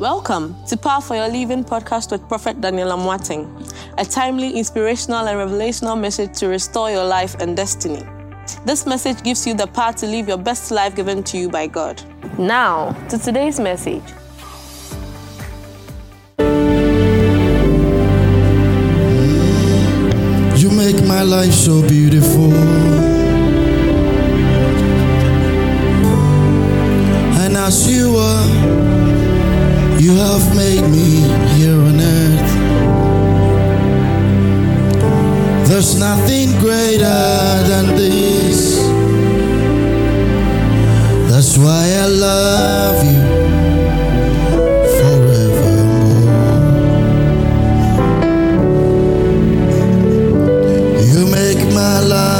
[0.00, 5.36] Welcome to Power for Your Living podcast with Prophet Daniel Amoateng, a timely, inspirational, and
[5.36, 8.02] revelational message to restore your life and destiny.
[8.64, 11.66] This message gives you the power to live your best life given to you by
[11.66, 12.02] God.
[12.38, 14.02] Now, to today's message.
[20.58, 22.54] You make my life so beautiful.
[27.42, 28.89] And as you are,
[30.00, 31.20] you have made me
[31.56, 32.52] here on earth.
[35.68, 37.04] There's nothing greater
[37.68, 38.78] than this.
[41.30, 43.22] That's why I love you
[44.96, 46.30] forevermore.
[51.12, 52.39] You make my life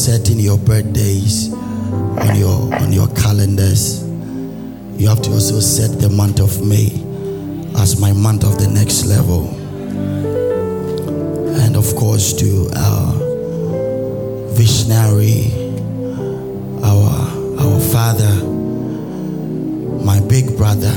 [0.00, 4.02] setting your birthdays on your on your calendars,
[4.96, 6.88] you have to also set the month of May
[7.76, 9.50] as my month of the next level.
[11.60, 13.12] And of course to our
[14.56, 15.52] visionary,
[16.82, 18.34] our our father,
[20.02, 20.96] my big brother.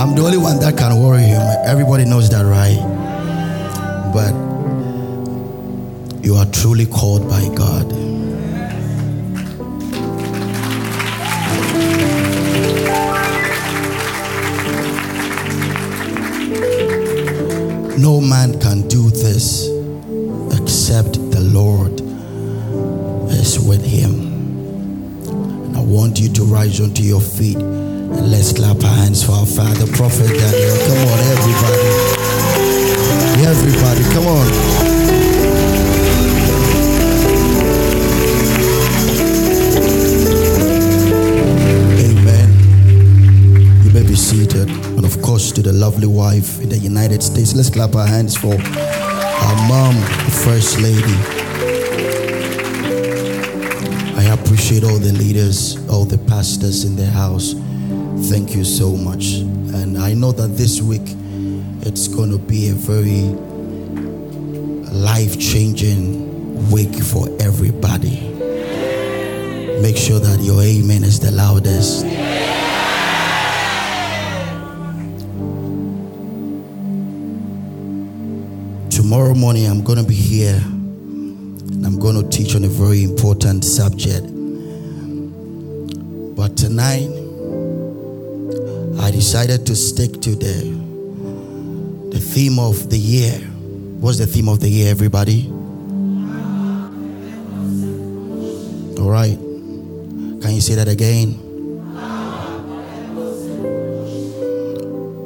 [0.00, 1.42] I'm the only one that can worry him.
[1.66, 2.81] Everybody knows that, right?
[6.62, 7.90] Truly called by God.
[17.98, 19.66] No man can do this
[20.56, 22.00] except the Lord
[23.32, 24.12] is with him.
[25.26, 29.32] And I want you to rise onto your feet and let's clap our hands for
[29.32, 30.76] our Father, Prophet Daniel.
[30.86, 32.22] Come on, everybody.
[34.82, 35.01] seated.
[45.62, 47.54] The lovely wife in the United States.
[47.54, 51.16] Let's clap our hands for our mom, the First Lady.
[54.16, 57.54] I appreciate all the leaders, all the pastors in the house.
[58.30, 59.36] Thank you so much.
[59.74, 61.02] And I know that this week
[61.82, 63.22] it's going to be a very
[64.90, 68.30] life changing week for everybody.
[69.80, 72.21] Make sure that your amen is the loudest.
[79.12, 83.02] Tomorrow morning, I'm going to be here and I'm going to teach on a very
[83.02, 84.24] important subject.
[86.34, 87.10] But tonight,
[89.04, 90.64] I decided to stick to the
[92.10, 93.38] the theme of the year.
[94.00, 95.46] What's the theme of the year, everybody?
[98.98, 99.36] All right.
[100.40, 101.36] Can you say that again?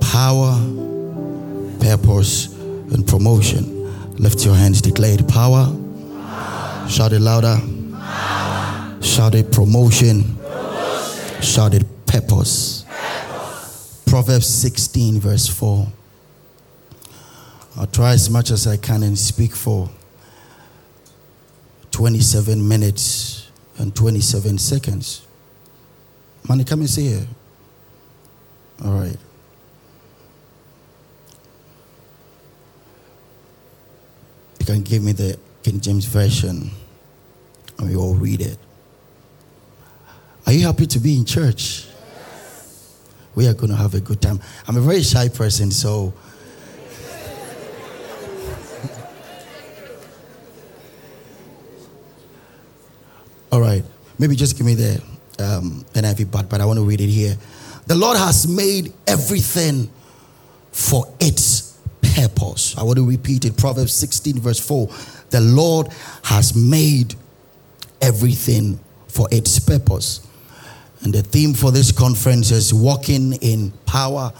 [0.01, 0.59] Power,
[1.79, 2.53] purpose,
[2.93, 3.76] and promotion.
[4.19, 5.29] Lift your hands, declare it.
[5.29, 5.67] Power.
[6.89, 7.59] Shout it louder.
[9.03, 10.37] Shout it promotion.
[11.43, 12.85] Shout it purpose.
[14.07, 15.87] Proverbs 16, verse 4.
[17.77, 19.91] I'll try as much as I can and speak for
[21.91, 25.27] 27 minutes and 27 seconds.
[26.49, 27.27] Money, come and see here.
[28.85, 29.17] All right.
[34.67, 36.73] You can give me the King James Version
[37.79, 38.59] and we all read it.
[40.45, 41.87] Are you happy to be in church?
[41.87, 42.99] Yes.
[43.37, 44.41] We are going to have a good time.
[44.67, 46.09] I'm a very shy person, so
[53.53, 53.85] All right.
[54.19, 55.01] Maybe just give me the
[55.39, 57.37] um, NIV part, but I want to read it here.
[57.87, 59.89] The Lord has made everything
[60.73, 61.66] for its
[62.17, 62.77] purpose.
[62.79, 63.57] I want to repeat it.
[63.57, 64.89] Proverbs 16, verse 4.
[65.31, 65.89] The Lord
[66.25, 67.15] has made
[68.01, 70.27] everything for its purpose.
[71.03, 74.33] And the theme for this conference is walking in power,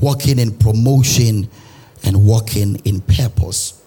[0.00, 1.48] walking in promotion,
[2.04, 3.82] and walking in purpose.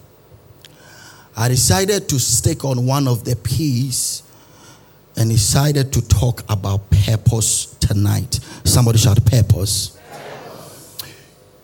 [1.36, 4.22] I decided to stick on one of the P's
[5.16, 8.40] and decided to talk about purpose tonight.
[8.64, 9.98] Somebody shout purpose.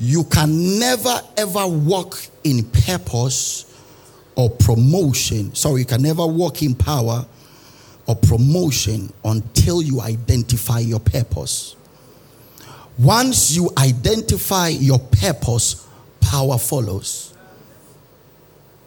[0.03, 3.67] You can never ever walk in purpose
[4.35, 5.55] or promotion.
[5.55, 7.25] Sorry, you can never walk in power
[8.07, 11.77] or promotion until you identify your purpose.
[12.99, 15.87] Once you identify your purpose,
[16.21, 17.33] power follows.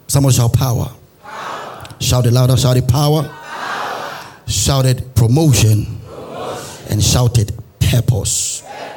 [0.07, 0.91] Someone shout power.
[1.23, 1.87] power.
[1.99, 3.33] Shout it louder, shout it power
[4.47, 6.91] shouted promotion, promotion.
[6.91, 8.61] and shouted purpose.
[8.61, 8.94] purpose.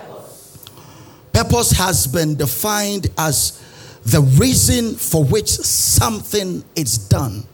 [1.39, 3.63] Purpose has been defined as
[4.05, 7.45] the reason for which something is done,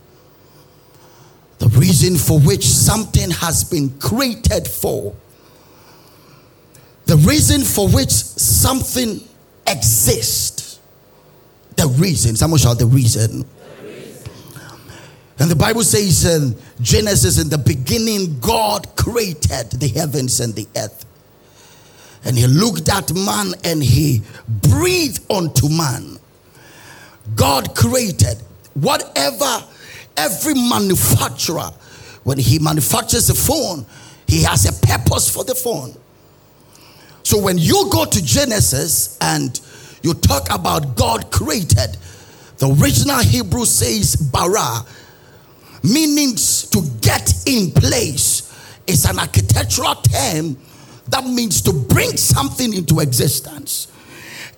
[1.59, 5.15] the reason for which something has been created for,
[7.05, 9.21] the reason for which something
[9.67, 10.81] exists.
[11.77, 13.45] The reason, someone shout the reason.
[15.39, 20.67] And the Bible says in Genesis, in the beginning, God created the heavens and the
[20.75, 21.05] earth.
[22.25, 26.19] And he looked at man and he breathed unto man.
[27.35, 28.39] God created
[28.75, 29.65] whatever,
[30.17, 31.71] every manufacturer,
[32.25, 33.85] when he manufactures a phone,
[34.27, 35.95] he has a purpose for the phone.
[37.23, 39.59] So when you go to Genesis and
[40.03, 41.97] you talk about God created,
[42.59, 44.81] the original Hebrew says bara,
[45.83, 48.45] meaning to get in place
[48.87, 50.57] It's an architectural term
[51.09, 53.89] that means to bring something into existence.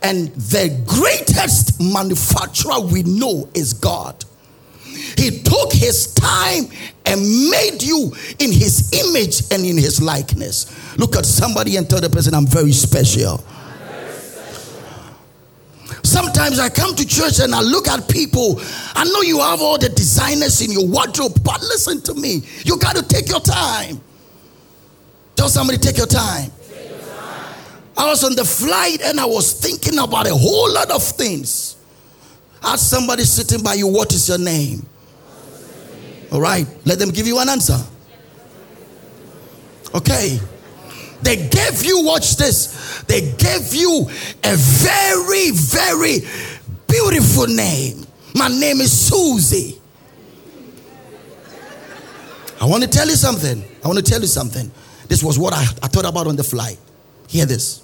[0.02, 4.24] And the greatest manufacturer we know is God.
[5.16, 6.68] He took his time
[7.04, 10.66] and made you in his image and in his likeness.
[10.98, 13.42] Look at somebody and tell the person, I'm very special.
[16.02, 18.60] Sometimes I come to church and I look at people.
[18.94, 22.42] I know you have all the designers in your wardrobe, but listen to me.
[22.64, 24.00] You got to take your time.
[25.36, 26.50] Tell somebody, take your time.
[26.68, 27.54] Take your time.
[27.96, 31.76] I was on the flight and I was thinking about a whole lot of things.
[32.62, 34.84] Ask somebody sitting by you, what is your name?
[36.32, 37.78] All right, let them give you an answer.
[39.94, 40.40] Okay.
[41.22, 44.06] They gave you, watch this, they gave you
[44.44, 46.18] a very, very
[46.86, 48.06] beautiful name.
[48.34, 49.80] My name is Susie.
[52.60, 53.64] I want to tell you something.
[53.84, 54.70] I want to tell you something.
[55.08, 56.78] This was what I, I thought about on the flight.
[57.28, 57.82] Hear this.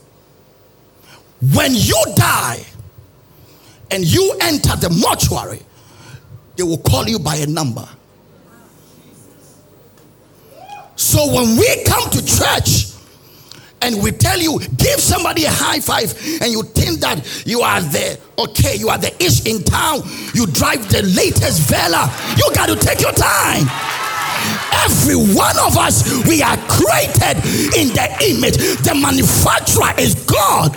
[1.55, 2.65] when you die
[3.91, 5.61] and you enter the mortuary,
[6.57, 7.87] they will call you by a number.
[10.95, 12.93] So when we come to church
[13.81, 17.81] and we tell you, give somebody a high five, and you think that you are
[17.81, 20.03] the okay, you are the ish in town,
[20.35, 22.07] you drive the latest Velar,
[22.39, 23.67] you got to take your time.
[24.85, 27.39] Every one of us, we are created
[27.77, 28.57] in the image.
[28.83, 30.75] The manufacturer is God.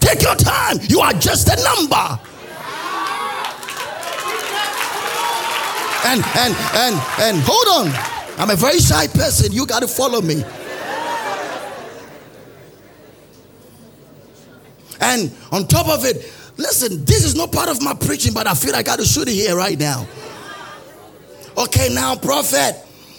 [0.00, 0.78] Take your time.
[0.82, 2.20] You are just a number.
[6.04, 7.94] And and and and hold on.
[8.38, 9.52] I'm a very shy person.
[9.52, 10.42] You got to follow me.
[15.00, 18.54] And on top of it, listen, this is not part of my preaching, but I
[18.54, 20.06] feel I got to shoot it here right now.
[21.56, 22.76] Okay, now, prophet,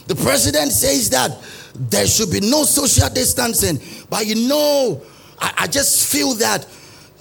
[0.08, 1.32] the president says that
[1.75, 5.02] there should be no social distancing, but you know,
[5.40, 6.66] I, I just feel that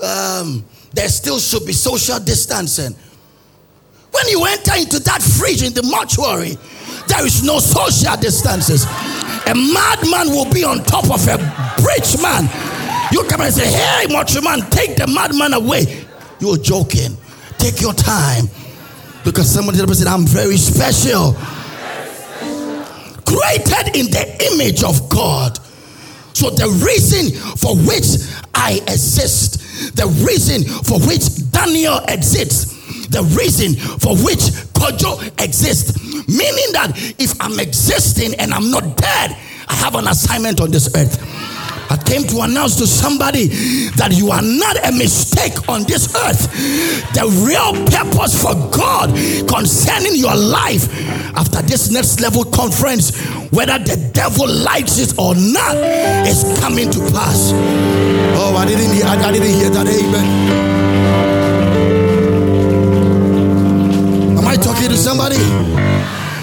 [0.03, 2.95] um, there still should be social distancing.
[4.13, 6.57] When you enter into that fridge in the mortuary,
[7.09, 8.85] there is no social distances.
[9.47, 11.37] A madman will be on top of a
[11.83, 12.45] rich man.
[13.11, 16.05] You come and say, Hey, mortuary man, take the madman away.
[16.41, 17.17] You're joking.
[17.59, 18.47] Take your time.
[19.25, 21.35] Because somebody said, I'm very special.
[23.25, 25.59] Created in the image of God.
[26.35, 28.19] So the reason for which
[28.55, 36.73] I exist, the reason for which Daniel exists, the reason for which Kojo exists, meaning
[36.73, 39.37] that if I'm existing and I'm not dead,
[39.69, 41.21] I have an assignment on this earth.
[41.91, 43.49] I came to announce to somebody
[43.97, 46.51] that you are not a mistake on this earth.
[47.15, 49.11] The real purpose for God
[49.49, 50.89] concerning your life
[51.37, 53.17] after this next level conference,
[53.51, 55.77] whether the devil likes it or not,
[56.27, 57.53] is coming to pass.
[58.35, 59.87] Oh, I didn't hear, I didn't hear that.
[59.87, 60.27] Amen.
[64.39, 65.37] Am I talking to somebody?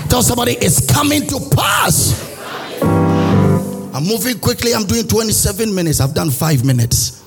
[0.09, 2.28] Tell somebody it's coming to pass.
[3.99, 4.73] I'm moving quickly.
[4.73, 5.99] I'm doing 27 minutes.
[5.99, 7.21] I've done five minutes.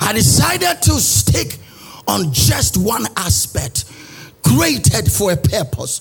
[0.00, 1.58] I decided to stick
[2.06, 3.84] on just one aspect,
[4.42, 6.00] created for a purpose.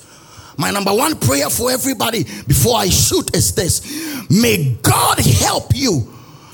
[0.58, 6.08] My number one prayer for everybody before I shoot is this May God help you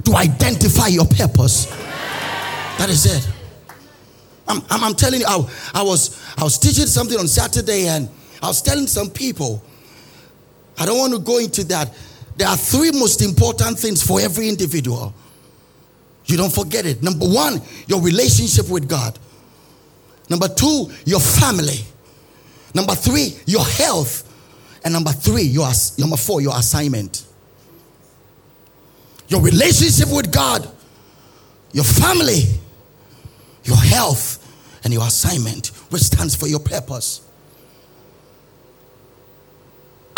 [0.05, 1.65] to identify your purpose.
[2.79, 3.29] That is it.
[4.48, 5.36] I'm, I'm, I'm telling you, I,
[5.75, 8.10] I, was, I was teaching something on Saturday and
[8.41, 9.63] I was telling some people
[10.77, 11.94] I don't want to go into that.
[12.36, 15.13] There are three most important things for every individual.
[16.25, 17.03] You don't forget it.
[17.03, 19.20] Number one, your relationship with God.
[20.30, 21.86] Number two, your family.
[22.74, 24.30] Number three, your health.
[24.84, 27.25] And number three, your, number four, your assignment.
[29.27, 30.70] Your relationship with God,
[31.72, 32.44] your family,
[33.63, 34.39] your health,
[34.84, 37.22] and your assignment, which stands for your purpose.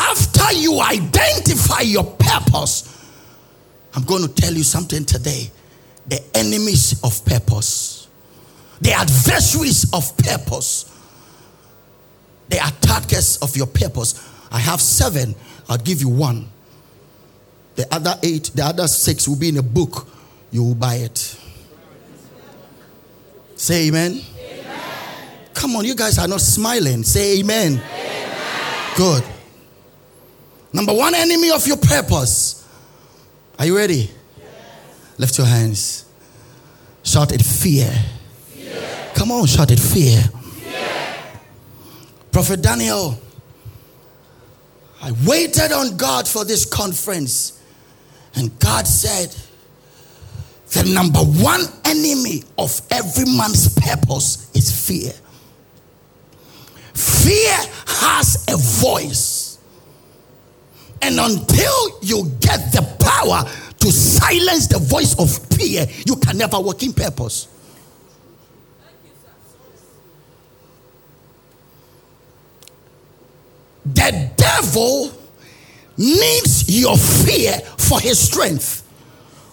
[0.09, 2.91] After you identify your purpose,
[3.95, 5.49] I'm going to tell you something today.
[6.07, 8.07] The enemies of purpose,
[8.79, 10.91] the adversaries of purpose,
[12.49, 14.31] the attackers of your purpose.
[14.51, 15.33] I have seven,
[15.67, 16.49] I'll give you one.
[17.75, 20.07] The other eight, the other six will be in a book.
[20.51, 21.37] You will buy it.
[23.55, 24.21] Say amen.
[24.37, 25.29] amen.
[25.53, 27.03] Come on, you guys are not smiling.
[27.03, 27.81] Say amen.
[27.81, 28.95] amen.
[28.95, 29.23] Good.
[30.75, 32.67] Number one enemy of your purpose.
[33.57, 34.11] Are you ready?
[34.37, 35.15] Yes.
[35.17, 36.03] Lift your hands.
[37.01, 37.89] Shout it fear.
[38.47, 39.11] fear.
[39.15, 40.21] Come on, shout it fear.
[40.21, 41.15] fear.
[42.29, 43.17] Prophet Daniel,
[45.01, 47.63] I waited on God for this conference,
[48.35, 49.33] and God said,
[50.73, 55.13] the number one enemy of every man's purpose is fear.
[56.93, 57.55] Fear
[57.87, 59.34] has a voice.
[61.01, 63.43] And until you get the power
[63.79, 67.47] to silence the voice of fear, you can never work in purpose.
[73.85, 75.11] The devil
[75.97, 78.81] needs your fear for his strength.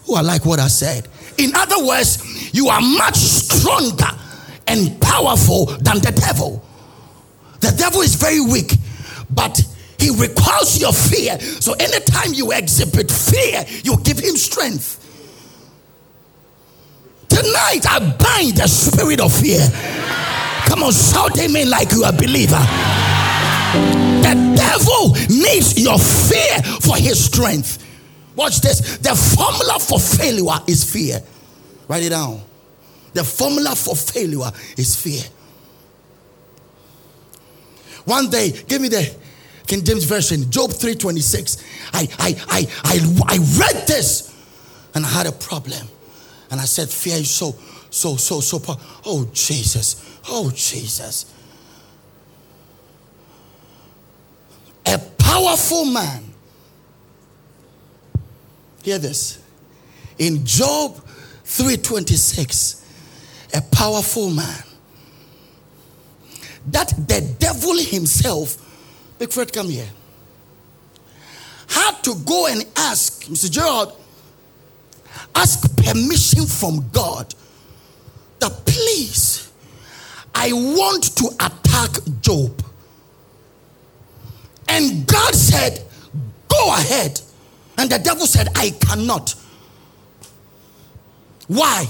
[0.08, 1.06] Oh, I like what I said.
[1.38, 4.10] In other words, you are much stronger
[4.66, 6.64] and powerful than the devil.
[7.60, 8.72] The devil is very weak,
[9.30, 9.60] but
[10.02, 11.38] he requires your fear.
[11.38, 14.98] So anytime you exhibit fear, you give him strength.
[17.28, 19.62] Tonight, I bind the spirit of fear.
[20.66, 22.60] Come on, shout amen like you are a believer.
[24.26, 27.78] The devil needs your fear for his strength.
[28.34, 28.98] Watch this.
[28.98, 31.22] The formula for failure is fear.
[31.86, 32.42] Write it down.
[33.12, 35.22] The formula for failure is fear.
[38.04, 39.14] One day, give me the
[39.66, 41.62] King James Version, Job 3:26.
[41.92, 44.34] I, I, I, I, I read this
[44.94, 45.86] and I had a problem.
[46.50, 47.54] And I said, Fear is so,
[47.90, 48.58] so, so, so.
[48.58, 50.18] Po- oh, Jesus.
[50.28, 51.32] Oh, Jesus.
[54.86, 56.24] A powerful man.
[58.82, 59.38] Hear this.
[60.18, 60.96] In Job
[61.44, 62.84] 3:26,
[63.54, 64.62] a powerful man
[66.66, 68.56] that the devil himself,
[69.22, 69.88] Big Fred, come here,
[71.68, 73.48] had to go and ask, Mr.
[73.48, 73.96] Gerald,
[75.36, 77.32] ask permission from God
[78.40, 79.52] that please,
[80.34, 82.64] I want to attack Job.
[84.66, 85.86] And God said,
[86.48, 87.20] Go ahead.
[87.78, 89.36] And the devil said, I cannot.
[91.46, 91.86] Why?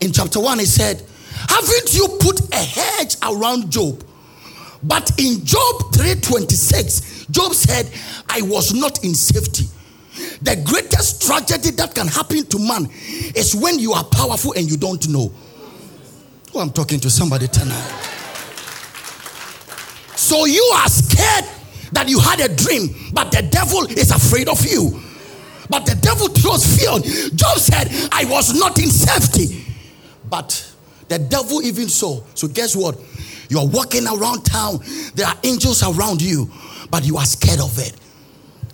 [0.00, 1.00] In chapter 1, he said,
[1.48, 4.02] Haven't you put a hedge around Job?
[4.82, 7.90] But in Job 3:26, Job said,
[8.28, 9.64] I was not in safety.
[10.42, 12.88] The greatest tragedy that can happen to man
[13.34, 15.32] is when you are powerful and you don't know.
[16.54, 17.92] Oh, I'm talking to somebody tonight.
[20.16, 21.44] So you are scared
[21.92, 25.00] that you had a dream, but the devil is afraid of you.
[25.70, 27.02] But the devil throws fear on.
[27.02, 29.64] Job said, I was not in safety.
[30.28, 30.72] But
[31.08, 32.24] the devil even so.
[32.34, 32.98] So guess what?
[33.48, 34.80] You're walking around town.
[35.14, 36.50] There are angels around you,
[36.90, 37.94] but you are scared of it.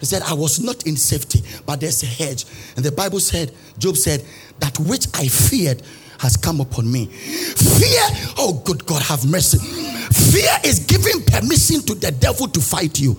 [0.01, 2.45] He said, I was not in safety, but there's a hedge.
[2.77, 4.25] And the Bible said, Job said,
[4.61, 5.83] that which I feared
[6.19, 7.07] has come upon me.
[7.07, 8.03] Fear,
[8.39, 9.59] oh good God, have mercy.
[9.59, 13.13] Fear is giving permission to the devil to fight you.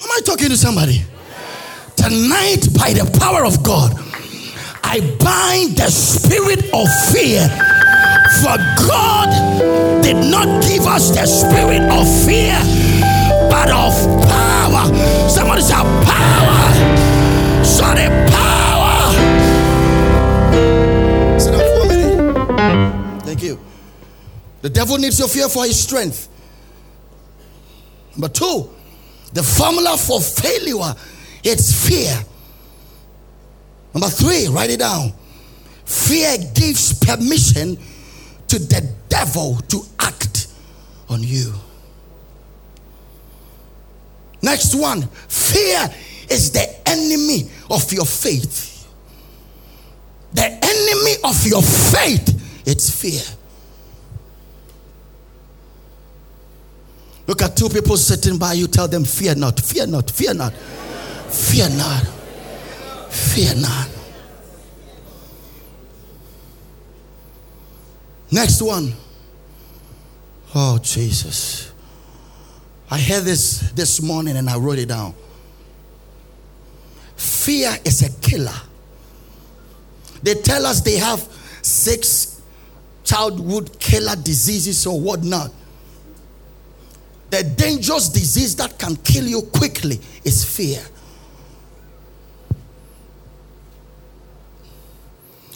[0.00, 1.04] Am I talking to somebody?
[1.96, 3.92] Tonight, by the power of God,
[4.84, 7.48] I bind the spirit of fear.
[8.42, 8.56] For
[8.86, 12.56] God did not give us the spirit of fear,
[13.50, 13.92] but of
[14.28, 14.84] power.
[15.28, 17.64] Somebody say power.
[17.64, 19.12] Sorry, power.
[21.38, 23.22] Sit down for a minute.
[23.24, 23.60] Thank you.
[24.62, 26.28] The devil needs your fear for his strength.
[28.12, 28.70] Number two,
[29.32, 30.94] the formula for failure
[31.44, 32.14] it's fear.
[33.94, 35.12] Number three, write it down.
[35.88, 37.78] Fear gives permission
[38.48, 40.48] to the devil to act
[41.08, 41.54] on you.
[44.42, 45.88] Next one, fear
[46.28, 48.86] is the enemy of your faith.
[50.34, 53.22] The enemy of your faith, it's fear.
[57.26, 60.52] Look at two people sitting by you, tell them, Fear not, fear not, fear not,
[60.52, 62.06] fear not,
[63.10, 63.97] fear not.
[68.30, 68.94] Next one.
[70.54, 71.72] Oh, Jesus.
[72.90, 75.14] I heard this this morning and I wrote it down.
[77.16, 78.54] Fear is a killer.
[80.22, 81.20] They tell us they have
[81.62, 82.40] six
[83.04, 85.52] childhood killer diseases or whatnot.
[87.30, 90.82] The dangerous disease that can kill you quickly is fear.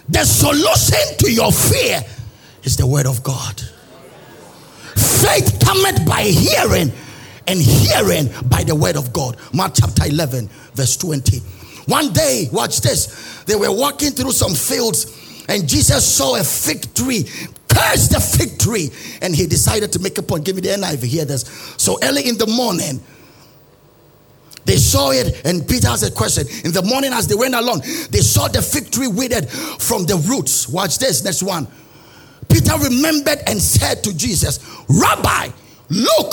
[0.08, 2.02] The solution to your fear
[2.64, 3.60] is the word of God.
[4.96, 6.92] Faith cometh by hearing,
[7.46, 9.36] and hearing by the word of God.
[9.52, 11.38] Mark chapter 11, verse 20.
[11.86, 13.42] One day, watch this.
[13.44, 17.24] They were walking through some fields, and Jesus saw a fig tree.
[17.68, 18.90] Cursed the fig tree,
[19.22, 20.44] and he decided to make a point.
[20.44, 21.04] Give me the NIV.
[21.04, 21.42] Hear this.
[21.78, 23.00] So early in the morning,
[24.64, 26.46] they saw it, and Peter asked a question.
[26.64, 30.16] In the morning, as they went along, they saw the fig tree withered from the
[30.28, 30.68] roots.
[30.68, 31.66] Watch this, next one.
[32.52, 35.48] Peter remembered and said to Jesus, Rabbi,
[35.88, 36.32] look,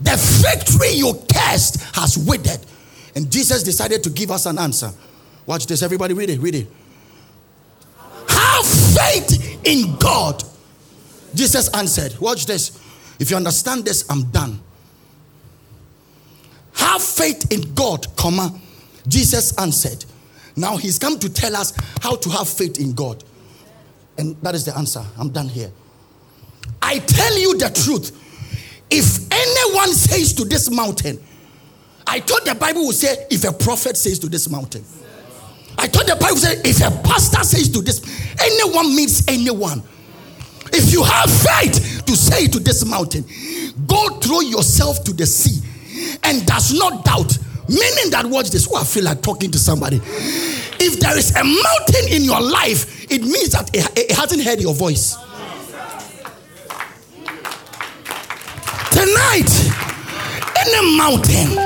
[0.00, 2.60] the fig tree you cursed has withered.
[3.14, 4.90] And Jesus decided to give us an answer.
[5.46, 6.66] Watch this, everybody, read it, read it.
[8.28, 10.42] Have faith in God.
[11.34, 12.80] Jesus answered, Watch this.
[13.20, 14.60] If you understand this, I'm done.
[16.74, 18.58] Have faith in God, comma.
[19.06, 20.04] Jesus answered.
[20.56, 23.22] Now he's come to tell us how to have faith in God.
[24.18, 25.04] And that is the answer.
[25.18, 25.70] I'm done here.
[26.80, 28.20] I tell you the truth.
[28.90, 31.22] If anyone says to this mountain,
[32.06, 34.84] I thought the Bible would say, if a prophet says to this mountain.
[35.76, 38.00] I thought the Bible said, if a pastor says to this,
[38.40, 39.82] anyone means anyone.
[40.72, 43.24] If you have faith to say to this mountain,
[43.86, 45.66] go throw yourself to the sea
[46.22, 48.68] and does not doubt, Meaning that, watch this.
[48.70, 49.96] Oh, I feel like talking to somebody.
[50.86, 54.60] If there is a mountain in your life, it means that it, it hasn't heard
[54.60, 55.16] your voice.
[58.92, 59.48] Tonight,
[60.60, 61.56] any mountain,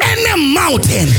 [0.00, 1.12] any mountain,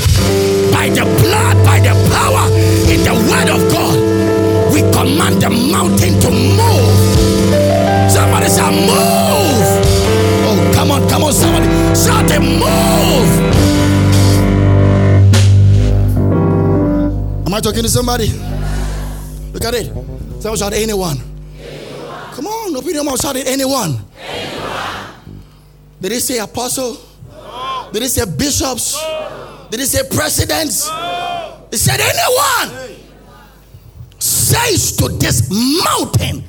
[0.73, 2.49] by the blood, by the power
[2.89, 8.09] in the word of God, we command the mountain to move.
[8.09, 9.69] Somebody say, move.
[10.41, 11.67] Oh, come on, come on, somebody.
[11.93, 13.54] Shout it, move.
[17.55, 18.27] I talking to somebody?
[19.53, 19.85] Look at it.
[20.41, 21.17] Someone shout anyone.
[21.57, 22.33] anyone.
[22.33, 23.97] Come on, open your mouth, shout it anyone.
[24.19, 25.41] anyone.
[26.01, 26.97] Did he say apostle?
[27.31, 27.89] No.
[27.93, 29.01] Did he say bishops?
[29.01, 29.67] No.
[29.71, 30.89] Did he say presidents?
[30.89, 31.67] No.
[31.71, 32.97] He said anyone.
[34.19, 35.49] Says to this
[35.85, 36.43] mountain,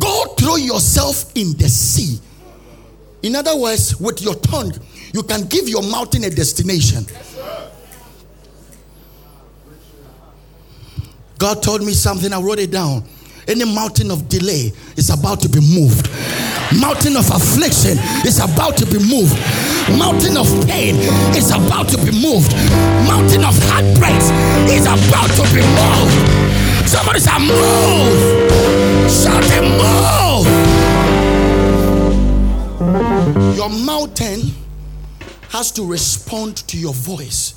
[0.00, 2.18] go throw yourself in the sea.
[3.22, 4.72] In other words, with your tongue,
[5.14, 7.06] you can give your mountain a destination.
[11.38, 13.04] God told me something, I wrote it down.
[13.46, 16.10] Any mountain of delay is about to be moved.
[16.78, 17.96] Mountain of affliction
[18.26, 19.38] is about to be moved.
[19.96, 20.96] Mountain of pain
[21.34, 22.52] is about to be moved.
[23.06, 24.28] Mountain of heartbreaks
[24.68, 26.88] is about to be moved.
[26.88, 28.50] Somebody say, Move!
[29.08, 30.46] Shout it, move!
[33.56, 34.50] Your mountain
[35.50, 37.54] has to respond to your voice.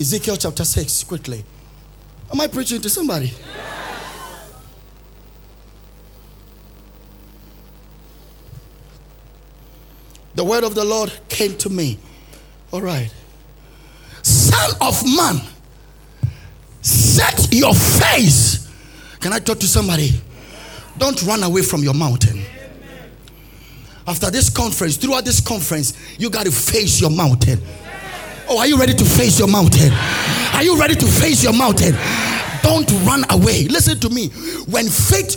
[0.00, 1.44] Ezekiel chapter 6, quickly.
[2.34, 3.32] Am I preaching to somebody?
[10.34, 11.96] The word of the Lord came to me.
[12.72, 13.08] All right.
[14.22, 15.42] Son of man,
[16.82, 18.68] set your face.
[19.20, 20.20] Can I talk to somebody?
[20.98, 22.42] Don't run away from your mountain.
[24.08, 27.62] After this conference, throughout this conference, you got to face your mountain.
[28.48, 29.92] Oh, are you ready to face your mountain?
[30.52, 31.94] Are you ready to face your mountain?
[32.62, 33.64] Don't run away.
[33.64, 34.28] Listen to me.
[34.68, 35.36] When faith,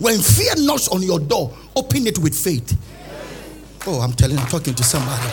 [0.00, 2.76] when fear knocks on your door, open it with faith.
[3.86, 5.30] Oh, I'm telling, I'm talking to somebody.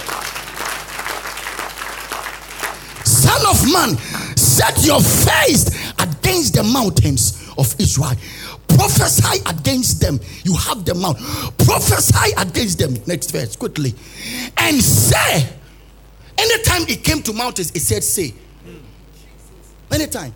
[3.03, 3.97] Son of man,
[4.37, 8.15] set your face against the mountains of Israel.
[8.67, 10.19] Prophesy against them.
[10.43, 11.17] You have the mount.
[11.65, 12.95] Prophesy against them.
[13.05, 13.93] Next verse, quickly.
[14.57, 15.49] And say,
[16.37, 18.33] anytime it came to mountains, it said, say.
[19.91, 20.33] Anytime.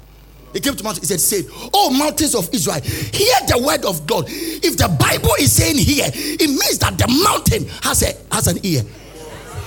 [0.53, 4.05] He came to mountains, he said, say, Oh, mountains of Israel, hear the word of
[4.05, 4.25] God.
[4.27, 8.59] If the Bible is saying here, it means that the mountain has a has an
[8.63, 8.83] ear.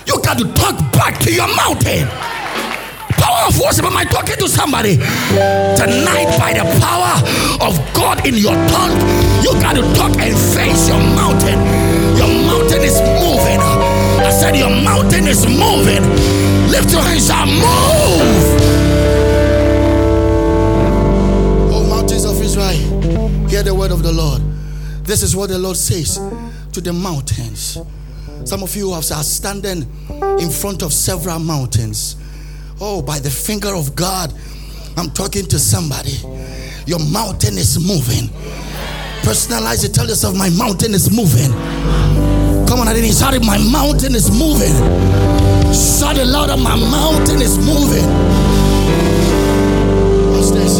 [0.07, 2.07] You got to talk back to your mountain.
[3.17, 3.85] Power of worship.
[3.87, 4.97] Am I talking to somebody?
[4.97, 7.17] Tonight, by the power
[7.65, 8.93] of God in your tongue,
[9.41, 11.57] you got to talk and face your mountain.
[12.21, 13.94] Your mountain is moving.
[14.45, 16.03] Said, Your mountain is moving.
[16.71, 17.65] Lift your hands and move.
[21.73, 24.43] Oh, mountains of Israel, hear the word of the Lord.
[25.03, 26.21] This is what the Lord says
[26.73, 27.79] to the mountains.
[28.45, 29.87] Some of you are standing
[30.39, 32.17] in front of several mountains.
[32.83, 34.31] Oh, by the finger of God,
[34.99, 36.19] I'm talking to somebody.
[36.85, 38.29] Your mountain is moving.
[39.23, 39.95] Personalize it.
[39.95, 41.51] Tell yourself, my mountain is moving.
[42.69, 43.45] Come on, I didn't shout it.
[43.45, 44.75] My mountain is moving.
[45.73, 46.57] Shout it louder.
[46.57, 48.05] My mountain is moving.
[50.33, 50.79] What's this?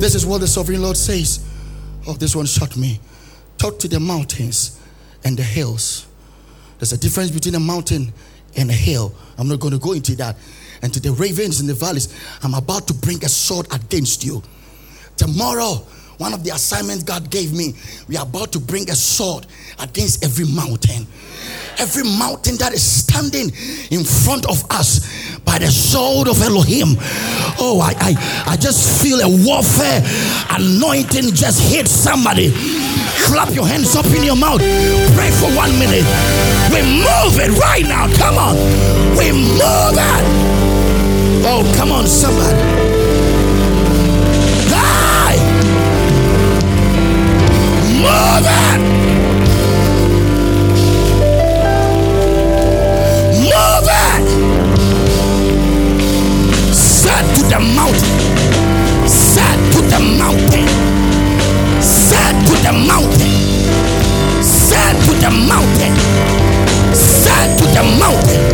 [0.00, 1.44] This is what the sovereign Lord says.
[2.06, 3.00] Oh, this one shot me.
[3.58, 4.80] Talk to the mountains
[5.24, 6.06] and the hills.
[6.78, 8.12] There's a difference between a mountain
[8.56, 9.14] and a hill.
[9.38, 10.36] I'm not going to go into that.
[10.82, 14.42] And to the ravens in the valleys, I'm about to bring a sword against you.
[15.16, 15.86] Tomorrow,
[16.22, 17.74] one of the assignments God gave me,
[18.06, 19.44] we are about to bring a sword
[19.80, 21.06] against every mountain
[21.78, 23.50] every mountain that is standing
[23.90, 26.96] in front of us by the sword of Elohim.
[27.58, 29.98] Oh, I, I, I just feel a warfare
[30.50, 32.52] anointing just hit somebody.
[33.26, 34.60] Clap your hands up in your mouth.
[35.18, 36.06] Pray for one minute.
[36.70, 38.06] We move it right now.
[38.14, 38.54] Come on.
[39.18, 40.22] We move it.
[41.44, 42.81] Oh, come on, somebody.
[48.02, 48.80] Move it.
[53.38, 54.26] Move it!
[56.74, 58.18] Said to the mountain.
[59.06, 60.66] Said to the mountain.
[61.80, 63.32] Said to the mountain.
[64.42, 65.94] Said to the mountain.
[66.92, 68.44] Said to the mountain.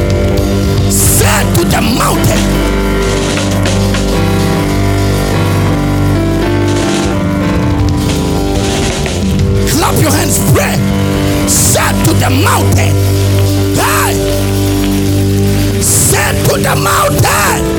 [0.90, 2.97] Said to the mountain.
[9.88, 10.76] up your hands, pray.
[11.48, 12.94] Said to the mountain,
[13.74, 14.14] Hey!
[15.80, 17.77] Said to the mountain.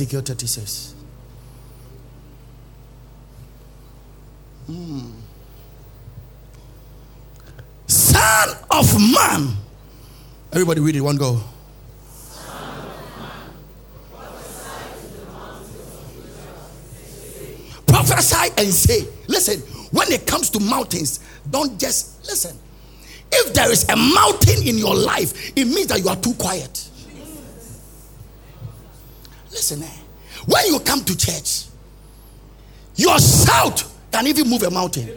[0.00, 0.94] Ezekiel 36.
[4.66, 5.10] Hmm.
[7.86, 9.56] Son of man.
[10.52, 11.42] Everybody read it, one go.
[17.86, 19.60] Prophesy and say, listen,
[19.90, 22.56] when it comes to mountains, don't just listen.
[23.30, 26.89] If there is a mountain in your life, it means that you are too quiet.
[29.50, 29.86] Listen, eh,
[30.46, 31.64] when you come to church,
[32.96, 35.08] your shout can even move a mountain.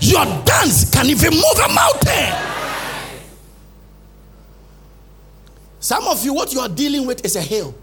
[0.00, 2.34] Your dance can even move a mountain.
[5.80, 7.74] Some of you, what you are dealing with is a hill.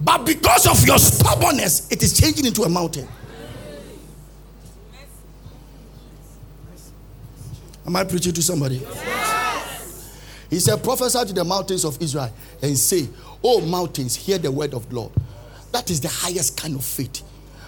[0.00, 3.06] But because of your stubbornness, it is changing into a mountain.
[7.86, 8.80] Am I preaching to somebody?
[10.50, 13.08] He said, Prophesy to the mountains of Israel and say,
[13.42, 15.12] Oh, mountains, hear the word of the Lord.
[15.72, 17.22] That is the highest kind of faith.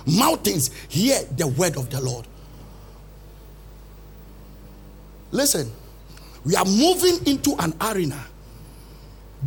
[0.05, 2.27] Mountains, hear the word of the Lord.
[5.31, 5.71] Listen,
[6.45, 8.21] we are moving into an arena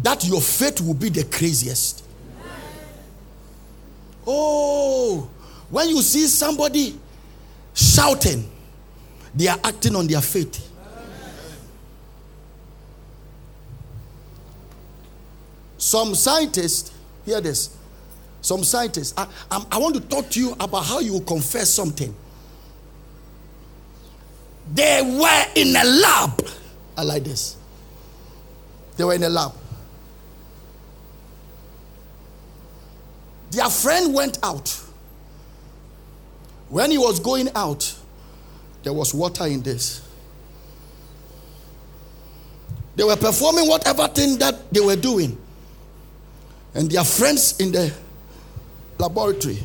[0.02, 2.04] that your faith will be the craziest.
[4.26, 5.30] Oh,
[5.70, 6.98] when you see somebody
[7.74, 8.50] shouting,
[9.36, 10.72] they are acting on their faith.
[15.86, 16.92] Some scientists,
[17.28, 17.78] hear this.
[18.42, 22.14] Some scientists, I, I'm- I want to talk to you about how you confess something.
[24.74, 26.44] They were in a lab.
[26.98, 27.56] I like this.
[28.98, 29.52] They were in a lab.
[33.52, 34.82] Their friend went out.
[36.70, 37.94] When he was going out,
[38.82, 40.02] there was water in this.
[42.96, 45.38] They were performing whatever thing that they were doing.
[46.76, 47.92] And their friends in the
[49.00, 49.58] laboratory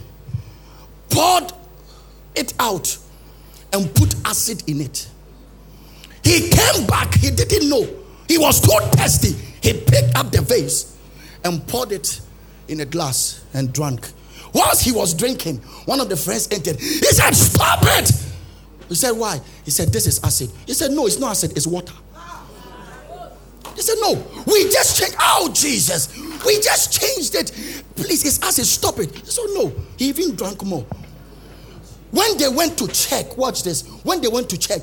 [1.10, 1.52] poured
[2.34, 2.96] it out
[3.72, 5.08] and put acid in it.
[6.24, 7.86] He came back, he didn't know.
[8.28, 9.32] He was too thirsty.
[9.60, 10.96] He picked up the vase
[11.44, 12.20] and poured it
[12.68, 14.08] in a glass and drank.
[14.54, 16.78] Whilst he was drinking, one of the friends entered.
[16.78, 18.10] He said, Stop it!
[18.88, 19.40] He said, Why?
[19.64, 20.50] He said, This is acid.
[20.66, 21.94] He said, No, it's not acid, it's water.
[23.80, 24.12] He said, No,
[24.46, 25.16] we just changed.
[25.18, 26.14] Oh, Jesus,
[26.44, 27.50] we just changed it.
[27.96, 29.10] Please, it's acid, stop it.
[29.14, 30.84] He said, No, he even drank more.
[32.10, 33.88] When they went to check, watch this.
[34.02, 34.82] When they went to check,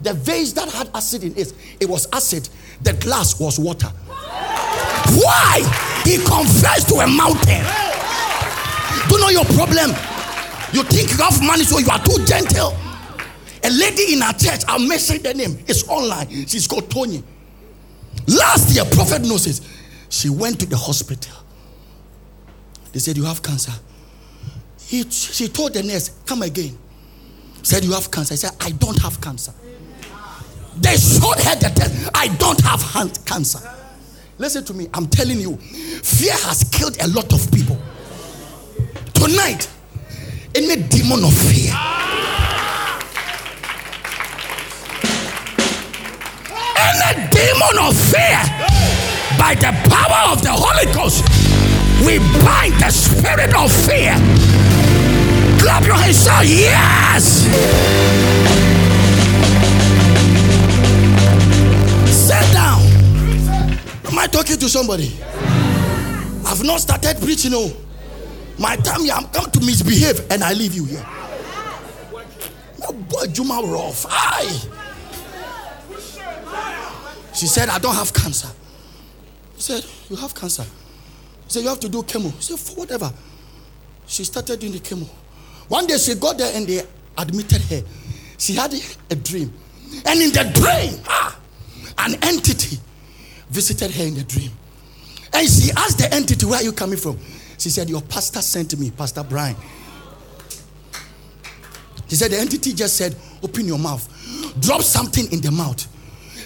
[0.00, 2.48] the vase that had acid in it, it was acid.
[2.80, 3.88] The glass was water.
[3.88, 5.60] Why?
[6.04, 7.62] He confessed to a mountain.
[9.10, 9.90] Do you know your problem?
[10.72, 12.74] You think you have money, so you are too gentle.
[13.64, 15.58] A lady in our church, I'll mention the name.
[15.66, 16.30] It's online.
[16.46, 17.22] She's called Tony.
[18.26, 19.60] Last year, Prophet knows it.
[20.08, 21.34] She went to the hospital.
[22.92, 23.72] They said, You have cancer.
[24.80, 26.78] He, she told the nurse, Come again.
[27.62, 28.34] Said, You have cancer.
[28.34, 29.52] I said, I don't have cancer.
[30.76, 32.10] They showed her the test.
[32.14, 33.60] I don't have cancer.
[34.38, 34.88] Listen to me.
[34.94, 37.78] I'm telling you, fear has killed a lot of people.
[39.14, 39.68] Tonight,
[40.54, 41.72] any demon of fear,
[46.84, 48.40] any demon of fear,
[49.38, 51.24] by the power of the Holy Ghost,
[52.06, 54.14] we bind the spirit of fear.
[55.60, 57.44] Clap your hands, say yes.
[62.10, 62.82] Sit down.
[64.06, 65.12] Am I talking to somebody?
[66.46, 67.52] I've not started preaching.
[67.54, 67.72] Oh,
[68.58, 71.06] my time I'm come to misbehave, and I leave you here.
[72.80, 74.04] No boy, Juma rough.
[74.08, 74.83] Aye.
[77.44, 78.48] She said, I don't have cancer.
[79.54, 80.62] He said, You have cancer.
[80.62, 82.32] He said, You have to do chemo.
[82.36, 83.12] He said, For whatever.
[84.06, 85.06] She started doing the chemo.
[85.68, 86.80] One day she got there and they
[87.18, 87.82] admitted her.
[88.38, 88.72] She had
[89.10, 89.52] a dream.
[90.06, 91.38] And in the dream, ah,
[91.98, 92.78] an entity
[93.50, 94.50] visited her in the dream.
[95.34, 97.18] And she asked the entity, Where are you coming from?
[97.58, 99.56] She said, Your pastor sent me, Pastor Brian.
[102.08, 104.08] She said, The entity just said, Open your mouth,
[104.60, 105.90] drop something in the mouth.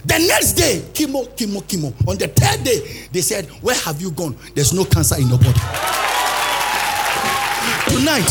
[0.04, 1.92] The next day, chemo, chemo, chemo.
[2.08, 4.36] On the third day, they said, Where have you gone?
[4.54, 5.58] There's no cancer in your body.
[7.90, 8.28] Tonight,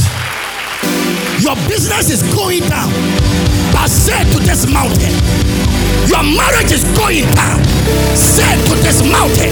[1.41, 2.91] your business is going down.
[3.73, 5.13] But to this mountain,
[6.08, 7.60] Your marriage is going down.
[8.15, 9.51] Say to this mountain,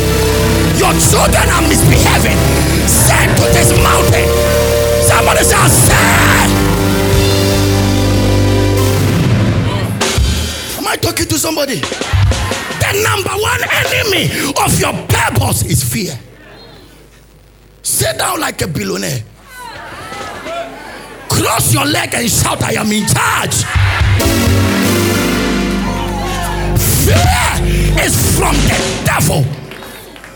[0.80, 2.40] Your children are misbehaving.
[2.88, 4.28] Say to this mountain,
[5.04, 6.65] Somebody shall say.
[10.96, 11.76] I talking to somebody?
[11.76, 14.32] The number one enemy
[14.64, 16.18] of your purpose is fear.
[17.84, 19.22] Sit down like a billionaire.
[21.28, 23.56] Cross your leg and shout, I am in charge.
[27.04, 29.44] Fear is from the devil.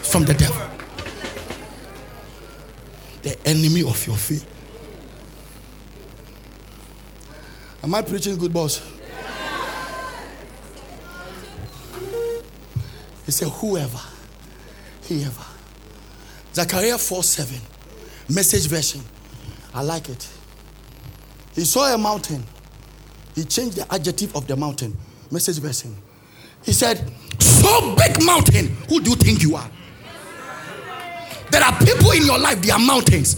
[0.04, 0.68] From the devil.
[3.22, 4.46] The enemy of your faith.
[7.82, 8.99] Am I preaching good, boss?
[13.30, 14.00] He said, Whoever,
[15.08, 15.46] whoever.
[16.52, 17.62] Zechariah 4 7,
[18.28, 19.02] message version.
[19.72, 20.28] I like it.
[21.54, 22.44] He saw a mountain.
[23.36, 24.98] He changed the adjective of the mountain.
[25.30, 25.96] Message version.
[26.64, 29.70] He said, So big mountain, who do you think you are?
[31.52, 33.36] There are people in your life, they are mountains.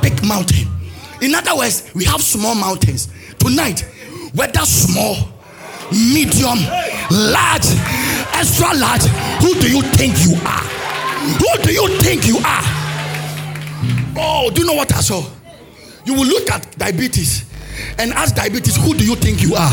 [0.00, 0.68] Big mountain.
[1.20, 3.12] In other words, we have small mountains.
[3.38, 3.80] Tonight,
[4.32, 5.16] whether small,
[5.92, 6.60] medium,
[7.10, 7.68] large,
[8.34, 9.04] extra large,
[9.42, 10.64] who do you think you are?
[11.38, 12.62] Who do you think you are?
[14.16, 15.22] Oh, do you know what I saw?
[16.04, 17.44] You will look at diabetes
[17.98, 19.70] and ask diabetes, who do you think you are?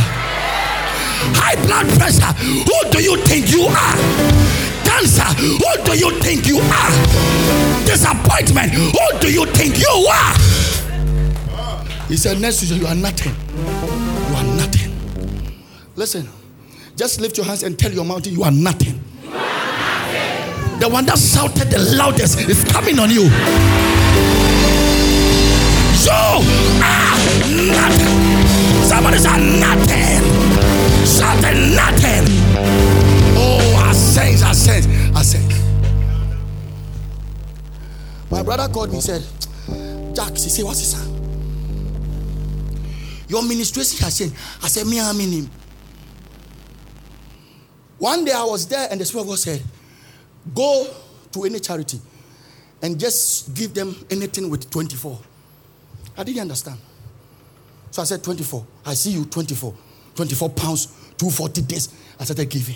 [1.37, 3.95] High blood pressure, who do you think you are?
[4.85, 6.91] Cancer, who do you think you are?
[7.85, 10.35] Disappointment, who do you think you are?
[12.07, 13.33] He said, Next to you, you are nothing.
[13.57, 14.93] You are nothing.
[15.95, 16.29] Listen,
[16.95, 19.01] just lift your hands and tell your mountain, You are nothing.
[20.79, 23.23] The one that shouted the loudest is coming on you.
[26.03, 27.15] You are
[27.71, 28.83] nothing.
[28.83, 30.23] Somebody said nothing.
[31.05, 32.25] Shouting nothing.
[33.37, 35.53] Oh, I sense, I sense, I sense.
[38.29, 39.23] My brother called me, and said,
[40.13, 40.93] Jack, he said, What's this?
[43.29, 44.35] Your ministration has changed.
[44.61, 45.49] I said, Me, I'm in him.
[47.97, 49.61] One day I was there and the Spirit of God said,
[50.53, 50.87] Go
[51.31, 51.99] to any charity
[52.81, 55.17] and just give them anything with 24.
[56.17, 56.77] I didn't understand.
[57.91, 58.65] So I said, 24.
[58.85, 59.73] I see you 24.
[60.15, 60.85] 24 pounds,
[61.17, 61.89] 240 days.
[62.19, 62.75] I started giving.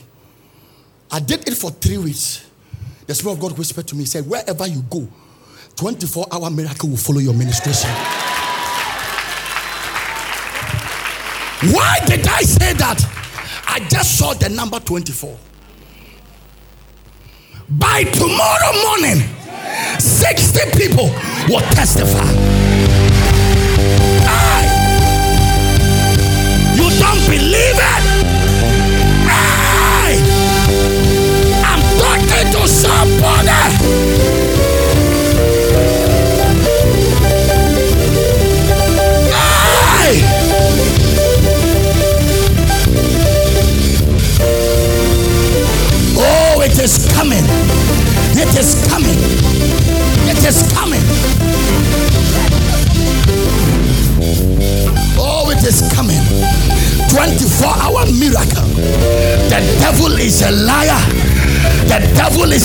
[1.12, 2.46] I did it for three weeks.
[3.08, 5.08] The Spirit of God whispered to me, said, Wherever you go,
[5.76, 7.90] 24 hour miracle will follow your ministration.
[11.74, 13.19] Why did I say that?
[13.72, 15.38] I just saw the number 24.
[17.70, 19.24] By tomorrow morning,
[20.00, 21.06] 60 people
[21.48, 22.26] will testify.
[24.26, 24.70] Aye.
[26.76, 27.89] You don't believe it?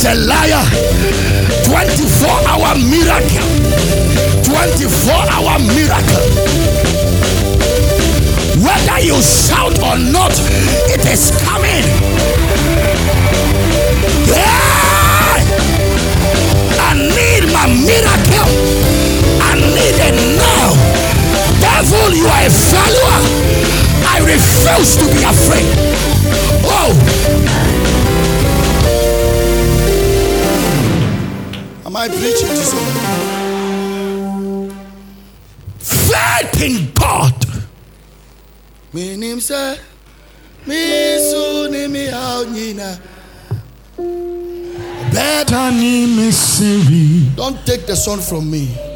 [0.06, 0.64] A liar.
[1.64, 3.48] 24 hour miracle.
[4.44, 6.24] 24 hour miracle.
[8.60, 10.32] Whether you shout or not,
[10.92, 11.84] it is coming.
[14.28, 15.40] Yeah!
[16.80, 18.50] I need my miracle.
[19.40, 20.74] I need it now.
[21.60, 23.20] Devil, you are a failure.
[24.06, 25.83] I refuse to be afraid.
[47.94, 48.93] The son from me.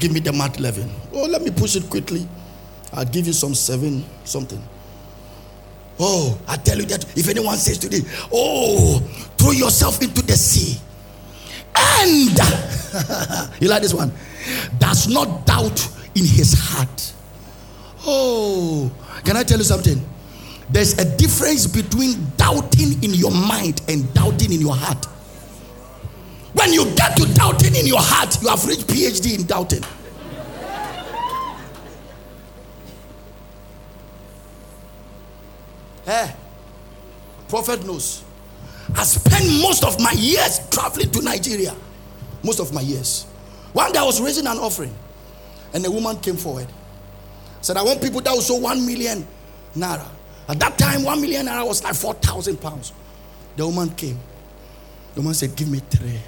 [0.00, 0.90] Give me the math 11.
[1.12, 2.26] Oh, let me push it quickly.
[2.92, 4.62] I'll give you some seven something.
[5.98, 9.00] Oh, I tell you that if anyone says to today, oh,
[9.36, 10.80] throw yourself into the sea.
[11.76, 12.30] And
[13.60, 14.10] you like this one?
[14.78, 17.12] Does not doubt in his heart.
[18.06, 18.90] Oh,
[19.24, 20.02] can I tell you something?
[20.70, 25.06] There's a difference between doubting in your mind and doubting in your heart.
[27.80, 29.82] In your heart, you have reached PhD in doubting.
[36.04, 36.34] Hey,
[37.48, 38.24] prophet knows.
[38.94, 41.74] I spent most of my years traveling to Nigeria.
[42.42, 43.24] Most of my years.
[43.72, 44.94] One day I was raising an offering,
[45.72, 46.66] and a woman came forward.
[47.60, 49.26] Said, I want people that will sow one million
[49.76, 50.08] naira.
[50.48, 52.92] At that time, one million naira was like four thousand pounds.
[53.56, 54.18] The woman came.
[55.14, 56.18] The woman said, Give me three.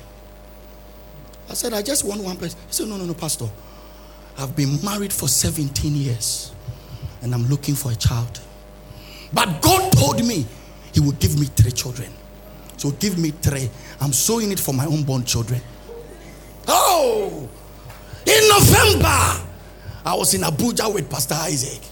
[1.52, 2.58] I said, I just want one person.
[2.66, 3.46] He said, No, no, no, Pastor.
[4.38, 6.50] I've been married for 17 years
[7.20, 8.40] and I'm looking for a child.
[9.34, 10.46] But God told me
[10.94, 12.10] He would give me three children.
[12.78, 13.68] So give me three.
[14.00, 15.60] I'm sowing it for my unborn children.
[16.66, 17.46] Oh,
[18.24, 19.46] in November,
[20.06, 21.82] I was in Abuja with Pastor Isaac.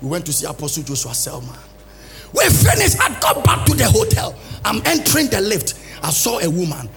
[0.00, 1.58] We went to see Apostle Joshua Selman.
[2.32, 3.00] We finished.
[3.00, 4.36] I got back to the hotel.
[4.64, 5.74] I'm entering the lift.
[6.00, 6.88] I saw a woman.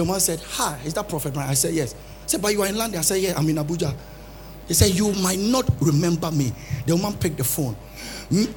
[0.00, 1.50] The woman said, Hi, is that Prophet Brian?
[1.50, 1.94] I said, Yes.
[2.24, 3.00] Said, But you are in London.
[3.00, 3.94] I said, Yeah, I'm in Abuja.
[4.66, 6.54] He said, You might not remember me.
[6.86, 7.76] The woman picked the phone,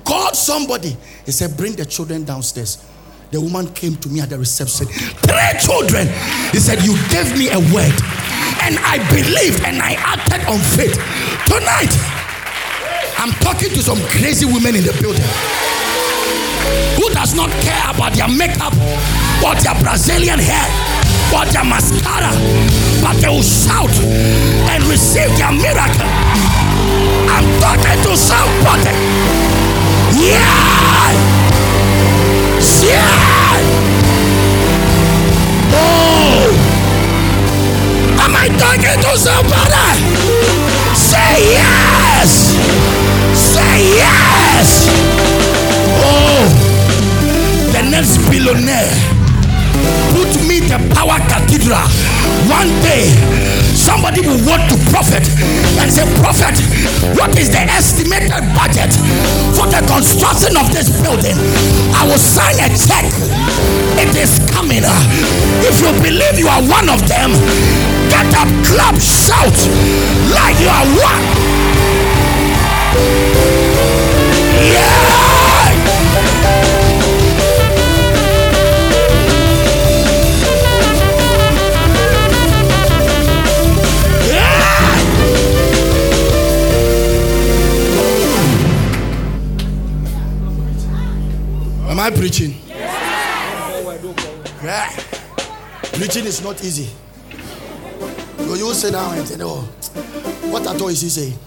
[0.06, 0.96] called somebody.
[1.26, 2.90] He said, Bring the children downstairs.
[3.32, 4.88] The woman came to me at the reception.
[4.88, 6.08] Three children.
[6.56, 7.92] He said, You gave me a word.
[8.64, 10.96] And I believed and I acted on faith.
[11.52, 11.92] Tonight,
[13.20, 15.28] I'm talking to some crazy women in the building
[16.96, 18.72] who does not care about their makeup
[19.44, 20.93] or their Brazilian hair
[21.34, 22.30] or their mascara,
[23.02, 23.90] but they will shout
[24.70, 26.06] and receive their miracle.
[27.34, 28.94] I'm talking to somebody.
[30.14, 31.10] Yeah!
[32.86, 33.58] Yeah!
[35.74, 36.54] Oh!
[38.22, 39.90] Am I talking to somebody?
[40.94, 42.54] Say yes!
[43.34, 44.88] Say yes!
[46.06, 46.46] Oh,
[47.74, 49.23] the next billionaire
[50.16, 51.84] put me the power cathedral.
[52.50, 53.08] One day,
[53.76, 55.24] somebody will want to prophet
[55.80, 56.56] and say, Prophet,
[57.18, 58.92] what is the estimated budget
[59.56, 61.36] for the construction of this building?
[61.96, 63.06] I will sign a check.
[64.00, 64.84] It is coming.
[65.64, 67.32] If you believe you are one of them,
[68.10, 69.58] get up, clap, shout
[70.32, 71.24] like you are one.
[74.64, 75.33] Yeah!
[91.94, 92.56] Am I preaching?
[94.64, 94.90] Yeah.
[95.94, 96.90] Preaching is not easy.
[98.36, 99.62] So you sit down and say, Oh,
[100.50, 101.38] what at all is he saying?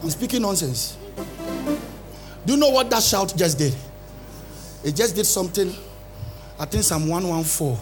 [0.00, 0.96] I'm speaking nonsense.
[2.46, 3.74] Do you know what that shout just did?
[4.84, 5.74] It just did something.
[6.56, 7.76] I think Psalm 114,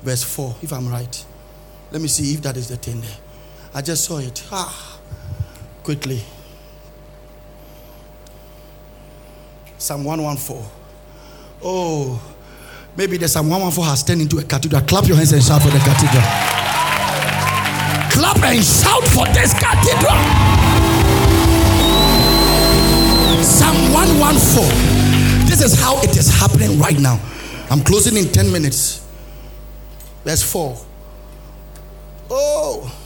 [0.00, 1.26] verse 4, if I'm right.
[1.90, 3.18] Let me see if that is the thing there.
[3.74, 4.42] I just saw it.
[4.50, 4.98] Ah,
[5.82, 6.22] quickly.
[9.76, 10.83] Psalm 114.
[11.64, 12.20] Oh,
[12.96, 14.80] Maybe the Psalm 114 has turned into a cathedral.
[14.82, 16.22] Clap your hands and shout for the cathedral.
[18.12, 20.14] Clap and shout for this cathedral.
[23.42, 25.46] Psalm 114.
[25.48, 27.20] This is how it is happening right now.
[27.68, 29.04] I'm closing in 10 minutes.
[30.22, 30.78] Verse 4.
[32.30, 32.96] Oh.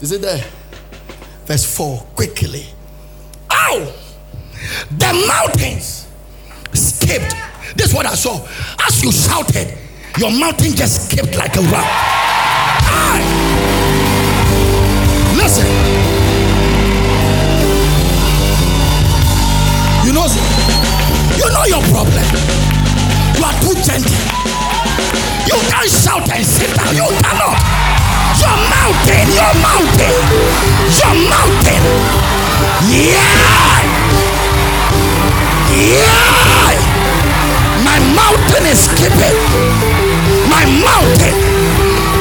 [0.00, 0.42] Is it there?
[1.44, 1.98] Verse 4.
[2.14, 2.64] Quickly.
[3.50, 3.92] Ow!
[4.96, 6.08] The mountains
[7.02, 7.34] skipped.
[7.76, 8.46] This is what I saw.
[8.86, 9.74] As you shouted,
[10.18, 11.88] your mountain just skipped like a rock.
[12.86, 13.24] Aye.
[15.36, 15.66] Listen.
[20.06, 20.26] You know,
[21.38, 22.26] you know your problem.
[23.36, 24.22] You are too gentle.
[25.48, 26.94] You can't shout and sit down.
[26.94, 27.58] You cannot.
[28.38, 30.14] Your mountain, your mountain,
[30.98, 31.82] your mountain.
[32.90, 33.42] Yeah.
[35.72, 36.41] Yeah.
[37.84, 39.36] My mountain is skipping.
[40.48, 41.36] My mountain.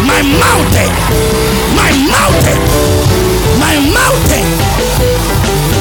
[0.06, 0.92] My mountain.
[1.76, 2.60] My mountain.
[3.60, 4.46] My mountain.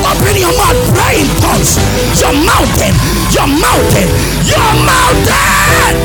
[0.05, 1.77] Open your mouth, pray in tongues.
[2.21, 2.95] Your mountain.
[3.33, 4.09] Your mountain.
[4.45, 5.97] Your mountain.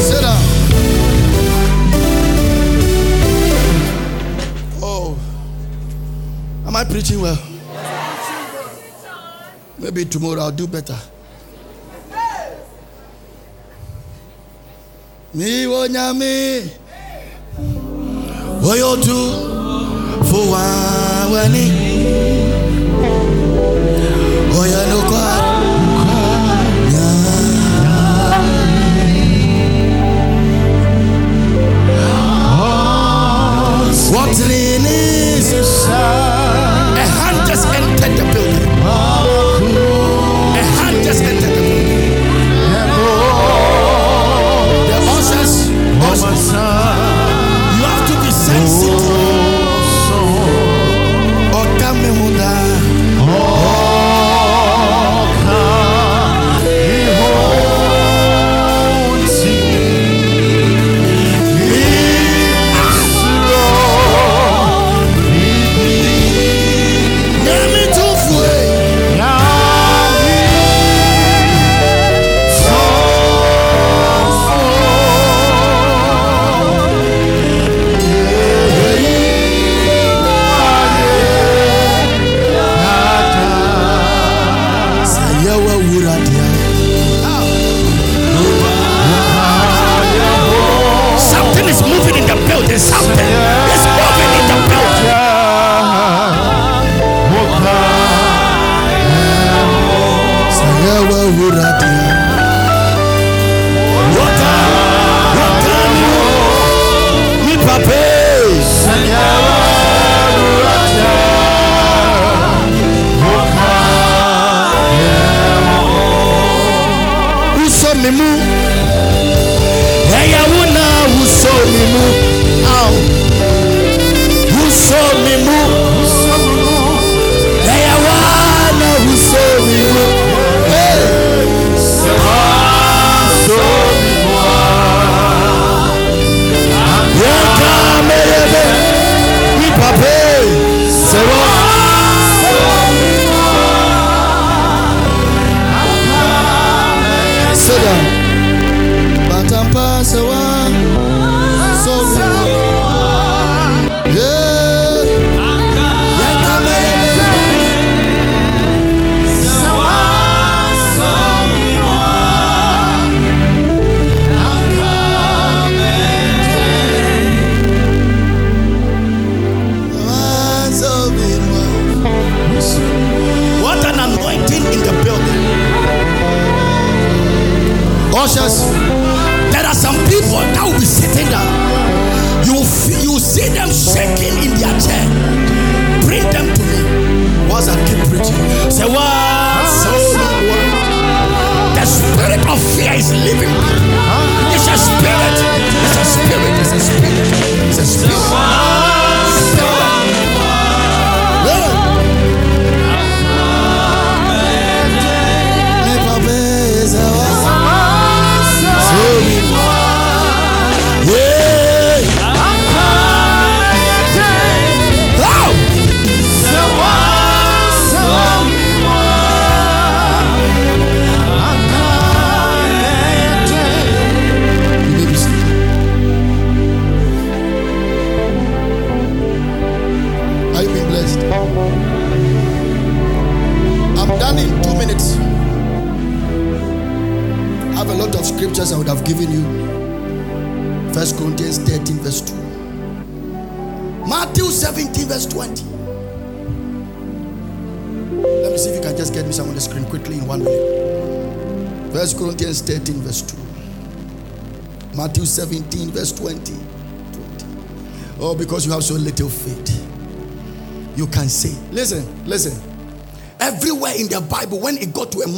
[0.00, 0.24] Sit.
[4.82, 5.16] Oh.
[6.66, 7.49] Am I preaching well?
[9.80, 10.98] Maybe tomorrow I'll do better.
[15.32, 16.70] Mi wo nyame
[18.70, 19.18] Oyo tu
[20.28, 20.62] Fo wa
[21.32, 21.66] wani
[24.60, 26.40] Oyo no kwa
[34.12, 38.39] What rain is A hand just entered the building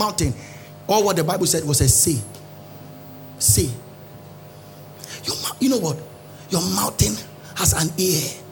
[0.03, 0.35] mountain,
[0.89, 2.21] all what the Bible said was a sea.
[3.39, 3.71] Say.
[5.25, 5.97] Your, you know what?
[6.51, 7.15] Your mountain
[7.57, 8.43] has an ear.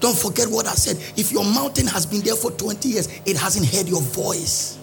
[0.00, 0.96] Don't forget what I said.
[1.18, 4.78] If your mountain has been there for 20 years, it hasn't heard your voice.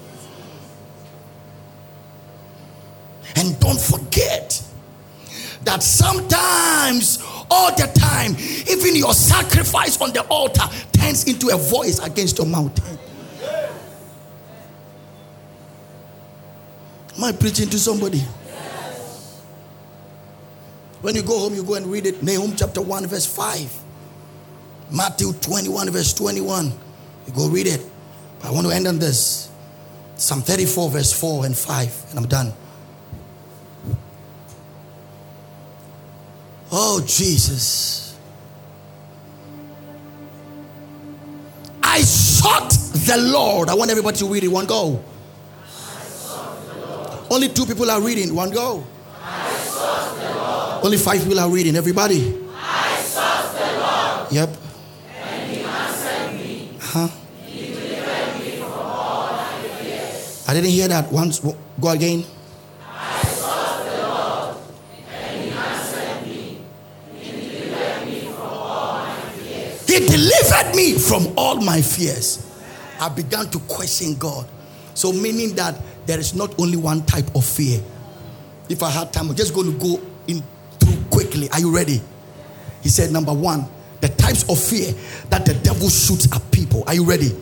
[3.35, 4.61] And don't forget
[5.63, 8.35] that sometimes, all the time,
[8.69, 12.96] even your sacrifice on the altar turns into a voice against your mountain.
[17.27, 18.19] I preaching to somebody?
[21.01, 22.23] When you go home, you go and read it.
[22.23, 23.83] Nahum chapter 1, verse 5.
[24.91, 26.71] Matthew 21, verse 21.
[27.27, 27.85] You go read it.
[28.43, 29.51] I want to end on this.
[30.15, 32.53] Psalm 34, verse 4 and 5, and I'm done.
[36.71, 38.17] Oh, Jesus.
[41.83, 43.69] I sought the Lord.
[43.69, 44.47] I want everybody to read it.
[44.47, 45.03] One go.
[47.37, 48.33] Only two people are reading.
[48.33, 48.83] One go.
[50.81, 51.75] Only five people are reading.
[51.75, 52.35] Everybody.
[52.51, 54.31] I sought the Lord.
[54.31, 54.49] Yep.
[55.21, 56.71] And he answered me.
[56.81, 57.07] Huh?
[57.45, 60.45] He delivered me from all my fears.
[60.47, 61.39] I didn't hear that once.
[61.39, 62.25] Go again.
[62.81, 64.57] I sought the Lord.
[65.11, 66.61] And he answered me.
[67.19, 69.85] He delivered me from all my fears.
[69.85, 72.51] He delivered me from all my fears.
[72.99, 74.47] I began to question God.
[74.95, 75.75] So, meaning that
[76.07, 77.79] there is not only one type of fear.
[78.69, 80.41] If I had time, I'm just going to go in
[80.79, 81.49] through quickly.
[81.51, 82.01] Are you ready?
[82.81, 83.67] He said, number one,
[84.01, 84.93] the types of fear
[85.29, 86.83] that the devil shoots at people.
[86.87, 87.35] Are you ready?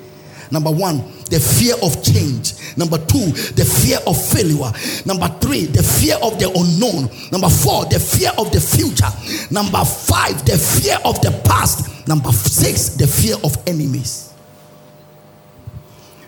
[0.51, 0.97] Number one,
[1.30, 2.53] the fear of change.
[2.78, 4.72] Number two, the fear of failure.
[5.05, 7.09] Number three, the fear of the unknown.
[7.32, 9.09] Number four, the fear of the future.
[9.53, 12.07] Number five, the fear of the past.
[12.07, 14.34] Number six, the fear of enemies.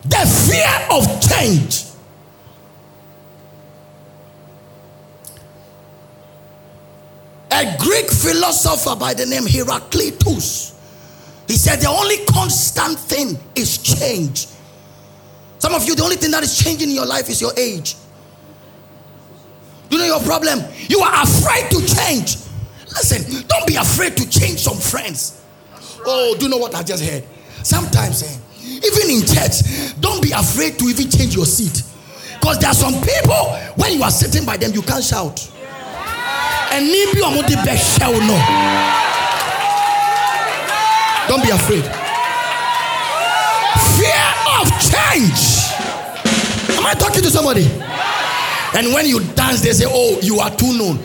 [0.04, 1.87] The fear of change.
[7.58, 10.76] A Greek philosopher by the name Heraclitus.
[11.47, 14.45] He said the only constant thing is change.
[15.58, 17.95] Some of you, the only thing that is changing in your life is your age.
[19.89, 20.60] Do you know your problem?
[20.88, 22.38] You are afraid to change.
[22.89, 25.41] Listen, don't be afraid to change some friends.
[26.05, 27.24] Oh, do you know what I just heard?
[27.64, 31.82] Sometimes, eh, even in church, don't be afraid to even change your seat.
[32.39, 35.51] Because there are some people, when you are sitting by them, you can't shout.
[36.72, 38.38] And maybe I'm the best shout no.
[41.28, 41.84] Don't be afraid.
[43.97, 44.28] Fear
[44.59, 45.74] of change.
[46.78, 47.65] Am I talking to somebody?
[48.76, 50.97] And when you dance, they say, Oh, you are too known.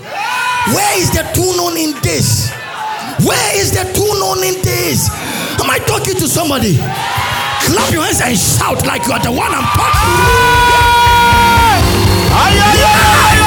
[0.74, 2.50] Where is the too known in this?
[3.26, 5.08] Where is the too known in this?
[5.60, 6.76] Am I talking to somebody?
[6.76, 10.52] Clap your hands and shout like you are the one I'm talking to.
[12.34, 13.41] Ay.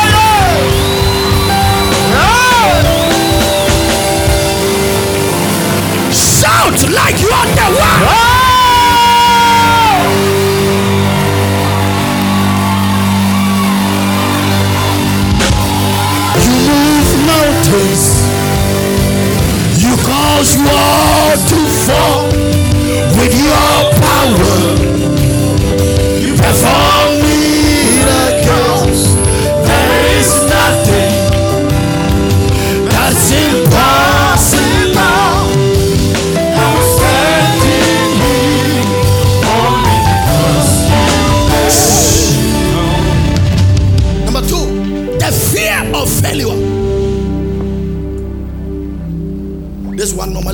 [6.65, 9.05] Shout like you are the one.
[16.41, 18.05] You move mountains.
[19.77, 22.25] You cause walls to fall
[23.13, 24.57] with your power.
[26.19, 27.04] You perform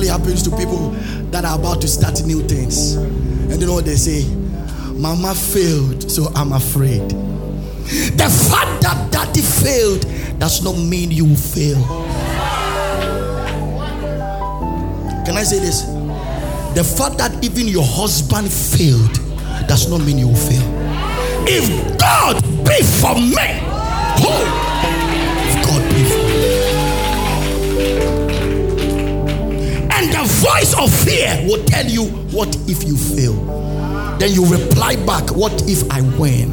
[0.08, 0.90] happens to people
[1.30, 2.94] that are about to start new things.
[2.94, 4.24] And you know what they say?
[4.94, 7.08] Mama failed, so I'm afraid.
[7.10, 10.06] The fact that daddy failed
[10.38, 11.82] does not mean you will fail.
[15.24, 15.82] Can I say this?
[16.74, 19.20] The fact that even your husband failed
[19.68, 20.62] does not mean you will fail.
[21.46, 23.60] If God be for me,
[24.22, 24.61] who?
[30.42, 33.34] Voice of fear will tell you, What if you fail?
[34.18, 36.50] Then you reply back, What if I win?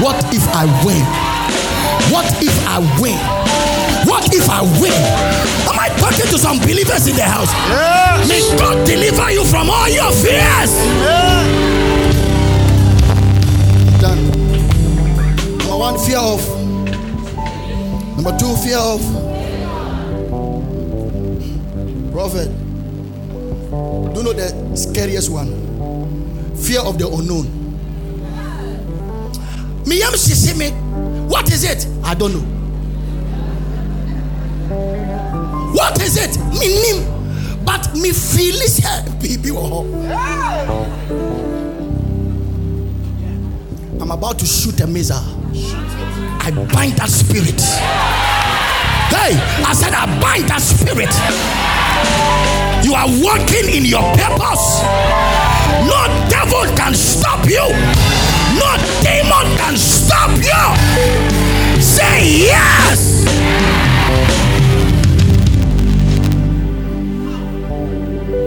[0.00, 1.04] What if I win?
[2.10, 3.18] What if I win?
[4.08, 4.92] What if I win?
[5.68, 7.50] Am I talking to some believers in the house?
[7.68, 8.28] Yes.
[8.28, 10.72] May God deliver you from all your fears.
[10.74, 11.42] Yeah.
[14.00, 14.26] Done.
[15.58, 16.42] Number one, fear of.
[18.16, 19.31] Number two, fear of.
[22.12, 22.48] Prophet.
[22.52, 25.48] Do you know the scariest one?
[26.56, 27.46] Fear of the unknown.
[29.86, 30.14] Me am
[30.58, 30.70] me.
[31.26, 31.86] What is it?
[32.04, 32.44] I don't know.
[35.72, 36.36] What is it?
[36.60, 37.64] Me nim.
[37.64, 38.78] But me feel is
[39.18, 39.50] baby.
[44.00, 45.16] I'm about to shoot a missile.
[45.16, 48.11] I bind that spirit.
[49.12, 51.12] Hey, I said abide that spirit.
[52.84, 54.82] You are walking in your purpose.
[55.86, 57.62] No devil can stop you.
[58.58, 58.70] No
[59.04, 60.64] demon can stop you.
[61.80, 63.24] Say yes.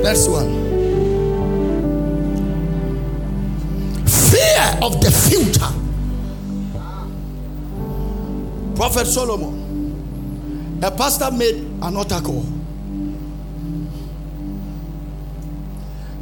[0.03, 0.49] Next one.
[4.05, 5.71] Fear of the future.
[8.75, 9.64] Prophet Solomon,
[10.81, 12.45] a pastor made an altar call.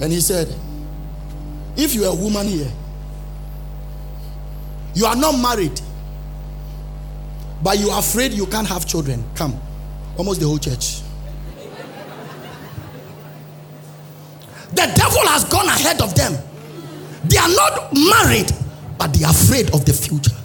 [0.02, 0.54] And he said,
[1.76, 2.72] If you're a woman here,
[4.96, 5.80] you are not married,
[7.64, 9.60] but you are afraid you can't have children, come.
[10.18, 11.02] Almost the whole church.
[14.72, 16.34] The devil has gone ahead of them.
[17.26, 18.52] They are not married,
[18.98, 20.36] but they are afraid of the future.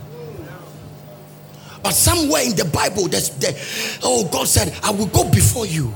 [1.88, 3.48] But somewhere in the Bible, there's the,
[4.04, 5.88] oh, God said, I will go before you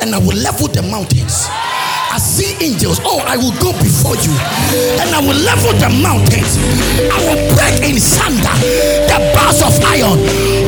[0.00, 1.44] and I will level the mountains.
[2.08, 2.96] I see angels.
[3.04, 4.32] Oh, I will go before you
[5.04, 6.56] and I will level the mountains.
[7.12, 8.56] I will break in sunder
[9.04, 10.16] the bars of iron.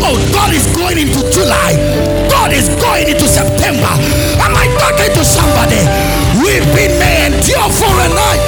[0.05, 1.81] Oh, God is going into July.
[2.29, 3.97] God is going into September.
[4.45, 5.81] Am I talking to somebody?
[6.45, 8.45] Weeping may endure for a night,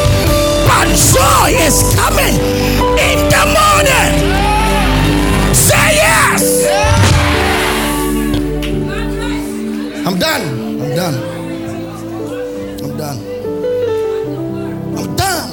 [0.69, 2.37] but joy is coming
[3.01, 4.26] in the morning.
[10.07, 10.81] I'm done.
[10.81, 11.15] I'm done.
[12.85, 13.19] I'm done.
[14.97, 15.51] I'm done.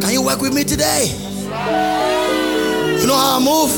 [0.00, 1.04] Can you work with me today?
[2.98, 3.72] You know how I move?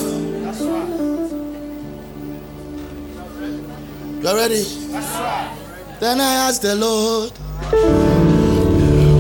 [4.23, 4.63] You ready?
[5.99, 7.33] Then I asked the Lord,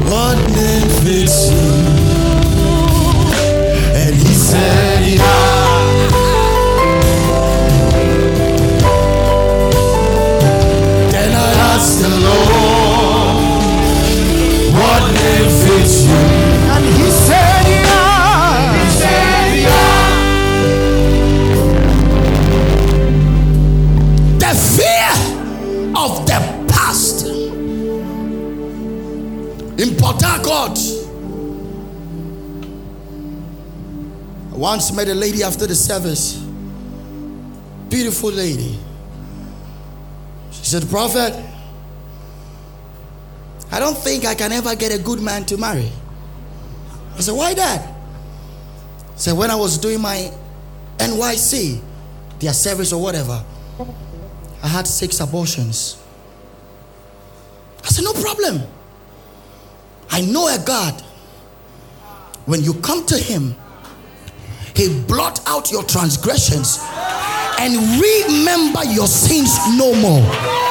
[0.06, 1.72] What name fits you?
[3.96, 5.71] And he said, Yeah.
[16.06, 18.84] And he said, Yeah.
[18.84, 19.52] He said.
[24.38, 25.12] The fear
[25.96, 26.38] of the
[26.72, 27.26] past.
[29.98, 30.78] Port Harcourt,
[34.52, 36.34] I once met a lady after the service.
[37.88, 38.78] Beautiful lady.
[40.50, 41.34] She said, Prophet,
[43.72, 45.90] I don't think I can ever get a good man to marry.
[47.16, 47.88] I said, Why that?
[49.16, 50.30] She said, When I was doing my
[50.98, 51.80] NYSC,
[52.38, 53.42] their service or whatever,
[54.62, 55.96] I had six abortions.
[57.82, 58.60] I said, No problem.
[60.10, 61.00] I know a God.
[62.44, 63.54] When you come to Him,
[64.76, 66.78] He blot out your transgressions
[67.58, 70.61] and remember your sins no more.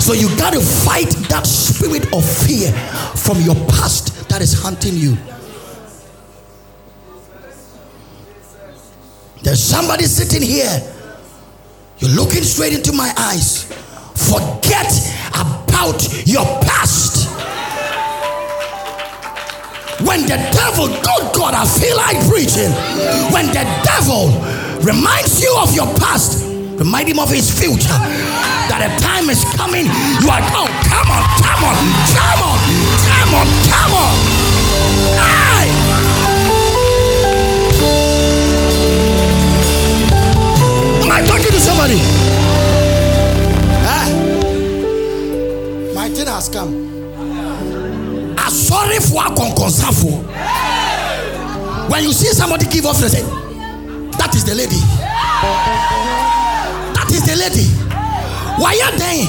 [0.00, 2.72] So you got to fight that spirit of fear
[3.16, 5.16] from your past that is hunting you.
[9.42, 10.94] There's somebody sitting here.
[11.98, 13.64] You're looking straight into my eyes.
[14.14, 14.92] Forget
[15.34, 17.28] about your past.
[20.06, 22.70] When the devil, good God, I feel like preaching.
[23.32, 24.30] When the devil
[24.80, 26.47] reminds you of your past,
[26.78, 27.98] remind him of his future.
[28.70, 29.86] That a time is coming.
[30.22, 31.74] You are, oh, come on, come on,
[32.14, 32.58] come on,
[33.02, 34.14] come on, come on.
[35.18, 35.70] Aye.
[41.02, 41.98] Am I talking to somebody?
[43.82, 44.06] Ah.
[45.94, 46.86] My thing has come.
[48.38, 49.30] I sorry for a
[51.90, 53.22] When you see somebody give offering, say,
[54.18, 56.07] that is the lady.
[57.18, 57.66] Is the lady.
[58.62, 59.26] Why are they?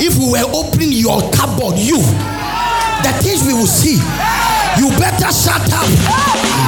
[0.00, 1.98] If we were opening your cupboard, you,
[3.04, 4.00] the things we will see,
[4.78, 5.84] You better shut up.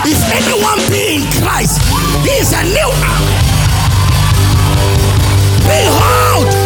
[0.05, 1.81] If anyone be in Christ,
[2.21, 2.91] he is a new.
[5.65, 6.60] Behold,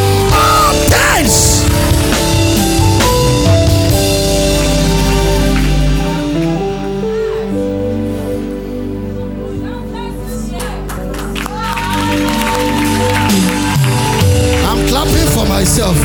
[15.65, 15.97] myself.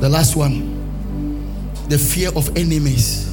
[0.00, 0.70] The last one
[1.88, 3.28] the fear of enemies.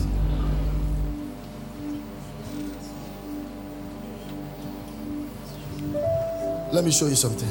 [6.74, 7.47] Let me show you something.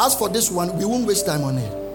[0.00, 1.87] As for this one, we won't waste time on it.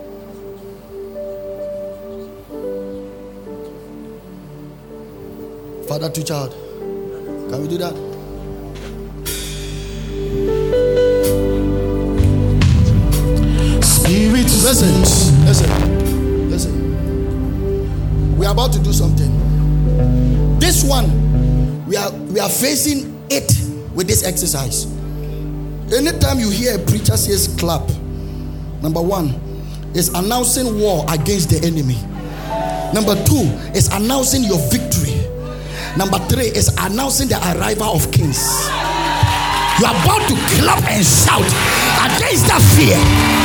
[5.88, 6.52] Father to child.
[7.50, 7.94] Can we do that?
[13.84, 15.02] Spirit, Listen,
[15.46, 18.38] listen, listen.
[18.38, 19.30] We are about to do something.
[20.60, 21.08] This one,
[21.86, 23.52] we are we are facing it
[23.94, 24.86] with this exercise.
[25.94, 27.88] Anytime you hear a preacher says clap,
[28.82, 29.30] number one
[29.94, 31.98] is announcing war against the enemy.
[32.94, 33.44] Number two
[33.78, 35.23] is announcing your victory.
[35.98, 38.42] Number three is announcing the arrival of kings.
[39.80, 41.46] You are about to clap and shout
[42.02, 43.43] against that fear.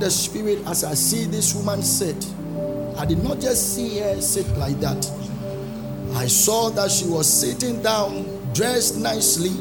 [0.00, 2.26] The spirit, as I see this woman sit,
[2.96, 5.10] I did not just see her sit like that.
[6.14, 8.24] I saw that she was sitting down,
[8.54, 9.52] dressed nicely,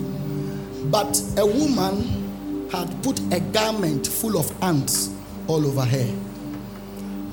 [0.86, 5.10] but a woman had put a garment full of ants
[5.48, 6.16] all over her.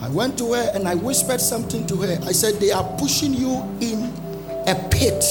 [0.00, 2.18] I went to her and I whispered something to her.
[2.24, 4.12] I said, They are pushing you in
[4.66, 5.24] a pit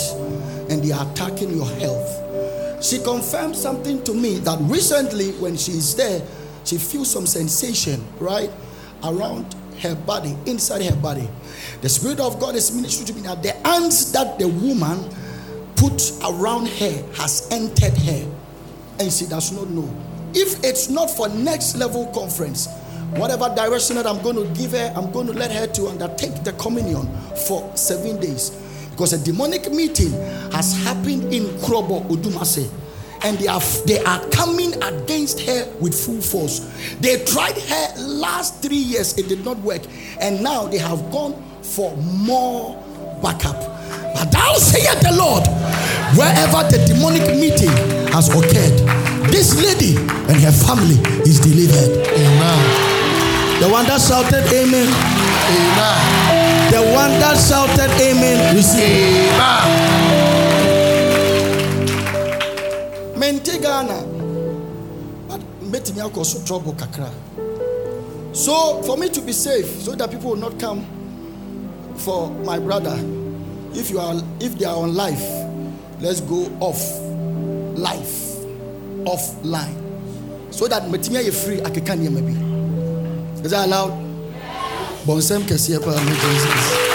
[0.70, 2.84] and they are attacking your health.
[2.84, 6.22] She confirmed something to me that recently, when she is there,
[6.66, 8.50] she feels some sensation right
[9.04, 11.30] around her body, inside her body.
[11.82, 15.10] The Spirit of God is ministering to me that the ants that the woman
[15.76, 18.32] put around her has entered her
[19.00, 19.90] and she does not know.
[20.34, 22.68] If it's not for next level conference,
[23.16, 26.44] whatever direction that I'm going to give her, I'm going to let her to undertake
[26.44, 27.08] the communion
[27.48, 28.50] for seven days.
[28.92, 30.12] Because a demonic meeting
[30.52, 32.70] has happened in Krobo Odumase.
[33.26, 36.60] And they are they are coming against her with full force.
[37.02, 39.82] They tried her last three years, it did not work,
[40.22, 41.34] and now they have gone
[41.64, 42.78] for more
[43.24, 43.58] backup.
[44.14, 45.44] But thou saith the Lord,
[46.16, 47.74] wherever the demonic meeting
[48.14, 48.78] has occurred,
[49.34, 52.06] this lady and her family is delivered.
[52.08, 53.60] Amen.
[53.60, 54.86] The one that shouted amen,
[55.50, 56.72] Amen.
[56.72, 59.32] the one that shouted amen, receive.
[59.34, 60.05] Amen.
[63.26, 63.98] Mente ghana.
[65.28, 65.42] But
[65.72, 67.10] mɛtumi akɔ so trouble kakra.
[68.34, 70.86] So for me to be safe so that people will not come
[71.96, 72.96] for my brother
[73.74, 75.26] if you are if they are on life
[76.02, 76.82] let's go off
[77.78, 78.14] life
[79.06, 79.76] offline.
[80.52, 82.36] So that mɛtumi ayɛ free akeka nneɛma bi
[83.44, 83.94] is that allowed?
[85.08, 86.94] Bɔnsɛm kɛseɛ paa me jesus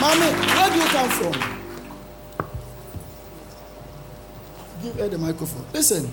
[0.00, 1.58] Mommy, where do you come from?
[4.92, 5.66] Give her the microphone.
[5.72, 6.10] Listen.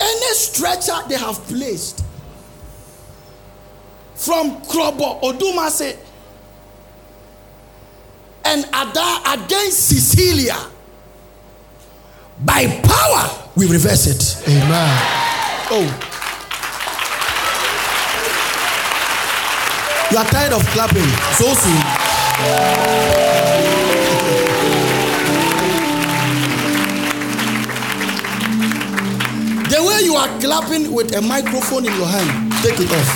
[0.00, 2.04] Any stretcher they have placed
[4.16, 5.96] from Krobo Odumase
[8.44, 10.56] and Ada against Cecilia,
[12.44, 14.48] by power we reverse it.
[14.48, 14.98] Amen.
[15.70, 16.08] Oh.
[20.10, 23.41] You are tired of clapping so soon.
[29.82, 33.10] The way you are clapping with a microphone in your hand, take it off.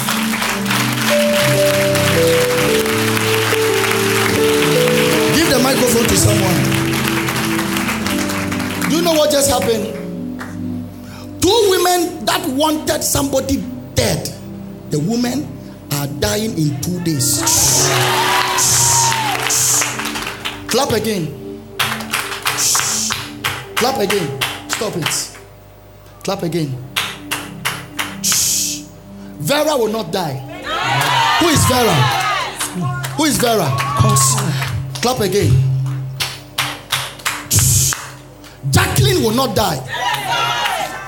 [5.36, 6.56] Give the microphone to someone.
[8.90, 9.94] Do you know what just happened?
[11.40, 13.62] Two women that wanted somebody
[13.94, 14.28] dead.
[14.90, 15.47] The women
[15.93, 17.43] are dying in two days.
[20.66, 21.62] Clap again.
[23.76, 24.40] Clap again.
[24.68, 25.36] Stop it.
[26.27, 26.74] Clap again.
[28.20, 28.82] Shh.
[29.39, 30.35] Vera will not die.
[31.39, 31.94] Who is Vera?
[33.15, 33.70] Who is Vera?
[35.01, 35.55] Clap again.
[37.48, 37.94] Shh.
[38.70, 39.78] Jacqueline will not die.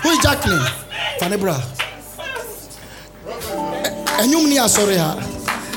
[0.04, 0.62] Who is Jacqueline?
[1.18, 1.58] Fanebra.
[4.22, 5.18] Enyum ni asɔre ha.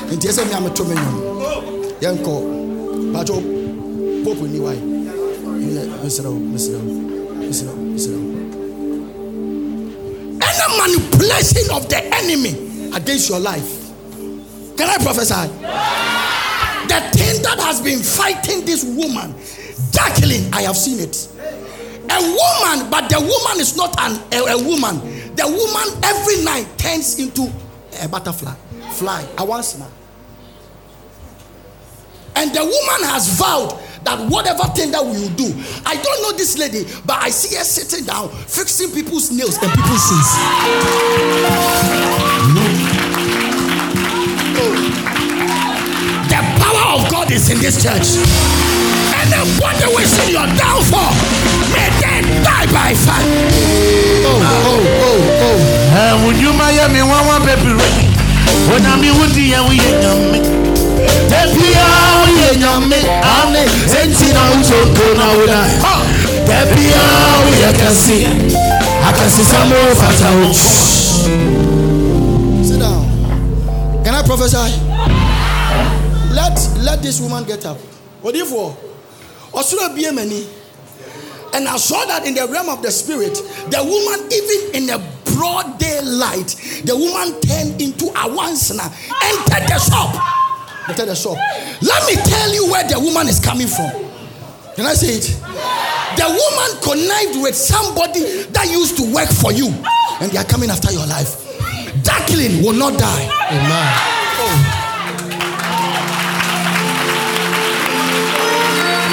[0.06, 1.16] Nti ɛsɛ mi ameto me nyum.
[2.00, 2.34] Yɛnkɔ.
[3.12, 3.42] Bato
[4.22, 4.82] popo ni wa yi.
[6.04, 7.81] Mesrɛ wo, mesrɛ wo, mesrɛ wo, mesrɛ wo
[10.52, 13.90] any manipulation of the enemy against your life.
[14.76, 15.48] Can I prophesy?
[16.88, 19.34] The thing that has been fighting this woman,
[19.92, 21.28] Jacqueline, I have seen it.
[22.10, 24.98] A woman, but the woman is not an, a, a woman.
[25.36, 27.50] The woman every night turns into
[28.02, 28.54] a butterfly,
[28.90, 29.88] fly, a once now.
[32.34, 35.52] And the woman has vowed that whatever thing that we will do,
[35.86, 39.70] I don't know this lady, but I see her sitting down, fixing people's nails and
[39.72, 40.30] people's shoes.
[41.34, 41.82] Oh.
[46.28, 48.18] The power of God is in this church.
[49.22, 51.14] And what the wonder wishing your downfall,
[51.70, 53.22] may they die by fire.
[54.26, 55.58] Oh, oh, oh, oh.
[55.94, 56.52] Eh, would you
[56.90, 57.76] me one one baby?
[58.68, 60.61] When I'm in with the
[69.68, 69.94] more
[72.64, 73.04] Sit down.
[74.04, 74.68] Can I prophesy?
[76.34, 77.78] Let let this woman get up.
[78.20, 78.50] What if
[79.94, 80.46] be many.
[81.54, 83.34] And I saw that in the realm of the spirit,
[83.68, 84.98] the woman, even in a
[85.36, 86.48] broad daylight,
[86.84, 88.88] the woman turned into a wansana,
[89.22, 90.41] entered the shop.
[90.88, 91.36] Entered the shop.
[91.80, 93.90] Let me tell you where the woman is coming from.
[94.74, 95.26] Can I say it?
[96.16, 99.68] The woman connived with somebody that used to work for you,
[100.20, 101.38] and they are coming after your life.
[102.02, 103.28] Jacqueline will not die.
[103.50, 103.88] Amen.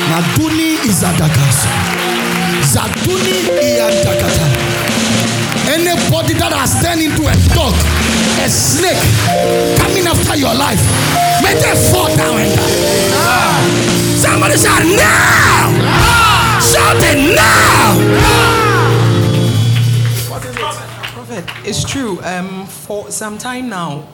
[0.09, 1.69] Maduni Izadakasa.
[2.65, 4.45] Zaduni Iyadakata.
[5.69, 7.75] Anybody that has turned into a dog,
[8.43, 8.99] a snake,
[9.79, 10.81] coming after your life,
[11.43, 13.13] may they fall down and die.
[13.13, 13.59] Ah.
[14.17, 15.71] Somebody shout now!
[15.85, 16.59] Ah.
[16.61, 18.99] Shout it now!
[21.13, 22.19] Prophet, it's true.
[22.23, 24.07] Um, for some time now,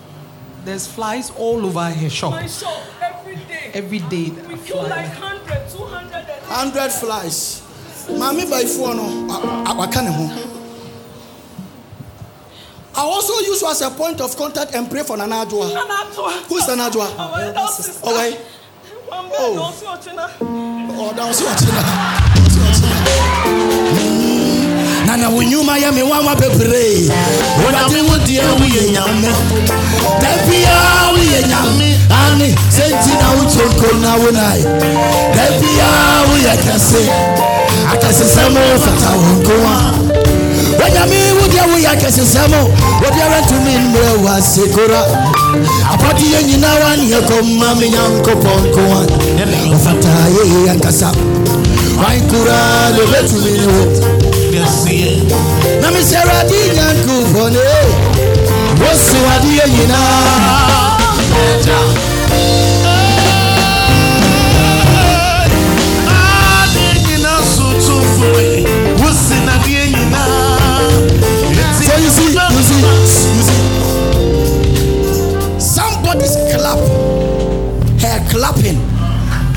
[0.63, 2.31] there's flies all over her shop.
[2.31, 3.71] My shop every day.
[3.73, 5.19] Every day, there We are kill like flies.
[5.19, 6.15] 100, 200.
[6.15, 7.61] and- Hundred flies.
[8.09, 10.29] Mami baifuo no, a- a- waka ne ho.
[12.97, 15.67] I also use you as a point of contact and pray for Nana Adwoa.
[16.47, 17.07] Who's Nana Adwoa?
[17.19, 18.01] Our elder sister.
[18.03, 18.39] Oh, wait.
[19.11, 19.73] Oh.
[20.97, 21.59] Oh, that was what
[25.05, 27.09] Nana wunyuma ya mi wama bebree.
[28.09, 29.27] Wudi ya wiye nyame.
[30.63, 31.99] Ya wiye nyame.
[32.25, 34.63] Ani senti na uchoko na wunai.
[35.35, 37.09] Debi ya wiye kese.
[37.93, 39.09] Akese semo fata.
[40.83, 41.34] Wanyame wudi
[41.65, 42.69] ya wiye akese semo.
[43.03, 45.01] Wadi ya rentu mi mre wa sekora.
[45.93, 49.05] Apati ye nyina wa ni ekoma mi nyanko ponkoa.
[49.75, 51.11] Ofata ye yankasa.
[51.97, 53.85] Wankura lebetu mi ni wo.
[55.81, 57.59] na mesɛ awurade nyankopɔn ne
[58.81, 60.95] wosi wadeɛ nyinaa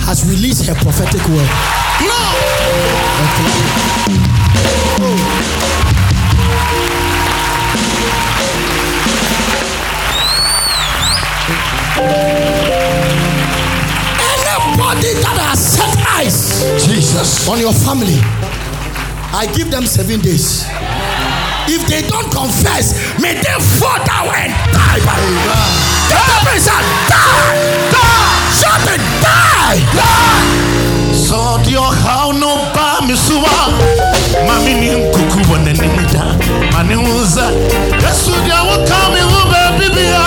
[0.08, 1.44] has released her prophetic word.
[2.00, 2.16] No.
[14.32, 17.46] Anybody that has set eyes Jesus.
[17.46, 18.16] on your family,
[19.36, 20.64] I give them seven days.
[21.68, 25.00] If they don't confess, may they fall down and die.
[25.04, 25.36] By the
[26.08, 27.52] devil said, die,
[27.92, 30.48] die, shout it, die, die.
[31.12, 33.52] So dear, how no ba misuwa
[34.46, 36.24] mami ni nkuku wana ni muda
[36.72, 37.50] mani uza.
[38.02, 40.24] Yesu dia wakami ube bibia.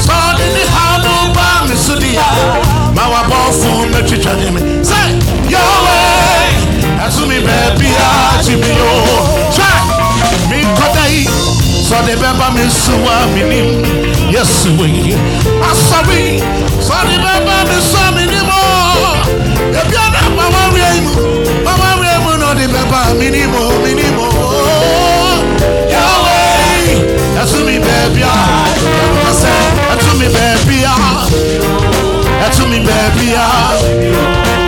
[0.00, 2.22] So ni how no ba misudia
[2.94, 7.88] mawa bofu mechicha nime say Yahweh asumi baby
[8.38, 8.66] ajimi
[10.58, 11.24] mi kodai
[11.88, 13.84] so de beba misuwa minim
[14.34, 15.14] yesu we
[15.70, 16.42] asabi
[16.82, 19.16] so de beba misuwa minim oh
[19.80, 21.14] ebi ana mama rie mu
[21.64, 24.26] mama rie mu no de beba minimo minimo
[25.94, 30.82] Yahweh that's me baby I say that's me baby
[32.40, 34.67] that's me baby hey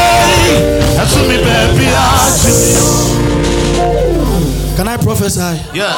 [0.41, 1.85] way, that's me baby
[4.75, 5.61] Can I prophesy?
[5.77, 5.93] Yeah.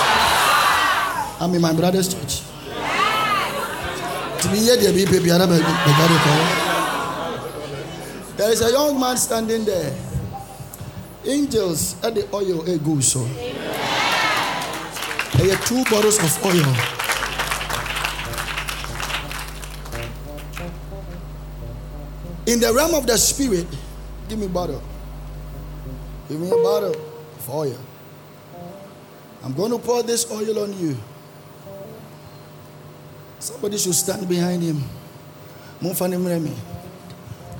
[1.40, 2.42] I'm in my brother's church.
[4.42, 5.58] To be here, there baby, I never
[8.36, 9.96] There is a young man standing there.
[11.26, 13.24] Angels at the oil a go so.
[15.38, 16.76] There are two bottles of oil.
[22.46, 23.68] In the realm of the spirit,
[24.34, 24.82] give me bottle.
[26.28, 27.78] Give me a bottle of oil.
[29.44, 30.98] I'm going to pour this oil on you.
[33.38, 34.82] Somebody should stand behind him.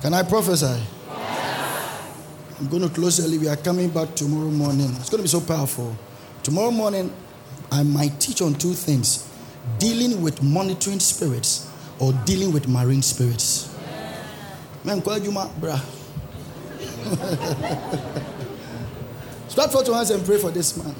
[0.02, 0.82] Can I prophesy?
[2.60, 3.38] I'm going to close early.
[3.38, 4.90] We are coming back tomorrow morning.
[4.96, 5.96] It's going to be so powerful.
[6.42, 7.14] Tomorrow morning,
[7.72, 9.30] I might teach on two things
[9.78, 11.70] dealing with monitoring spirits
[12.00, 13.70] or dealing with marine spirits.
[14.84, 15.02] Man,
[19.48, 20.96] Start for your hands and pray for this man.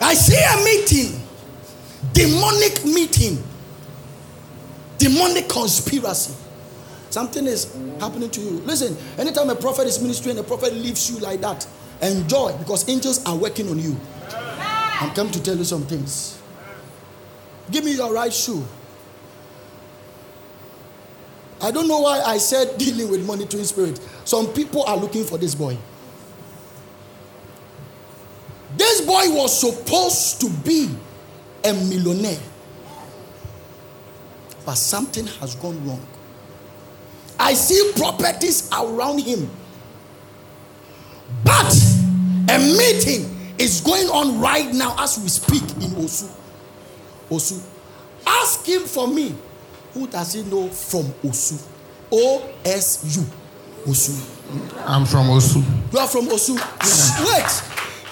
[0.00, 1.20] I see a meeting,
[2.12, 3.42] demonic meeting,
[4.98, 6.34] demonic conspiracy.
[7.10, 8.50] Something is happening to you.
[8.60, 11.66] Listen, anytime a prophet is ministering, a prophet leaves you like that,
[12.02, 13.96] enjoy because angels are working on you.
[15.00, 16.38] I'm coming to tell you some things.
[17.70, 18.64] Give me your right shoe.
[21.62, 24.00] I don't know why I said dealing with monitoring spirit.
[24.24, 25.76] Some people are looking for this boy.
[28.76, 30.88] This boy was supposed to be
[31.64, 32.40] a millionaire.
[34.64, 36.04] But something has gone wrong.
[37.38, 39.50] I see properties around him.
[41.44, 41.74] But
[42.48, 46.30] a meeting is going on right now as we speak in Osu.
[47.30, 47.62] Osu.
[48.26, 49.34] Ask him for me.
[49.94, 51.60] Who does he know from Osu?
[52.12, 53.24] O S U.
[53.90, 54.36] Osu.
[54.86, 55.62] I'm from Osu.
[55.92, 56.54] You are from Osu.
[56.54, 57.62] Wait.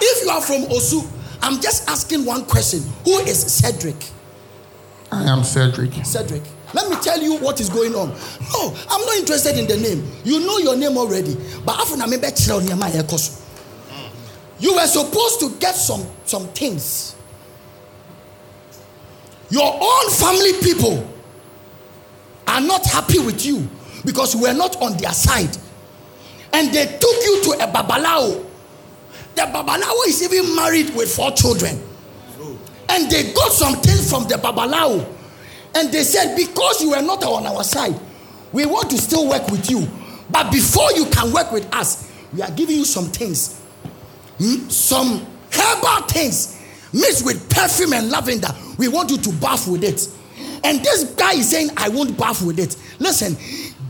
[0.01, 1.05] If you are from Osu,
[1.41, 2.81] I'm just asking one question.
[3.05, 3.95] Who is Cedric?
[5.11, 5.93] I am Cedric.
[6.05, 6.43] Cedric.
[6.73, 8.09] Let me tell you what is going on.
[8.09, 10.05] No, I'm not interested in the name.
[10.23, 11.35] You know your name already.
[11.65, 11.95] But after
[14.59, 17.15] you were supposed to get some some things.
[19.49, 21.18] Your own family people
[22.49, 23.67] are not happy with you
[24.05, 25.55] because you were not on their side.
[26.51, 28.45] And they took you to a babalao.
[29.35, 31.79] The babalao is even married with four children.
[32.89, 35.15] And they got some things from the babalao.
[35.75, 37.99] And they said, because you were not on our side,
[38.51, 39.87] we want to still work with you.
[40.31, 43.61] But before you can work with us, we are giving you some things.
[44.69, 46.59] Some herbal things
[46.91, 48.49] mixed with perfume and lavender.
[48.77, 50.07] We want you to bath with it.
[50.63, 52.75] And this guy is saying, I won't bath with it.
[52.99, 53.37] Listen,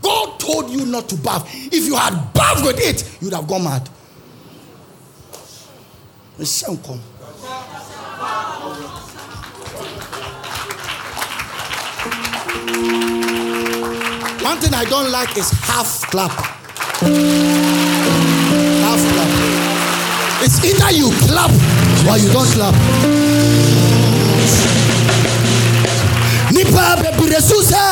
[0.01, 1.47] God told you not to bath.
[1.53, 3.89] If you had bathed with it, you'd have gone mad.
[14.41, 16.31] One thing I don't like is half clap.
[18.81, 19.29] Half clap.
[20.41, 21.51] It's either you clap
[22.07, 22.75] or you don't clap.
[26.69, 27.83] Nipa bebree su sɛ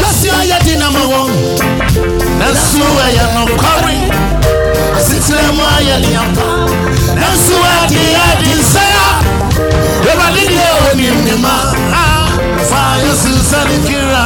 [0.00, 1.30] Kasi ayɛ di na ma wɔn.
[2.38, 3.94] Nanso ɛyɛ nokware.
[4.98, 6.46] Asetena mu ayɛ neapa.
[7.20, 9.06] Nanso ɛde ɛde nsɛya.
[10.10, 11.54] Ewurade deɛ onim ne ma.
[12.68, 13.30] Fa Yesu
[13.86, 14.24] kira.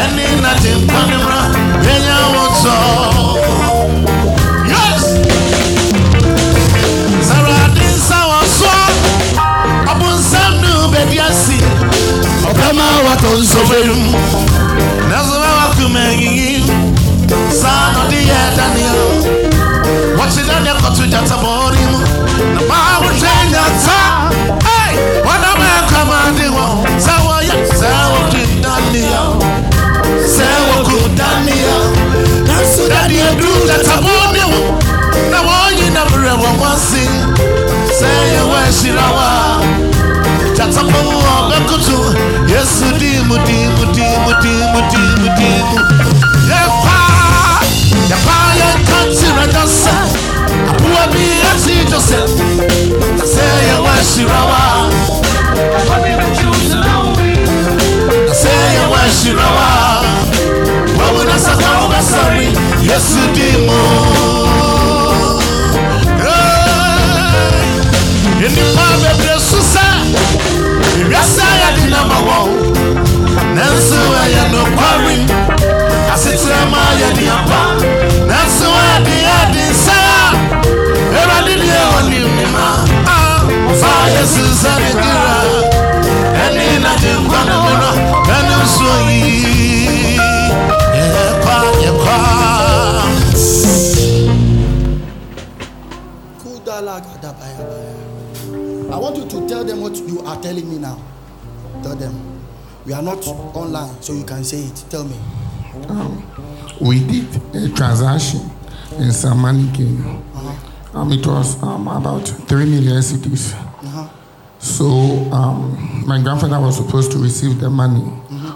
[0.00, 1.40] Ɛne nate nkwa ne mra.
[1.84, 3.45] Yɛnya wo tɔ.
[15.42, 16.62] Bɛwakoma anyiyi.
[17.60, 19.00] Saa na ɔde yɛ Daniel.
[20.82, 21.98] Kɔto gyatabɔɔre mu.
[22.54, 23.98] Na maa wohwɛ nyata.
[24.66, 24.92] Hey!
[25.26, 26.66] Wɔnam ɛkwamade wɔ.
[27.04, 29.28] Sɛ wɔyɛ sɛ wɔtwe Daniel.
[30.34, 31.82] Sɛ wɔku Daniel.
[32.48, 34.15] Nanso Daniel duru gyatabɔɔre mu.
[42.66, 45.76] Yesu dimu dimu dimu dimu dimu dimu.
[62.10, 62.46] Sọ̀rí.
[62.88, 63.80] Yesu dimu.
[84.26, 85.36] Fa Yesu nsa ne dira
[86.44, 87.90] ɛne nagye nkwa no mmerɛ
[88.36, 89.20] ɛne nso yi
[91.14, 92.16] yɛkwa yɛkwa
[98.88, 100.98] I want you to tell them what you are telling me now.
[101.82, 102.14] Tell them.
[102.84, 104.84] We are not online, so you can say it.
[104.90, 105.16] Tell me.
[106.80, 108.40] we did a transaction
[108.98, 110.22] in some money came.
[110.94, 113.65] Um, it was um, about three million cedis.
[114.66, 114.86] So
[115.32, 118.02] um, my grandfather was supposed to receive the money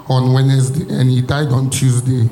[0.09, 2.29] on Wednesday, and he died on Tuesday.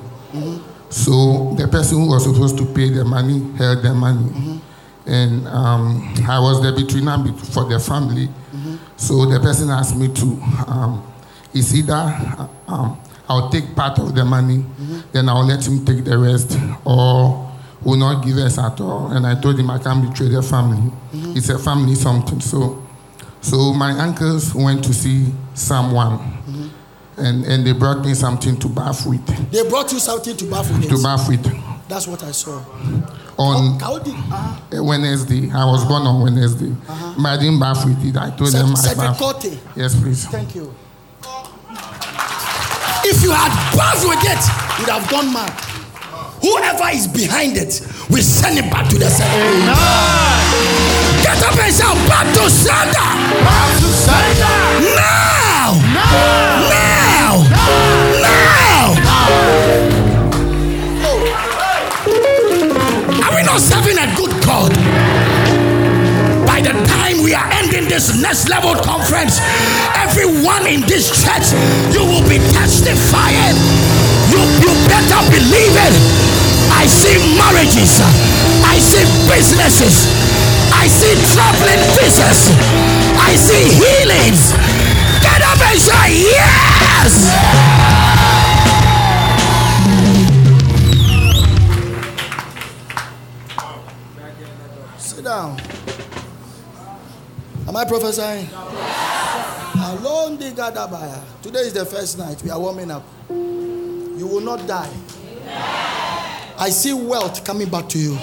[0.90, 4.62] So the person who was supposed to pay the money held the money,
[5.06, 8.30] and um, I was the betweener bet- for the family.
[8.98, 10.26] So the person asked me to,
[10.68, 11.04] um,
[11.54, 11.94] it's either
[12.68, 12.98] um,
[13.30, 14.66] I'll take part of the money,
[15.14, 17.50] then I'll let him take the rest, or
[17.82, 19.12] will not give us at all.
[19.12, 20.92] And I told him I can't betray the family.
[21.14, 22.42] It's a family something.
[22.42, 22.84] So,
[23.42, 26.20] so my uncles went to see someone,
[27.18, 29.26] and, and they brought me something to bath with.
[29.52, 30.90] They brought you something to bath with.
[30.90, 31.44] To bath with
[31.90, 32.62] That's what I saw.
[33.38, 35.50] on How did uh, uh, Wednesday.
[35.52, 38.18] I was born on Wednesday, but I didn't bath with it.
[38.18, 39.18] I told them I Set- bath.
[39.20, 39.58] Sedekote.
[39.76, 40.26] Yes, please.
[40.28, 40.74] Thank you.
[43.12, 44.44] If you had bathed with it,
[44.80, 45.50] you'd have gone mad.
[46.42, 50.79] Whoever is behind it, we send it back to the center.
[51.24, 53.10] Get up and shout, back to sender.
[54.96, 55.74] Now!
[55.94, 57.34] Now!
[58.24, 58.96] Now!
[61.06, 61.20] Oh.
[63.24, 64.72] Are we not serving a good God?
[66.46, 69.40] By the time we are ending this next level conference,
[69.96, 71.54] everyone in this church,
[71.94, 73.56] you will be testifying.
[74.34, 75.96] You, you better believe it.
[76.72, 78.00] I see marriages,
[78.64, 80.06] I see businesses,
[80.82, 82.40] I see traveling visas,
[83.20, 84.54] I see healings.
[85.22, 88.20] Get up and say, Yes!
[94.98, 95.60] Sit down.
[97.68, 98.48] Am I prophesying?
[99.76, 101.22] Alone the Gadabaya.
[101.42, 102.42] Today is the first night.
[102.42, 103.04] We are warming up.
[103.30, 104.90] You will not die.
[106.58, 108.18] I see wealth coming back to you.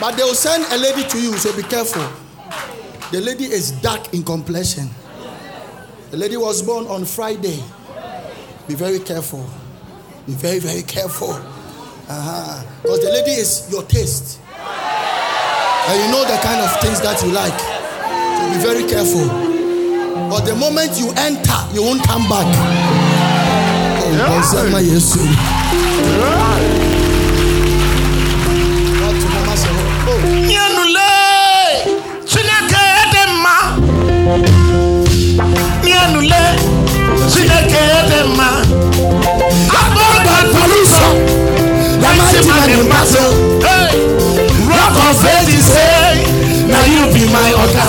[0.00, 2.02] But they will send a lady to you, so be careful.
[3.12, 4.88] The lady is dark in complexion.
[6.10, 7.62] The lady was born on Friday.
[8.66, 9.44] Be very careful.
[10.26, 11.32] Be very, very careful.
[11.32, 12.64] Uh-huh.
[12.82, 14.40] Because the lady is your taste.
[14.48, 17.60] And you know the kind of things that you like.
[17.60, 19.28] So be very careful.
[20.30, 22.46] But the moment you enter, you won't come back.
[24.02, 24.80] Oh, Bonsema
[37.40, 38.48] chineke dị mma
[39.80, 41.08] akpọbatọrụsọ
[42.02, 43.24] ya machimadị mmadụ
[44.68, 46.14] rock of ages say
[46.68, 47.86] na you be my oga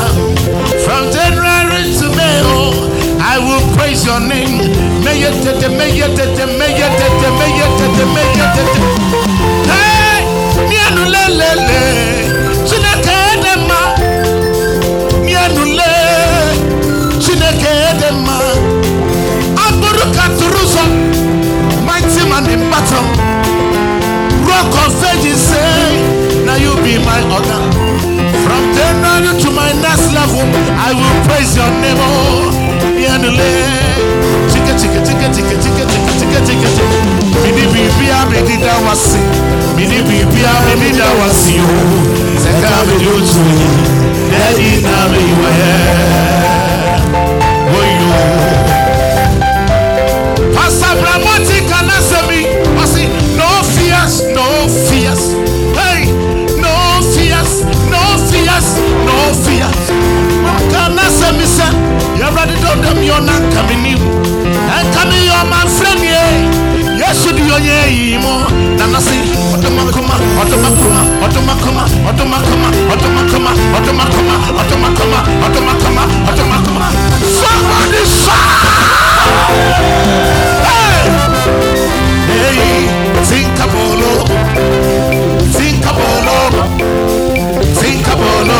[0.86, 2.74] from january to may oh,
[3.20, 4.58] i will praise your name.
[5.04, 8.80] Meyetete meyetete meyetete meyetete meyetete
[26.92, 27.64] be my organ.
[28.44, 30.44] From January to my next level,
[30.76, 31.96] I will praise your name.
[31.96, 32.52] Oh,
[33.00, 33.52] Yanule.
[34.52, 36.98] Chika chika chika chika chika chika chika chika chika.
[37.44, 39.20] Mini bibia mini da wasi.
[39.76, 41.56] Mini bibia mini da wasi.
[42.44, 43.44] Seka me lutu.
[44.32, 45.72] Daddy na me wae.
[47.72, 48.12] Oh yo.
[50.56, 52.31] Pastor Bramoti kanasemi.
[64.72, 66.24] And coming your man friend ye.
[66.98, 68.48] Yes, you do your ye mo.
[68.80, 69.20] Nana say,
[69.52, 76.88] Otomakoma, Otomakoma, Otomakoma, Otomakoma, Otomakoma, Otomakoma, Otomakoma, Otomakoma, Otomakoma.
[77.40, 78.40] Somebody shout!
[80.64, 81.12] Hey!
[82.32, 82.88] Hey,
[83.28, 84.24] Zinkabolo,
[85.52, 86.38] Zinkabolo,
[87.80, 88.60] Zinkabolo,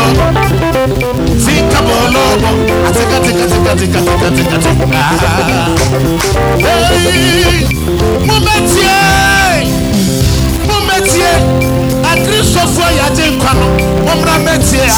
[14.44, 14.92] mẹ́tìẹ́.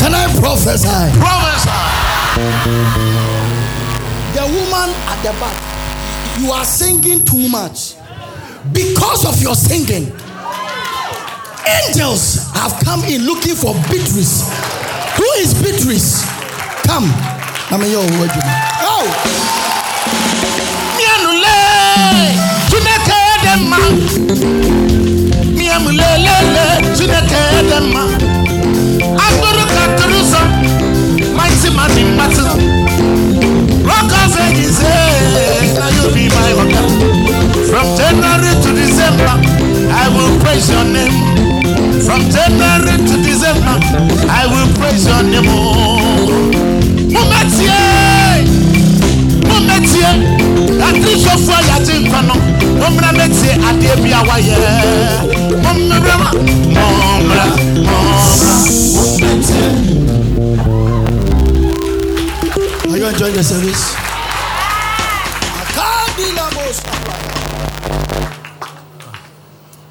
[0.00, 1.10] Can I prophesy?
[1.20, 1.70] Prophesy.
[4.34, 5.56] The woman at the back,
[6.38, 7.94] you are singing too much
[8.72, 10.12] because of your singing.
[11.66, 14.48] Angels have come in looking for Beatrice.
[15.16, 16.24] Who is Beatrice?
[16.86, 17.08] Come.
[17.70, 18.30] I'm your word.
[18.82, 19.06] Oh,
[20.98, 21.56] Mianule,
[22.70, 23.78] Chineke edema.
[25.56, 28.04] Miamulelele, Chineke edema.
[29.24, 30.40] Agboro katurusa,
[31.36, 32.56] mighty man in battle.
[33.84, 36.86] Rock of ages, eh, now you be my organ.
[37.68, 39.30] From January to December,
[39.92, 41.39] I will praise your name.
[42.04, 43.78] From January to December,
[44.28, 45.46] I will praise your name.
[47.14, 47.70] Mumetie,
[49.46, 50.10] Mumetie,
[50.86, 52.34] Akristofoɔ a yɛagye nkwa no,
[52.80, 54.56] mommra mɛtie adeɛ bi a wayɛ.
[55.62, 56.30] Mommra, mommra,
[56.74, 57.44] mommra,
[57.86, 59.68] mommɛtie.
[62.90, 63.94] are you enjoying the service?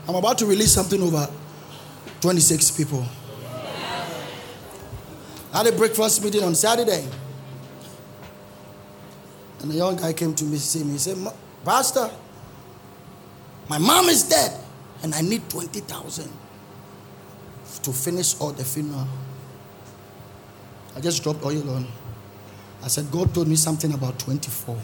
[0.07, 1.29] I'm about to release something over
[2.21, 3.05] 26 people.
[5.53, 7.07] I had a breakfast meeting on Saturday.
[9.61, 10.93] And a young guy came to me see me.
[10.93, 11.17] He said,
[11.65, 12.09] Pastor,
[13.67, 14.57] my mom is dead
[15.03, 16.29] and I need 20,000
[17.83, 19.07] to finish all the funeral.
[20.95, 21.87] I just dropped oil on.
[22.83, 24.77] I said, God told me something about 24.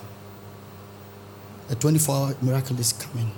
[1.67, 3.31] The 24 hour miracle is coming.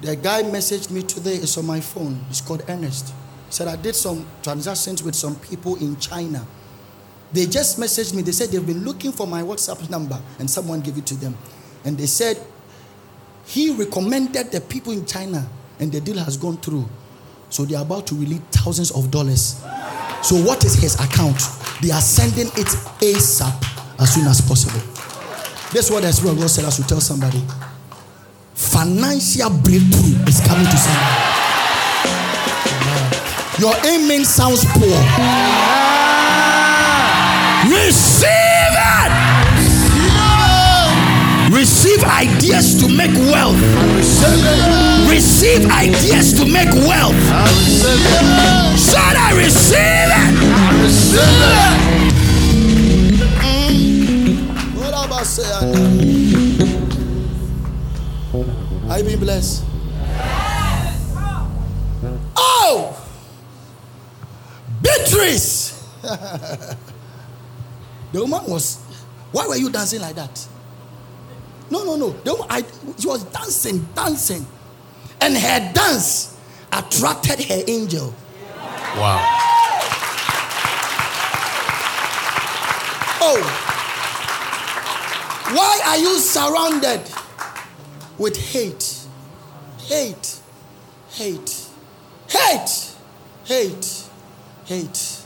[0.00, 2.24] The guy messaged me today, it's on my phone.
[2.28, 3.08] He's called Ernest.
[3.46, 6.46] He said, I did some transactions with some people in China.
[7.32, 8.22] They just messaged me.
[8.22, 11.36] They said they've been looking for my WhatsApp number and someone gave it to them.
[11.84, 12.38] And they said
[13.46, 15.46] he recommended the people in China
[15.78, 16.88] and the deal has gone through.
[17.50, 19.60] So they are about to release thousands of dollars.
[20.22, 21.40] So what is his account?
[21.82, 22.68] They are sending it
[23.00, 24.80] ASAP as soon as possible.
[25.72, 27.42] This is what the Spirit of God said I should tell somebody.
[28.60, 31.16] Financial breakthrough is coming to somebody.
[33.58, 35.00] Your amen sounds poor.
[37.72, 39.12] Receive it.
[41.50, 43.56] Receive ideas to make wealth.
[45.08, 47.16] Receive ideas to make wealth.
[48.78, 50.34] Should I receive it?
[54.76, 56.19] What about saying?
[59.00, 59.64] You being blessed?
[62.36, 63.02] Oh,
[64.82, 65.88] Beatrice.
[66.02, 66.76] the
[68.12, 68.76] woman was.
[69.32, 70.46] Why were you dancing like that?
[71.70, 72.10] No, no, no.
[72.10, 72.62] The woman, I,
[72.98, 74.44] she was dancing, dancing,
[75.22, 76.38] and her dance
[76.70, 78.14] attracted her angel.
[78.98, 79.24] Wow.
[83.22, 83.40] Oh,
[85.54, 87.19] why are you surrounded
[88.20, 89.06] with hate?
[89.78, 90.38] Hate,
[91.08, 91.66] hate,
[92.28, 92.94] hate,
[93.46, 94.04] hate,
[94.66, 95.16] hate.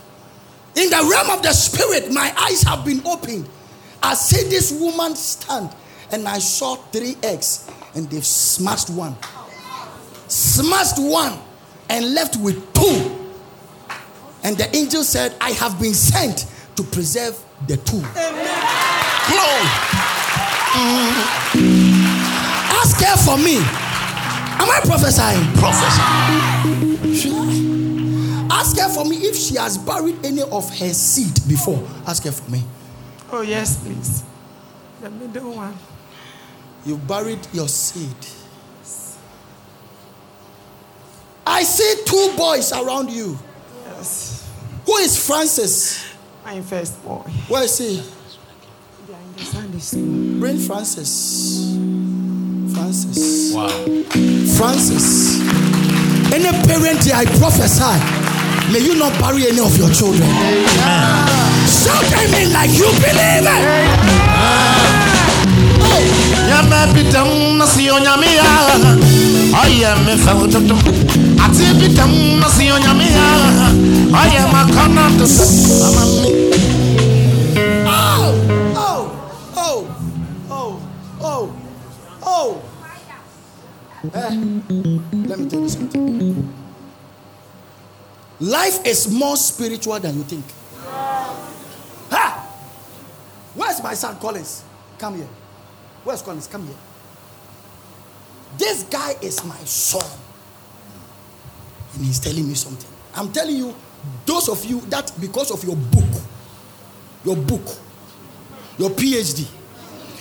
[0.76, 3.48] In the realm of the spirit, my eyes have been opened.
[4.00, 5.70] I see this woman stand,
[6.12, 9.16] and I saw three eggs, and they've smashed one.
[10.28, 11.36] Smashed one,
[11.90, 13.20] and left with two.
[14.44, 16.46] And the angel said, I have been sent
[16.76, 17.96] to preserve the two.
[17.96, 18.54] Amen.
[20.74, 21.84] Mm.
[22.80, 23.56] Ask her for me.
[24.60, 25.44] Am I prophesying?
[25.56, 26.02] Prophesy.
[28.51, 31.82] Ask her for me if she has buried any of her seed before.
[32.06, 32.62] Ask her for me.
[33.32, 34.22] Oh, yes, please.
[35.01, 35.74] The middle one.
[36.86, 38.16] You buried your seed.
[41.46, 43.38] I see two boys around you.
[43.86, 44.51] Yes.
[44.86, 46.05] Who is Francis?
[46.44, 47.22] My first boy.
[47.48, 48.02] Where is he?
[49.06, 50.40] They the Sunday school.
[50.40, 51.76] Bring Francis.
[52.74, 53.55] Francis.
[53.55, 53.68] Wow.
[54.59, 55.38] Francis.
[56.34, 57.94] Any parent here, I prophesy,
[58.72, 60.26] may you not bury any of your children.
[60.26, 60.66] Amen.
[61.70, 63.64] Shout amen like you believe it.
[66.51, 68.44] Nyame bitam na si onyame ya.
[69.62, 70.74] Oye me fa utoto.
[71.38, 73.70] Ati bitam na si onyame ya.
[74.18, 75.26] Oye makana to.
[75.86, 76.53] Amami.
[84.12, 84.31] Eh,
[85.12, 86.52] let me tell you something.
[88.40, 90.44] Life is more spiritual than you think.
[92.10, 92.51] Ha!
[93.55, 94.62] Where's my son Collins?
[94.98, 95.28] Come here.
[96.02, 96.47] Where's Collins?
[96.48, 96.76] Come here.
[98.59, 100.05] This guy is my son.
[101.94, 102.90] And he's telling me something.
[103.14, 103.74] I'm telling you,
[104.26, 106.22] those of you that because of your book,
[107.24, 107.66] your book,
[108.76, 109.47] your PhD,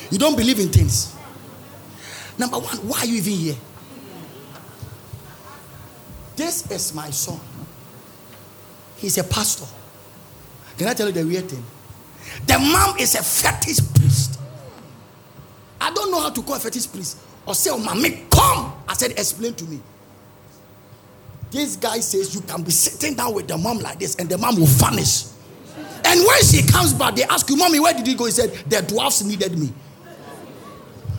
[0.09, 1.13] you don't believe in things.
[2.37, 3.55] Number one, why are you even here?
[6.35, 7.39] This is my son.
[8.97, 9.65] He's a pastor.
[10.77, 11.63] Can I tell you the weird thing?
[12.47, 14.39] The mom is a fetish priest.
[15.79, 17.17] I don't know how to call a fetish priest.
[17.45, 18.73] Or say, oh, mommy, come.
[18.87, 19.81] I said, explain to me.
[21.51, 24.37] This guy says you can be sitting down with the mom like this and the
[24.37, 25.25] mom will vanish.
[26.05, 28.25] And when she comes back, they ask you, Mommy, where did you go?
[28.25, 29.71] He said, The dwarfs needed me.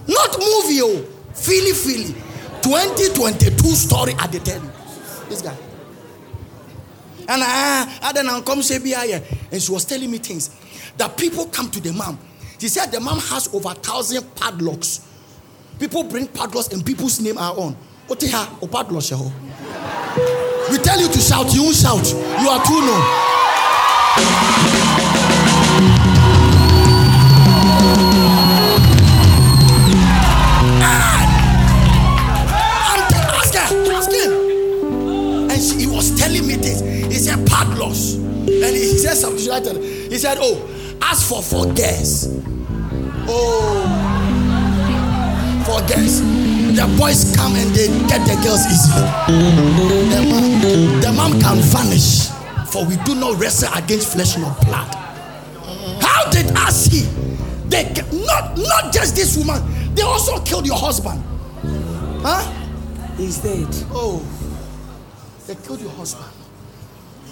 [0.08, 2.14] Not movie, oh, Philly, Philly.
[2.62, 4.73] 2022 story at the tell you.
[5.34, 5.56] This guy.
[7.26, 9.20] And I, I then come say, eh?
[9.50, 10.50] and she was telling me things
[10.96, 12.20] that people come to the mom.
[12.60, 15.00] She said the mom has over a thousand padlocks.
[15.80, 17.76] People bring padlocks and people's name are on.
[18.08, 18.58] Hell?
[18.62, 19.10] Oh, padlocks.
[20.70, 22.06] We tell you to shout, you won't shout.
[22.40, 23.02] You are too known.
[30.86, 31.13] I'm
[37.54, 38.14] Said padlocks.
[38.14, 39.42] And he said something.
[39.42, 39.80] Should I tell her?
[39.80, 42.28] He said, Oh, ask for for girls.
[43.28, 43.84] Oh,
[45.64, 46.20] for girls.
[46.74, 48.90] The boys come and they get the girls easy.
[50.10, 52.28] The mom, the mom can vanish.
[52.70, 54.92] For we do not wrestle against flesh nor blood.
[56.02, 57.02] How did I see?
[57.68, 59.62] They not not just this woman.
[59.94, 61.22] They also killed your husband.
[62.22, 62.42] Huh?
[63.16, 63.68] He's dead.
[63.92, 64.26] Oh,
[65.46, 66.33] they killed your husband.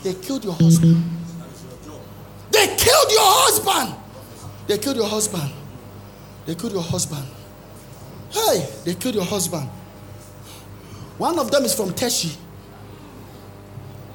[0.03, 0.97] They killed your husband.
[0.97, 2.51] Mm-hmm.
[2.51, 3.95] They killed your husband.
[4.67, 5.53] They killed your husband.
[6.47, 7.25] They killed your husband.
[8.31, 9.69] Hey, they killed your husband.
[11.19, 12.37] One of them is from Teshi,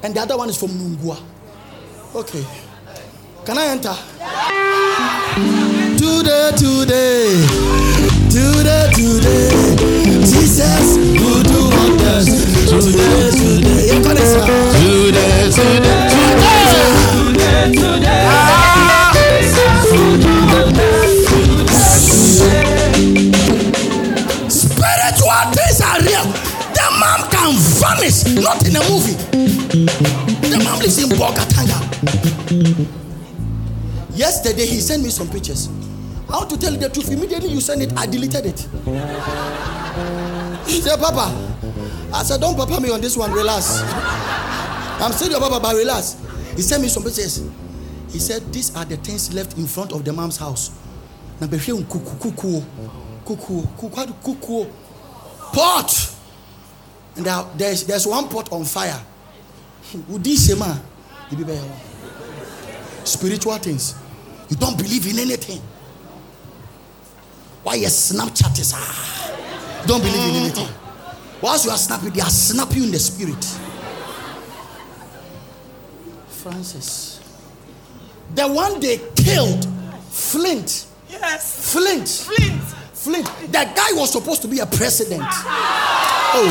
[0.02, 1.18] and the other one is from Nungua.
[2.14, 2.44] Okay.
[3.46, 3.94] Can I enter?
[5.96, 7.46] Today, today,
[8.28, 9.76] today, today,
[10.20, 12.47] Jesus will do wonders.
[12.68, 14.44] Today, today, sir.
[14.76, 16.12] Today, today,
[17.72, 18.28] today.
[24.50, 26.26] Spiritual things are real.
[26.76, 29.16] The mom can vanish, not in a movie.
[30.50, 31.78] The mom lives in Bolgatanga.
[34.14, 35.70] Yesterday, he sent me some pictures.
[36.28, 37.10] I want to tell you the truth.
[37.10, 38.68] Immediately you send it, I deleted it.
[40.66, 41.32] He said, Papa.
[42.12, 43.80] I said, Don't papa me on this one, relax.
[45.00, 46.16] I'm still your papa, but relax.
[46.56, 47.42] He sent me some pictures.
[48.10, 50.70] He said, These are the things left in front of the mom's house.
[51.40, 52.62] Number three, kuku, kuku,
[53.24, 54.72] kuku, kuku, kuku,
[55.52, 56.14] pot.
[57.16, 59.00] And there, there's, there's one pot on fire.
[60.10, 60.80] Udi sema,
[61.32, 63.06] ibi bɛyɛ hɔ.
[63.06, 63.94] Spiritual things.
[64.48, 65.60] You don't believe in anything.
[67.62, 69.82] Why you Snapchat is ah?
[69.86, 70.68] Don't believe in anything.
[71.40, 73.44] Whilst you are snapping, they are snapping you in the spirit.
[76.28, 77.20] Francis.
[78.34, 79.66] The one they killed,
[80.10, 80.86] Flint.
[81.08, 81.72] Yes.
[81.72, 82.08] Flint.
[82.08, 82.62] Flint.
[82.92, 83.52] Flint.
[83.52, 85.22] That guy was supposed to be a president.
[85.24, 86.50] Oh.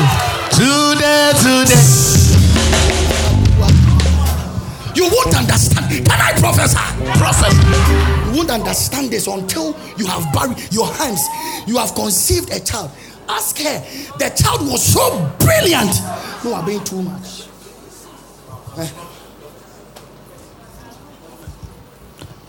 [0.50, 2.18] Today, today.
[4.94, 5.88] You won't understand.
[6.06, 6.76] Can I prophesy?
[7.18, 7.52] Prophet.
[8.26, 11.20] You won't understand this until you have buried your hands.
[11.66, 12.90] You have conceived a child.
[13.28, 13.80] Ask her.
[14.18, 15.92] The child was so brilliant.
[16.44, 17.46] No, I'm being too much.
[18.78, 18.88] Eh,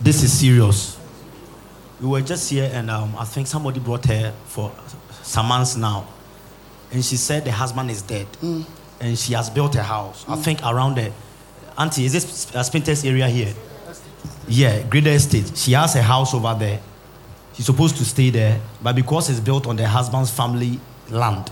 [0.02, 0.98] This is serious.
[2.00, 4.72] We were just here, and um, I think somebody brought her for
[5.22, 6.08] some months now,
[6.92, 8.26] and she said the husband is dead,
[9.02, 10.24] and she has built a house.
[10.28, 11.12] I think around the
[11.78, 13.54] auntie is this uh, Spintex area here?
[14.48, 15.52] Yeah, Greda Estate.
[15.58, 16.80] She has a house over there.
[17.60, 20.80] She's supposed to stay there, but because it's built on the husband's family
[21.10, 21.52] land,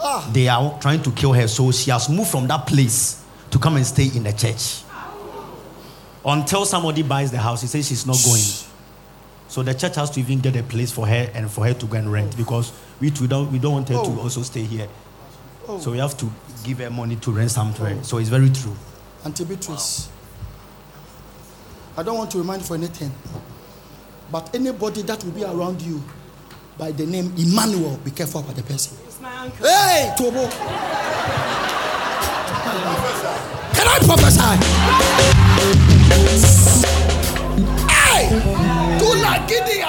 [0.00, 0.30] Ah.
[0.32, 1.48] they are trying to kill her.
[1.48, 3.20] So she has moved from that place
[3.50, 4.84] to come and stay in the church.
[6.24, 8.40] Until somebody buys the house, he says she's not going.
[9.48, 11.86] So the church has to even get a place for her and for her to
[11.86, 12.70] go and rent because
[13.00, 14.20] we too don't we don't want her to Oh.
[14.20, 14.86] also stay here.
[15.80, 16.30] So we have to
[16.62, 17.98] give her money to rent somewhere.
[18.04, 18.76] So it's very true.
[19.24, 20.08] Auntie Beatrice.
[21.96, 23.10] I don't want to remind you for anything.
[24.30, 26.02] But anybody that will be around you
[26.76, 28.96] by the name Emmanuel, be careful about the person.
[29.06, 29.66] It's my uncle.
[29.66, 30.50] Hey, Tobo.
[33.74, 34.54] Can I prophesy?
[37.88, 38.28] Hey!
[38.98, 39.82] Tula gidi.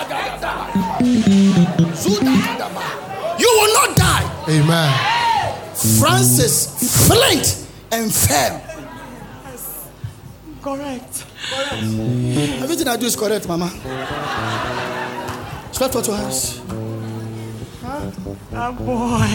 [1.94, 3.40] Zuda adaba.
[3.40, 4.26] You will not die.
[4.50, 5.76] Amen.
[6.00, 8.62] Francis Flint and firm.
[10.62, 11.29] Correct.
[12.62, 13.70] Everything I do is correct, Mama.
[15.72, 16.62] Stretch out your hands.
[18.52, 19.26] Oh boy.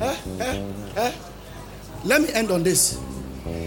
[0.00, 0.62] Eh, eh,
[0.96, 1.12] eh.
[2.04, 2.98] Let me end on this.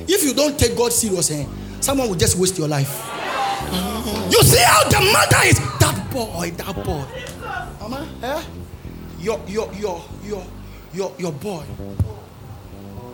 [0.07, 1.45] If you don't take God serious, eh,
[1.79, 2.91] someone will just waste your life.
[4.29, 7.05] You see how the mother is that boy, that boy.
[7.79, 8.43] Mama, eh?
[9.19, 10.44] Your your your your
[10.94, 11.64] your your boy.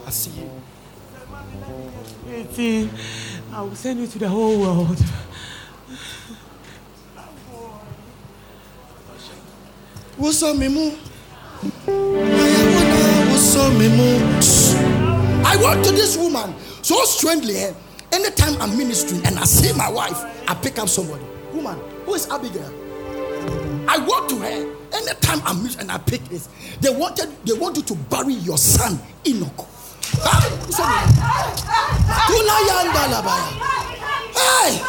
[0.06, 0.50] I see you.
[2.30, 2.90] 18.
[3.54, 4.98] I will send you to the whole world.
[10.54, 10.92] Mimu.
[13.32, 14.20] Woso mimu.
[15.46, 17.58] I walk to this woman so strangely.
[17.58, 17.74] eh,
[18.12, 20.18] Anytime I'm ministering and I see my wife,
[20.48, 21.24] I pick up somebody.
[21.52, 22.72] Woman, who is Abigail?
[23.88, 24.83] I walk to her.
[24.94, 26.48] Anytime I'm ministering and I pick this,
[26.80, 29.68] they wanted, they want you to bury your son Enoch.
[30.22, 30.40] Ah.
[34.36, 34.82] Hey,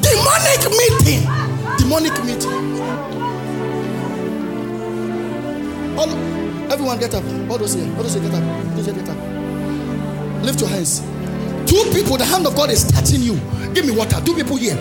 [0.00, 1.22] demonic meeting,
[1.78, 2.70] demonic meeting.
[5.98, 6.08] All,
[6.72, 7.24] everyone get up.
[7.50, 7.86] All those here.
[7.96, 8.76] All those here get up.
[8.76, 9.16] Those here get up.
[10.44, 11.00] Lift your hands.
[11.66, 13.34] Two people, the hand of God is touching you.
[13.74, 14.20] Give me water.
[14.24, 14.76] Two people here.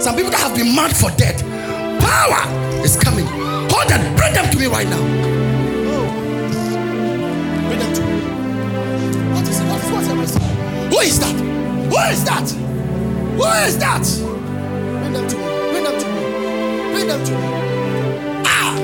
[0.00, 1.42] Some people that have been marked for death.
[2.00, 2.42] Power
[2.84, 3.26] is coming.
[3.26, 4.16] Hold them.
[4.16, 5.02] Bring them to me right now.
[7.68, 8.20] Bring them to me.
[9.32, 9.66] What is it?
[9.68, 10.90] What is, what am I saying?
[10.90, 11.36] Who is that?
[11.90, 12.50] Who is that?
[13.36, 14.04] Who is that?
[15.00, 15.44] Bring them to me.
[15.72, 16.20] Bring them to me.
[16.92, 17.38] Bring them to me.
[18.46, 18.74] Ah!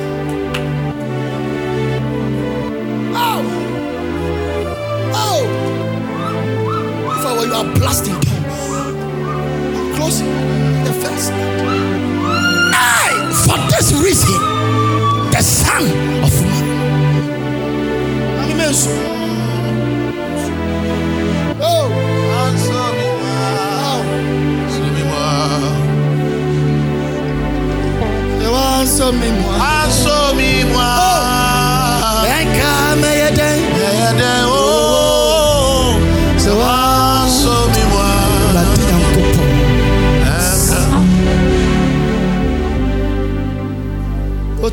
[3.17, 3.43] Oh!
[5.15, 5.43] Oh!
[7.19, 9.97] If I were you, are blasting tongues.
[9.97, 11.86] Close the first.
[13.49, 14.35] I, for this reason,
[15.31, 15.85] the Son
[16.23, 16.65] of Man.
[18.51, 18.87] Immense.
[21.61, 21.63] Oh!
[21.63, 21.97] Oh!
[30.41, 30.56] You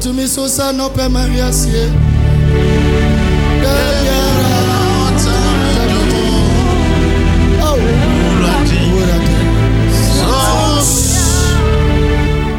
[0.04, 1.88] Otumi so sa nɔpɛ ma wiasie.
[3.64, 3.74] Da
[4.04, 4.52] biara.
[7.64, 7.78] Oh,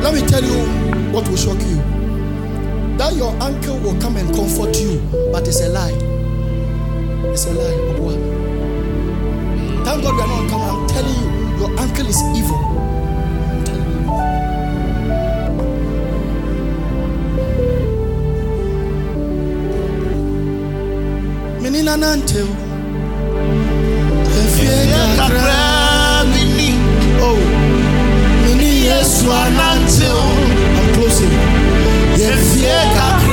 [0.02, 0.64] Let me tell you
[1.12, 1.82] what will shock you.
[2.96, 5.92] That your uncle will come and comfort you, but it's a lie.
[7.30, 7.76] It's a lie.
[9.84, 10.72] Thank God we are not camera.
[10.72, 11.28] I'm telling you,
[11.60, 12.73] your uncle is evil.
[21.84, 22.46] Menina nante o.
[24.40, 24.88] Efie
[25.18, 26.24] kakra.
[27.20, 27.36] Oh.
[28.46, 30.24] Mini Yesu anante o.
[30.78, 31.34] I'm closing.
[32.16, 33.23] Efie kakra.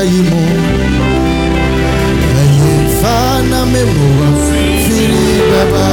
[0.00, 0.40] ayimo
[2.40, 4.28] aye fana memoa
[4.84, 5.86] fili baba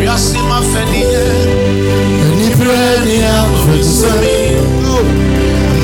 [0.00, 1.24] wiase ma fɛniɛ
[2.24, 4.12] aniberɛ ne afɛte sɛ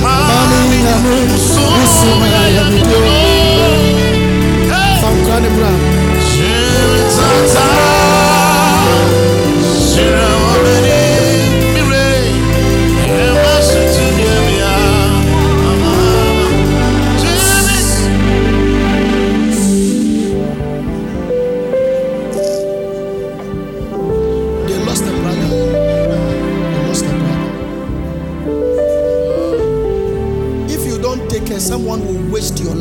[0.02, 2.26] mame nyame wosoma
[2.56, 3.00] yamedo
[5.00, 5.72] fankra ne bra
[9.86, 10.33] Shira
[32.44, 32.73] first your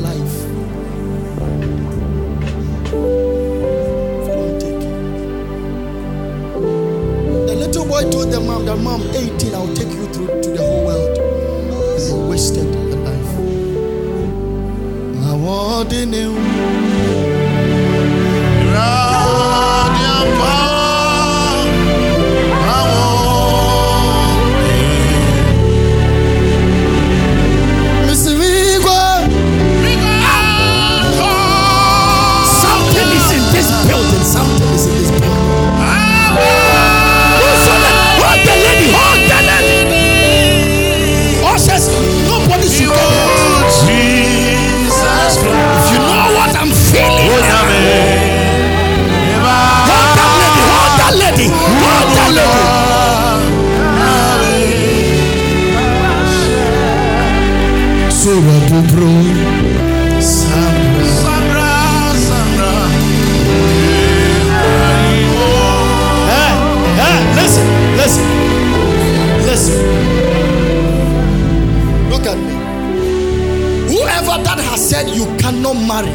[75.88, 76.14] marry.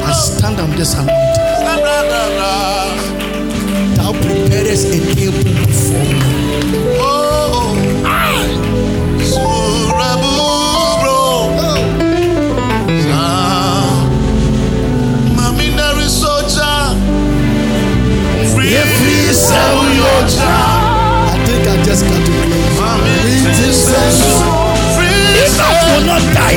[0.00, 1.18] I stand on this anointing
[3.96, 6.20] thou preparest a table before me.
[7.00, 7.74] Oh,
[8.04, 8.68] I.
[21.30, 22.32] I think I just got to
[23.82, 24.57] close
[25.88, 26.48] will not die.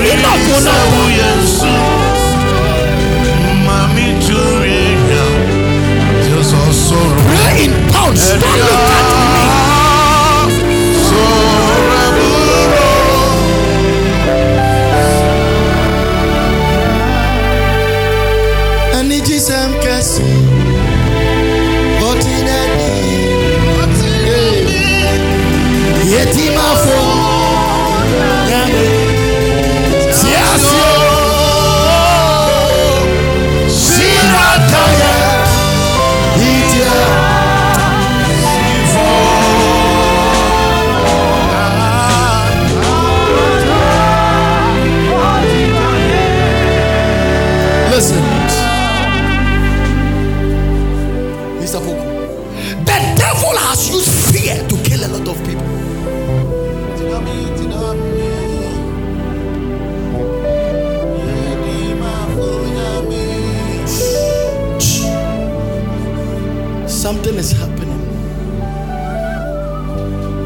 [67.11, 68.01] something is happening.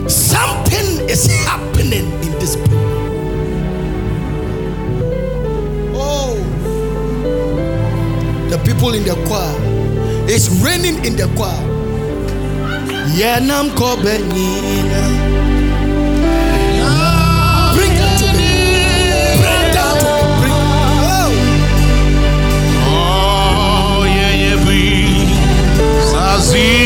[0.09, 2.87] Something is happening in this place.
[5.93, 6.33] Oh,
[8.49, 9.53] the people in the choir.
[10.27, 11.61] It's raining in the choir.
[13.13, 15.55] Yeah, nam ko benina.
[26.35, 26.84] Brasil.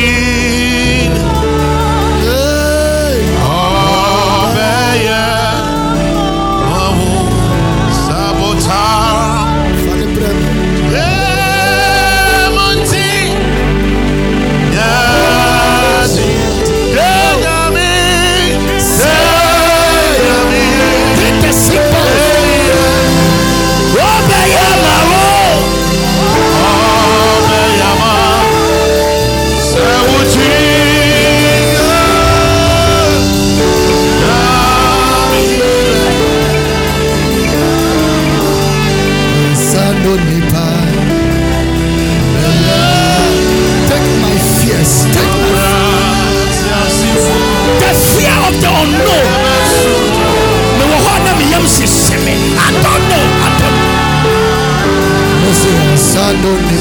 [56.41, 56.78] donde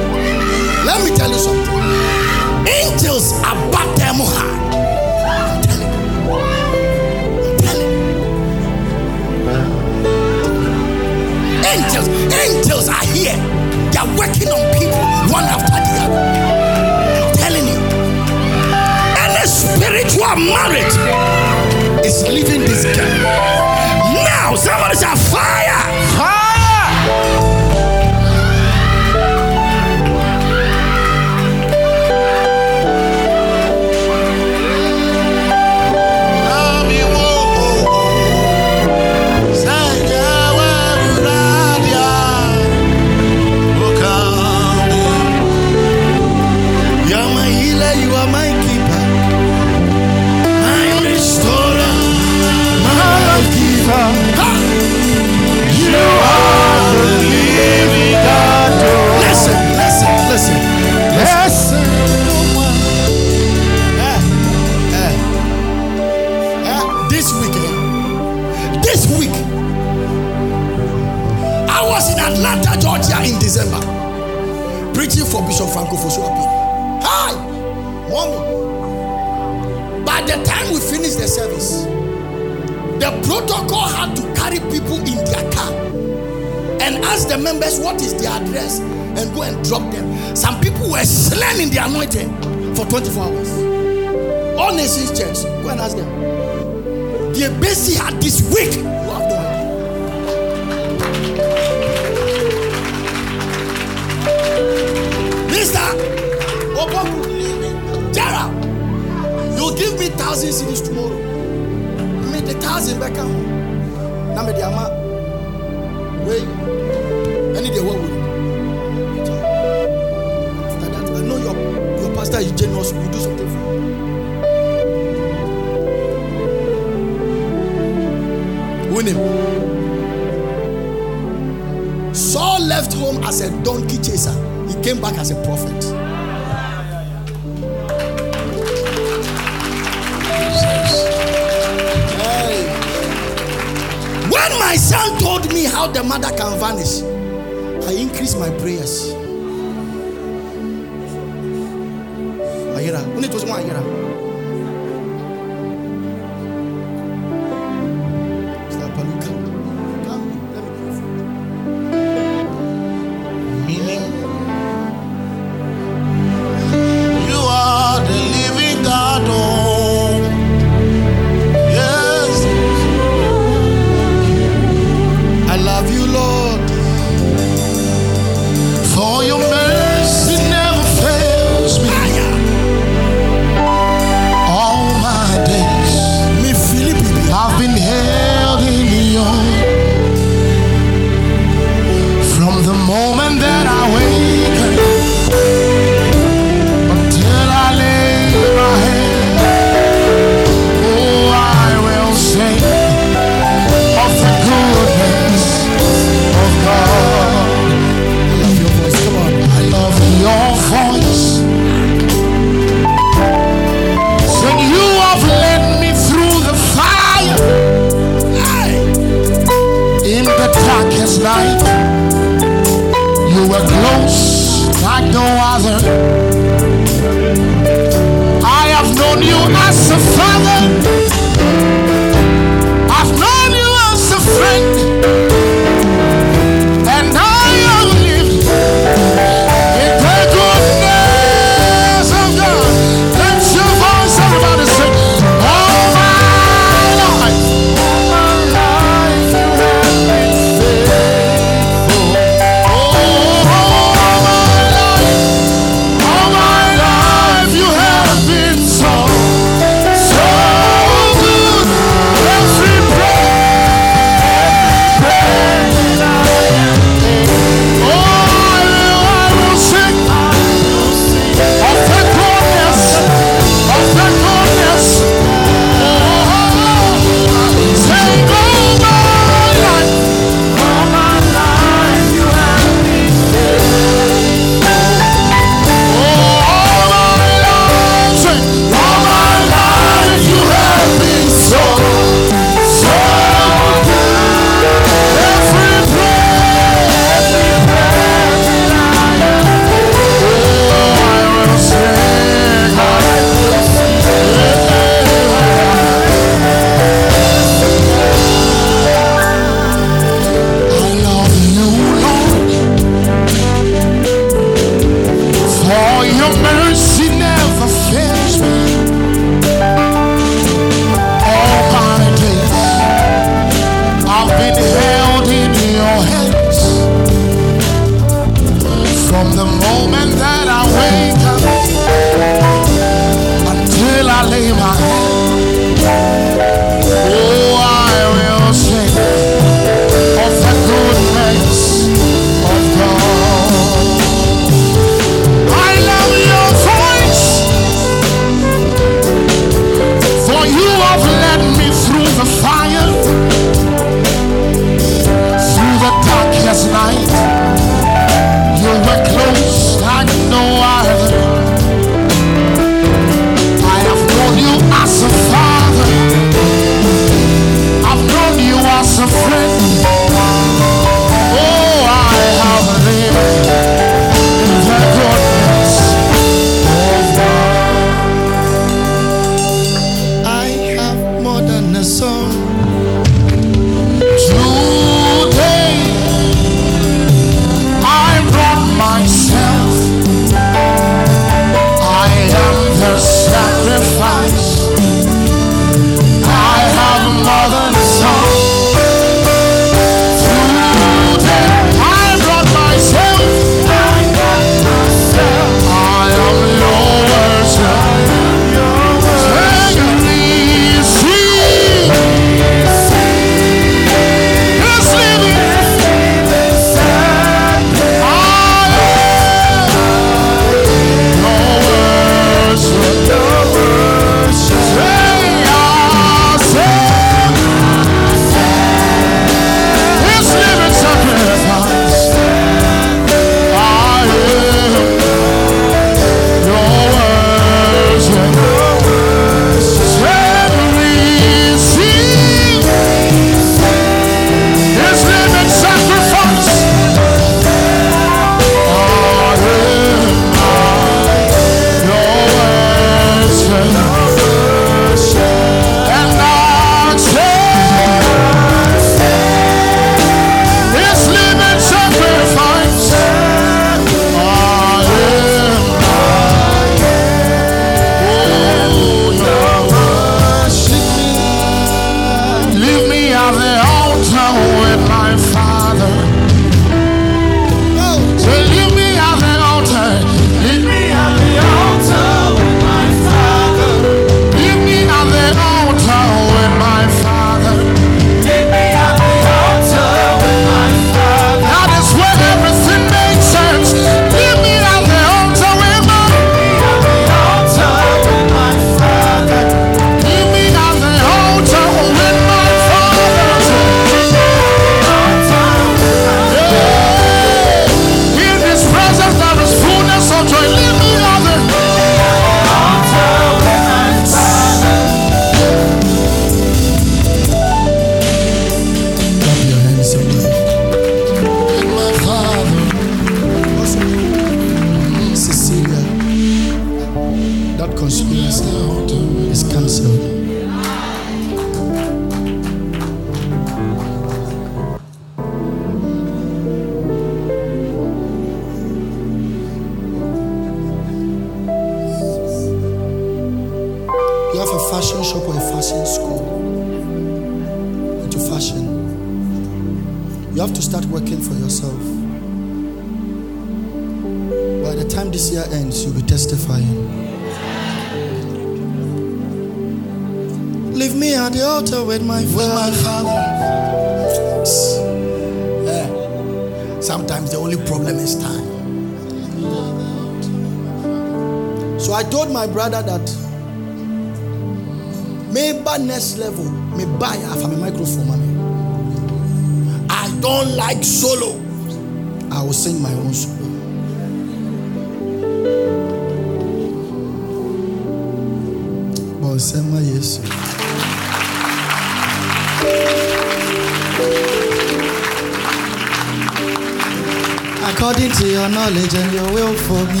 [598.64, 600.00] knowledge and your will for me.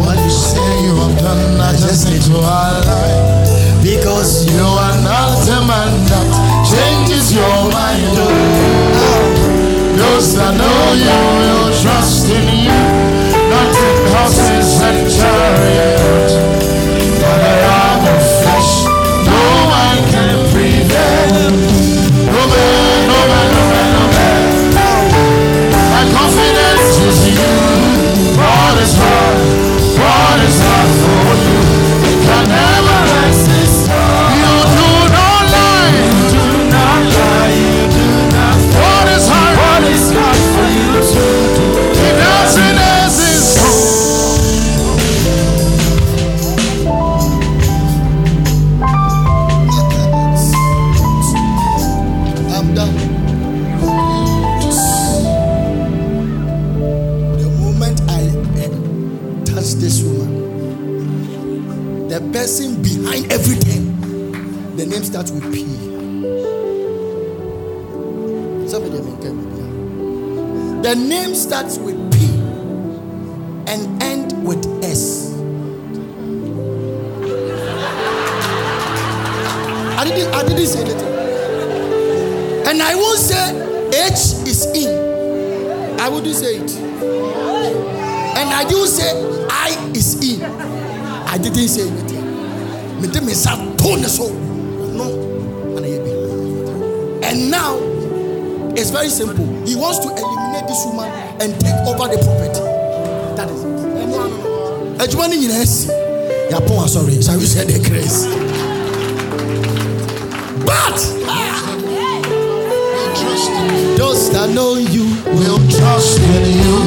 [0.00, 5.36] What you say you have done, I just need to align Because you are not
[5.44, 6.28] a man that
[6.70, 8.16] changes your mind.
[9.98, 11.37] Those that know you.
[106.88, 107.20] are sorry.
[107.20, 108.24] Shall we share the grace?
[110.64, 110.98] But
[113.98, 116.78] those that know you will trust in you.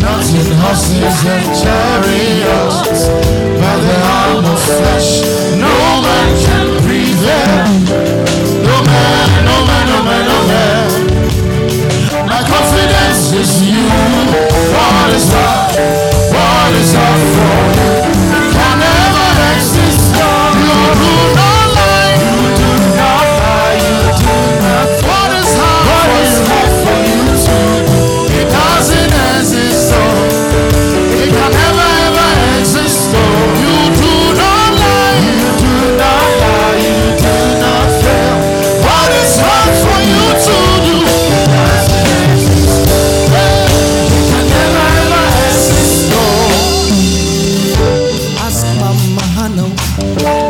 [0.00, 2.31] Nothing else is a charity.
[49.54, 50.41] não.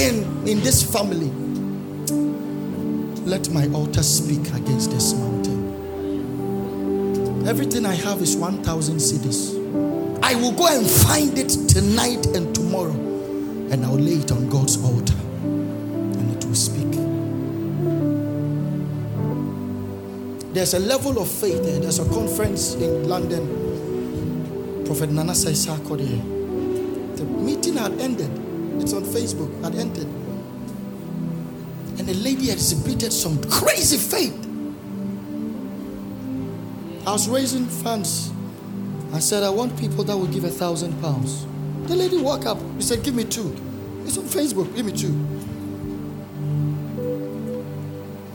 [0.00, 1.30] Mountain in this family.
[3.26, 5.60] Let my altar speak against this mountain.
[7.46, 9.54] Everything I have is 1,000 cedis.
[10.22, 14.82] I will go and find it tonight and tomorrow, and I'll lay it on God's
[14.82, 16.90] altar, and it will speak.
[20.54, 21.78] There's a level of faith there.
[21.78, 24.84] There's a conference in London.
[24.86, 26.22] Prophet Nana Saisako there.
[27.16, 28.39] The meeting had ended.
[28.80, 29.62] It's on Facebook.
[29.62, 30.06] Had entered.
[31.98, 34.34] And the lady exhibited some crazy faith.
[37.06, 38.32] I was raising funds.
[39.12, 41.46] I said, I want people that will give a thousand pounds.
[41.88, 42.58] The lady walked up.
[42.76, 43.54] He said, Give me two.
[44.04, 44.74] It's on Facebook.
[44.74, 45.12] Give me two.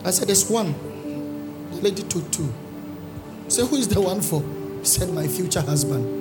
[0.04, 0.74] I said, There's one.
[1.72, 2.54] The lady took two.
[3.48, 4.44] Said, Who is the one for?
[4.84, 6.15] Said, My future husband.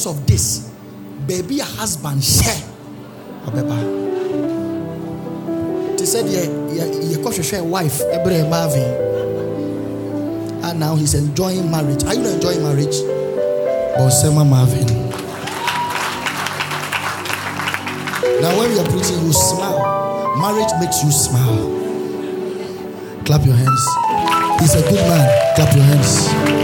[0.00, 0.70] Because of this,
[1.26, 2.54] baby husband share.
[3.44, 3.76] Abeba.
[5.98, 8.82] They said, Yeah, yeah, wife, Ebre Marvin.
[10.64, 12.04] And now he's enjoying marriage.
[12.04, 12.96] Are you not enjoying marriage?
[13.98, 14.86] Bonsema Marvin.
[18.40, 20.36] Now, when you're preaching, you smile.
[20.38, 21.76] Marriage makes you smile.
[23.26, 23.86] Clap your hands.
[24.60, 25.54] He's a good man.
[25.56, 26.59] Clap your hands.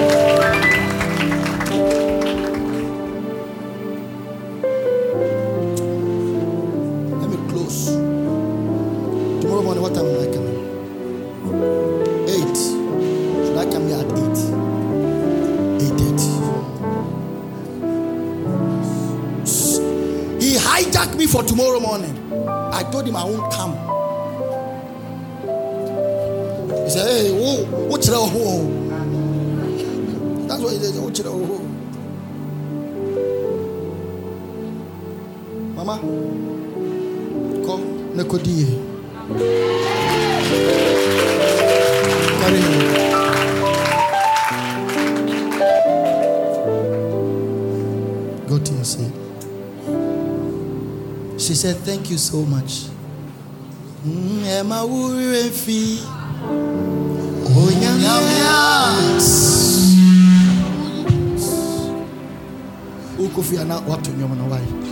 [38.17, 38.65] Nikodie.
[42.41, 42.81] Carry him.
[48.49, 49.13] Go to your seat.
[51.39, 52.87] She said, Thank you so much.
[54.49, 54.83] Emma
[63.89, 64.11] watu
[64.51, 64.86] wai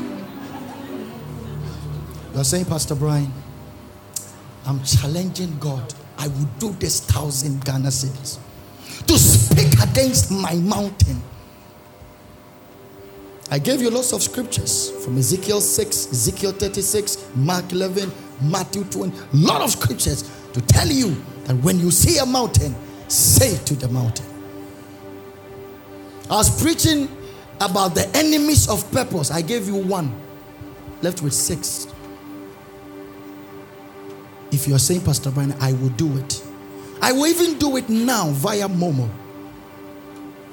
[2.35, 2.41] you why?
[2.41, 3.33] You are saying, Pastor Brian,
[4.67, 5.95] I'm challenging God.
[6.19, 8.39] I will do this thousand Ghana cedis
[9.07, 11.23] to speak against my mountain.
[13.51, 18.13] I gave you lots of scriptures from Ezekiel 6, Ezekiel 36, Mark 11,
[18.43, 22.75] Matthew 20, a lot of scriptures to tell you that when you see a mountain,
[23.09, 24.27] say to the mountain.
[26.31, 27.09] I was preaching
[27.61, 29.31] about the enemies of purpose.
[29.31, 30.15] I gave you one,
[31.03, 31.94] left with six.
[34.55, 36.41] If you are saying, Pastor Brian, I will do it.
[37.03, 39.11] I will even do it now via Momo.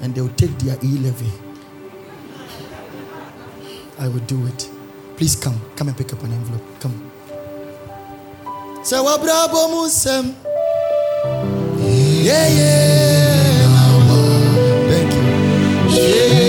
[0.00, 1.30] And they'll take their e levy.
[4.00, 4.68] I will do it.
[5.16, 5.60] Please come.
[5.76, 6.62] Come and pick up an envelope.
[6.80, 7.10] Come.
[11.78, 14.08] Yeah, yeah.
[14.90, 15.22] Thank you.
[15.94, 16.41] If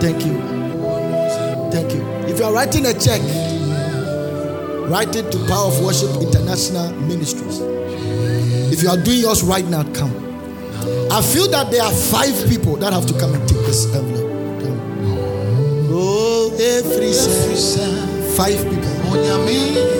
[0.00, 0.34] Thank you.
[1.72, 2.02] Thank you.
[2.28, 3.20] If you are writing a check,
[4.90, 7.60] write it to Power of Worship International Ministries.
[8.72, 10.12] If you are doing yours right now, come.
[11.10, 14.26] I feel that there are five people that have to come and take this envelope.
[15.90, 17.12] Oh, every
[18.36, 18.82] five people.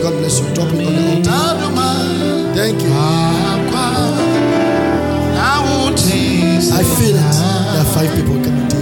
[0.03, 0.55] God bless you.
[0.55, 1.31] Drop it on the altar.
[2.55, 2.93] Thank you.
[6.69, 7.21] I feel it.
[7.73, 8.76] There are five people coming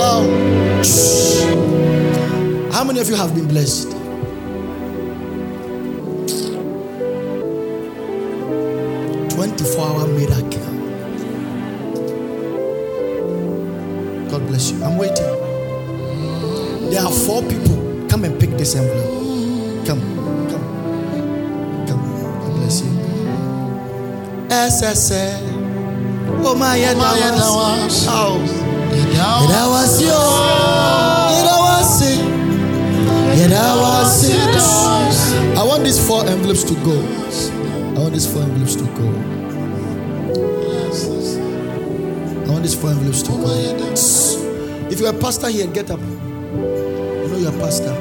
[0.00, 0.26] Um,
[2.72, 3.90] how many of you have been blessed?
[9.34, 10.66] Twenty-four hour miracle.
[14.30, 14.82] God bless you.
[14.82, 15.26] I'm waiting.
[16.90, 17.76] There are four people.
[18.08, 19.09] Come and pick this envelope.
[31.68, 32.18] Was it.
[33.36, 35.58] Yeah, that was it.
[35.58, 36.96] I want these four envelopes to go.
[36.96, 39.08] I want these four envelopes to go.
[42.46, 44.90] I want these four envelopes to go.
[44.90, 46.00] If you're a pastor here, get up.
[46.00, 46.06] You
[47.28, 47.92] know you're a pastor.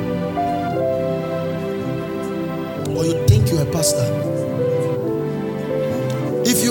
[2.96, 4.29] Or you think you're a pastor.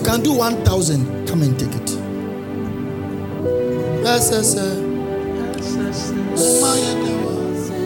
[0.09, 1.91] Can do 1,000, come and take it.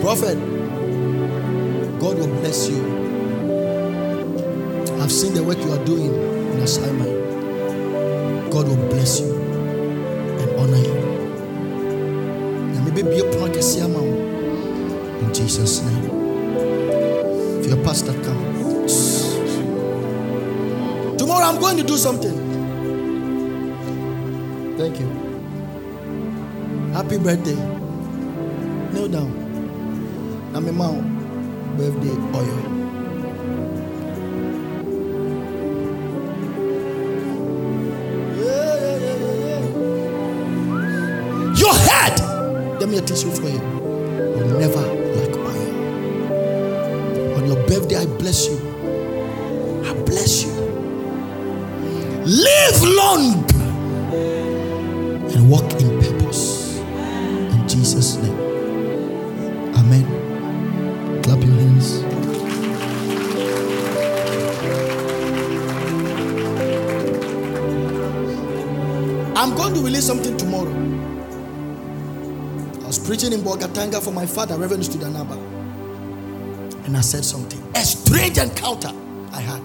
[0.01, 0.37] Prophet,
[1.99, 2.79] God will bless you.
[5.01, 7.11] I've seen the work you are doing in assignment.
[8.53, 10.95] God will bless you and honor you.
[12.73, 13.53] And maybe be a prophet
[15.23, 16.05] in Jesus' name.
[17.59, 18.62] If your pastor come.
[21.43, 22.31] I'm going to do something.
[24.77, 25.07] Thank you.
[26.93, 27.55] Happy birthday.
[28.93, 29.31] Kneel down.
[30.55, 31.75] I'm a man.
[31.75, 32.73] Birthday oil.
[41.57, 42.79] Your head.
[42.79, 43.82] Let me a tissue for you.
[55.53, 56.79] Walk in purpose.
[56.79, 58.39] In Jesus' name.
[59.75, 61.21] Amen.
[61.21, 62.01] Clap your hands.
[69.37, 70.73] I'm going to release something tomorrow.
[72.81, 75.37] I was preaching in Bolgatanga for my father, Reverend Studanaba.
[76.87, 77.61] And I said something.
[77.75, 78.91] A strange encounter
[79.31, 79.61] I had.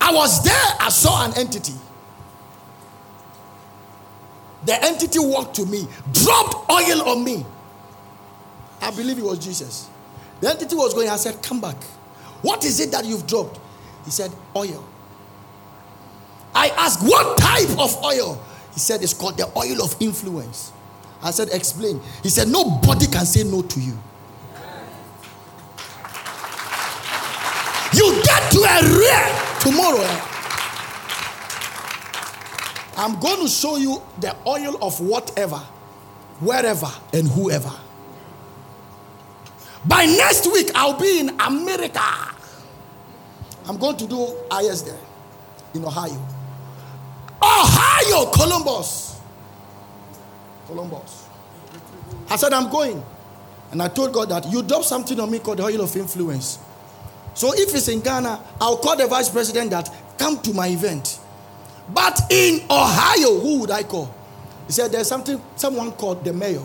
[0.00, 1.74] I was there, I saw an entity.
[4.66, 7.44] The entity walked to me, dropped oil on me.
[8.80, 9.88] I believe it was Jesus.
[10.40, 11.08] The entity was going.
[11.08, 11.82] I said, Come back.
[12.42, 13.58] What is it that you've dropped?
[14.04, 14.84] He said, Oil.
[16.54, 18.42] I asked, What type of oil?
[18.72, 20.72] He said, It's called the oil of influence.
[21.22, 22.00] I said, Explain.
[22.22, 23.96] He said, Nobody can say no to you.
[27.94, 30.00] You get to a rare tomorrow.
[30.02, 30.33] Eh?
[32.96, 35.58] I'm going to show you the oil of whatever,
[36.40, 37.72] wherever, and whoever.
[39.86, 42.00] By next week, I'll be in America.
[43.66, 44.98] I'm going to do IS there
[45.74, 46.20] in Ohio.
[47.42, 49.20] Ohio, Columbus.
[50.66, 51.28] Columbus.
[52.30, 53.02] I said, I'm going.
[53.70, 56.58] And I told God that you drop something on me called the oil of influence.
[57.34, 61.18] So if it's in Ghana, I'll call the vice president that come to my event.
[61.92, 64.14] But in Ohio, who would I call?
[64.66, 66.62] He said, There's something, someone called the mayor.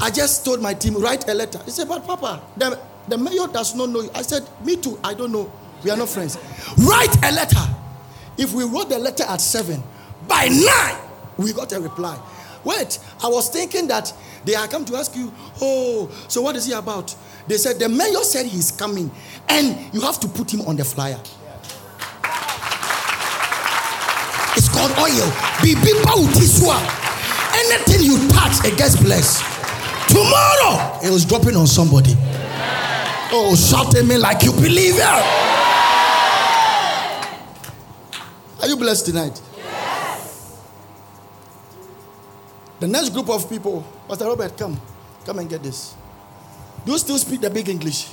[0.00, 1.60] I just told my team, write a letter.
[1.64, 4.10] He said, But Papa, the, the mayor does not know you.
[4.14, 5.50] I said, Me too, I don't know.
[5.82, 6.38] We are not friends.
[6.78, 7.74] Write a letter.
[8.38, 9.82] If we wrote the letter at seven,
[10.28, 11.00] by nine,
[11.36, 12.18] we got a reply.
[12.64, 14.12] Wait, I was thinking that
[14.44, 17.14] they are come to ask you, Oh, so what is he about?
[17.48, 19.10] They said, The mayor said he's coming,
[19.48, 21.18] and you have to put him on the flyer.
[24.56, 25.30] It's called oil.
[27.52, 29.44] Anything you touch, it gets blessed.
[30.08, 32.14] Tomorrow, it was dropping on somebody.
[33.32, 35.02] Oh, shout at me like you believe it.
[38.60, 39.40] Are you blessed tonight?
[42.80, 44.80] The next group of people, Pastor Robert, come.
[45.24, 45.94] Come and get this.
[46.84, 48.08] Do you still speak the big English?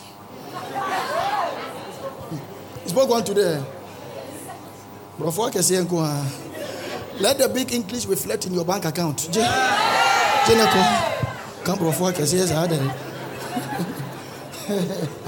[2.84, 3.64] You spoke one today.
[5.20, 6.30] Uh,
[7.20, 9.28] let the big English reflect in your bank account.
[11.64, 12.94] Come, bro, can see harder.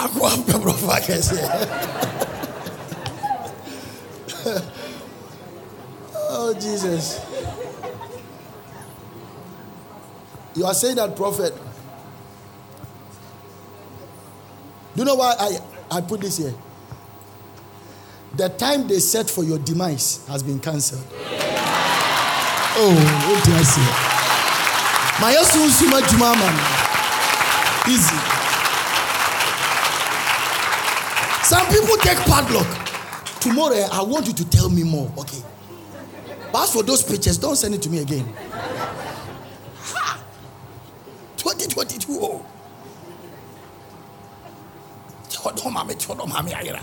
[0.00, 0.72] Aku apa bro
[6.30, 7.20] Oh Jesus.
[10.56, 11.52] You are saying that prophet
[15.00, 15.58] You know why I,
[15.96, 16.52] I put this here?
[18.36, 21.06] The time they set for your demise has been cancelled.
[22.76, 22.92] Oh,
[23.24, 23.80] what did I say?
[25.22, 26.52] My Suma Juma man.
[27.88, 28.14] Easy.
[31.44, 32.68] Some people take padlock.
[33.40, 35.10] Tomorrow, eh, I want you to tell me more.
[35.16, 35.40] Okay.
[36.52, 38.30] But as for those pictures, don't send it to me again.
[39.80, 40.22] Ha!
[41.38, 42.44] 2022.
[45.44, 45.50] Oh.
[45.50, 46.80] ɔdɔ maame tí ɔdɔ maame ayera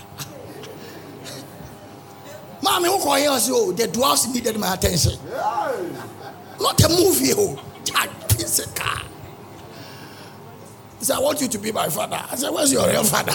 [2.61, 5.17] maame who kɔ here ɔsi o the dwarfs needed my attention
[6.59, 9.01] not a movie o just piece of car
[10.99, 13.33] he said I want you to be my father I said where's your real father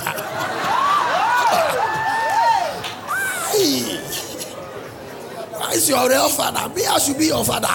[5.61, 7.69] where's your real father me I should be your father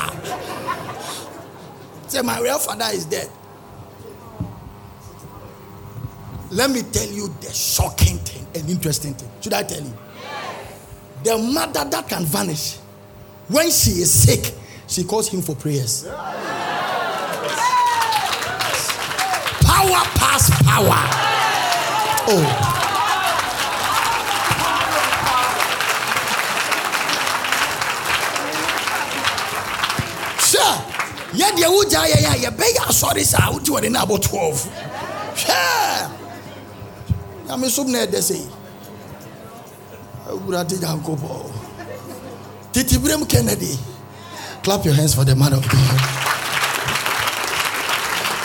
[2.07, 3.29] say my real father is dead
[6.51, 9.29] Let me tell you the shocking thing and interesting thing.
[9.41, 9.93] Should I tell you?
[10.21, 11.23] Yes.
[11.23, 12.77] The mother that can vanish
[13.49, 14.53] when she is sick,
[14.87, 16.03] she calls him for prayers.
[16.05, 16.13] Yes.
[19.63, 20.99] Power past power.
[22.29, 22.73] Oh.
[30.47, 30.83] Sure.
[31.37, 34.69] yɛ deɛ wogya yɛ yɛ a yɛbɛyɛ asɔre saa woti wɔde no abɔ 12
[35.35, 35.86] hwɛ
[37.47, 38.45] nyame som na ɛdɛ sei
[40.29, 41.51] awurade nyankopɔn
[42.73, 43.79] titiberem kennedy.
[44.63, 45.99] Clap your hands for the man of god.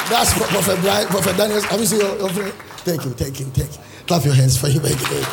[0.08, 2.52] That's prophet brian prophet daniel have you seen your, your friend?
[2.84, 3.78] Thank you thank you thank you.
[4.06, 5.26] Clap your hands for him again.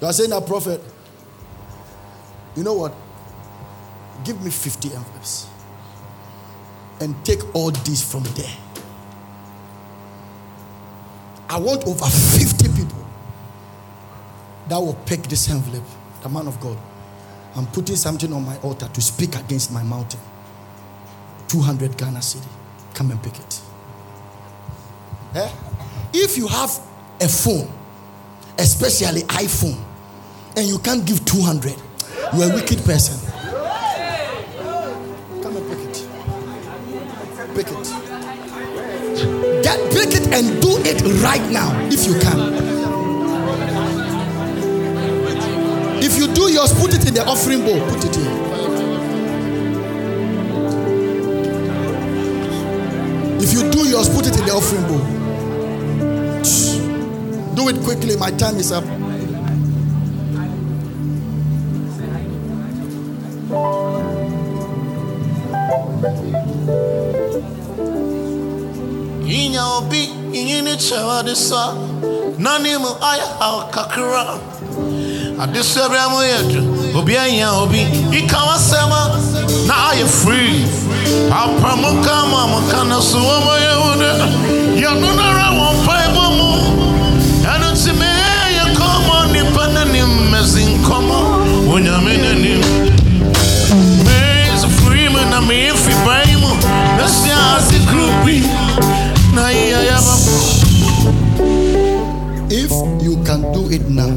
[0.00, 0.80] You are saying that prophet
[2.56, 2.94] you know what?
[4.24, 5.46] Give me 50 envelopes
[7.00, 8.56] and take all these from there
[11.54, 13.06] I want over 50 people
[14.68, 15.84] that will pick this envelope,
[16.20, 16.76] the man of God.
[17.54, 20.18] I'm putting something on my altar to speak against my mountain.
[21.46, 22.48] 200 Ghana cedi.
[22.94, 23.60] Come and pick it.
[25.36, 25.52] Eh?
[26.12, 26.70] If you have
[27.20, 27.72] a phone,
[28.58, 29.80] especially iPhone,
[30.56, 31.72] and you can't give 200,
[32.34, 33.23] you're a wicked person.
[40.04, 42.38] Get it and do it right now if you can.
[46.02, 47.80] If you do yours, put it in the offering bowl.
[47.88, 48.30] Put it here.
[53.40, 55.00] If you do yours, put it in the offering bowl.
[57.54, 58.16] Do it quickly.
[58.18, 58.84] My time is up.
[71.34, 71.74] Chewa disa
[72.38, 74.38] nani mu aya al kakra
[75.42, 76.62] adisu abramo yedu
[76.98, 77.80] obi anya obi.
[78.12, 79.10] Ikawa sema
[79.66, 80.64] na aye free.
[81.28, 86.50] Papa mo kama mo kana so mo yehude ya no na ra won paibo mu.
[87.48, 88.06] Anu ti me
[88.54, 92.60] ya komo ni panani mezin komo onyame nani
[94.04, 95.40] me is free man na
[99.34, 100.53] na na
[103.74, 104.14] it now,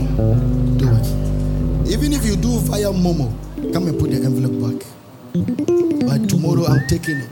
[0.78, 1.90] do it.
[1.92, 3.32] Even if you do via Momo,
[3.74, 4.88] come and put the envelope back.
[6.08, 7.30] By tomorrow, I'm taking it.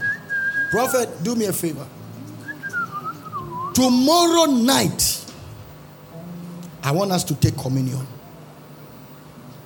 [0.71, 1.85] Prophet, do me a favor.
[3.73, 5.25] Tomorrow night,
[6.83, 8.07] I want us to take communion.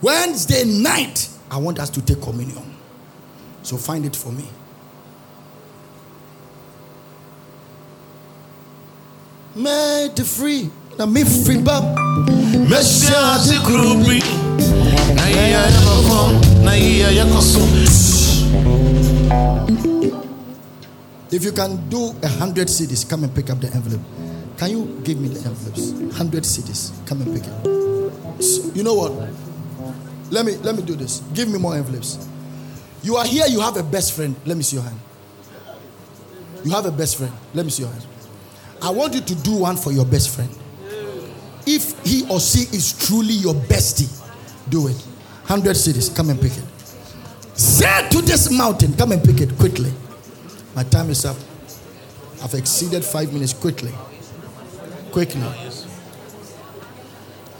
[0.01, 2.75] Wednesday night, I want us to take communion.
[3.63, 4.45] So find it for me.
[9.55, 10.71] Made free.
[10.99, 11.95] Now me free bab.
[12.67, 14.19] Mesia si groupi
[15.15, 15.63] na iya ya
[16.03, 16.19] ba
[16.59, 17.63] na iya koso
[21.31, 24.01] If you can do a hundred cedis, come and pick up the envelope.
[24.57, 25.95] Can you give me the envelopes?
[26.19, 27.55] Hundred cedis, come and pick it.
[28.43, 29.15] S- You know what?
[30.35, 31.23] Let me let me do this.
[31.31, 32.19] Give me more envelopes.
[33.07, 33.47] You are here.
[33.47, 34.35] You have a best friend.
[34.43, 34.99] Let me see your hand.
[36.67, 37.31] You have a best friend.
[37.55, 38.03] Let me see your hand.
[38.83, 40.51] I want you to do one for your best friend.
[41.71, 44.09] If he or she is truly your bestie,
[44.69, 45.05] do it.
[45.45, 46.63] Hundred cedis, come and pick it.
[47.53, 49.93] Say to this mountain, come and pick it quickly.
[50.75, 51.37] My time is up.
[52.41, 53.91] I've exceeded five minutes quickly.
[55.11, 55.41] Quickly.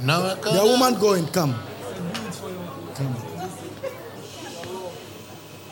[0.02, 1.54] na The woman going, come.
[2.96, 3.16] Come.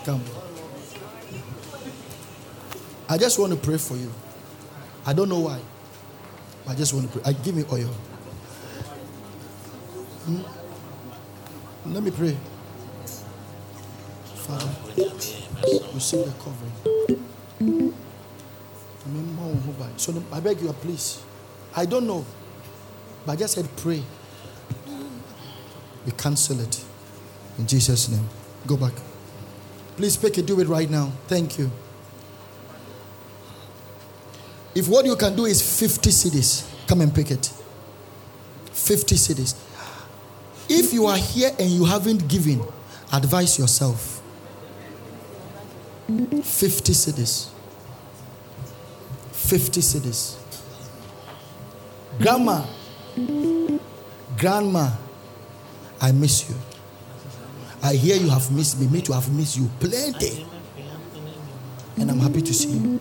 [0.05, 0.21] Come.
[3.09, 4.11] I just want to pray for you.
[5.07, 5.59] I don't know why.
[6.67, 7.23] I just want to pray.
[7.25, 7.89] I give me oil.
[10.27, 11.93] Hmm?
[11.93, 12.35] Let me pray.
[14.35, 14.69] Father,
[15.93, 17.93] receive the covering.
[19.95, 21.23] So I beg you, please.
[21.75, 22.25] I don't know.
[23.25, 24.03] But I just said pray.
[26.05, 26.83] We cancel it.
[27.57, 28.27] In Jesus' name.
[28.65, 28.93] Go back.
[29.95, 30.45] Please pick it.
[30.45, 31.11] Do it right now.
[31.27, 31.71] Thank you.
[34.75, 37.51] If what you can do is 50 cedis, come and pick it.
[38.73, 39.55] 50 cedis.
[40.69, 42.61] If you are here and you haven't given,
[43.11, 44.21] advise yourself.
[46.07, 47.49] 50 cedis.
[49.31, 50.35] 50 cedis.
[52.19, 52.65] Grandma,
[54.37, 54.91] grandma,
[56.01, 56.55] I miss you.
[57.83, 58.87] I hear you have missed me.
[58.87, 60.45] Me too have missed you plenty.
[61.97, 62.97] And I'm happy to see you.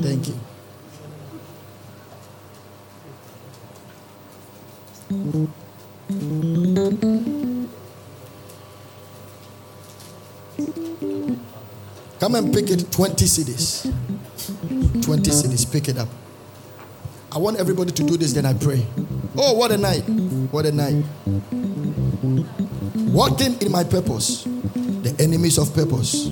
[0.00, 0.38] Thank you.
[12.20, 13.84] Come and pick it 20 cedis.
[15.02, 15.70] 20 cedis.
[15.70, 16.08] Pick it up.
[17.32, 18.86] I want everybody to do this, then I pray.
[19.36, 20.02] Oh, what a night!
[20.52, 21.04] What a night.
[23.10, 26.30] Walking in my purpose, the enemies of purpose.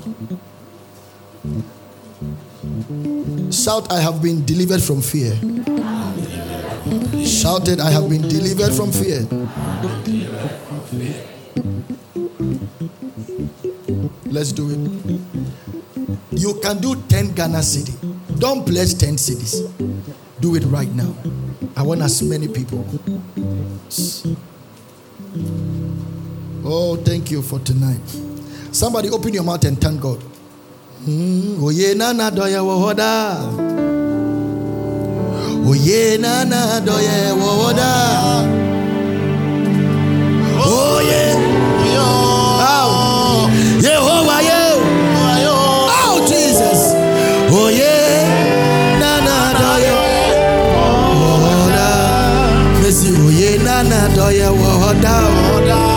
[3.50, 5.32] Shout, I have been delivered from fear.
[7.24, 9.22] Shouted, I have been delivered from fear.
[14.26, 14.78] Let's do it.
[16.32, 17.94] You can do 10 Ghana cedi.
[18.38, 19.70] Don't bless 10 cedis.
[20.40, 21.14] Do it right now.
[21.76, 22.84] I want as many people.
[26.64, 28.00] Oh, thank you for tonight.
[28.72, 30.20] Somebody open your mouth and thank God.
[31.04, 31.58] Mm,
[35.68, 37.92] oye nana doye wohoda.
[40.66, 41.22] Oye.
[41.84, 41.98] Oye.
[42.64, 43.48] Oh.
[43.80, 44.74] Yehovah, yeah.
[46.04, 46.80] Oh, Jesus.
[47.78, 48.98] Yeah.
[49.00, 49.94] Nana doye.
[51.20, 51.88] Wohoda.
[52.82, 53.62] Messi, oh, yeah.
[53.62, 55.14] Nana doye wohoda.
[55.22, 55.91] Oh,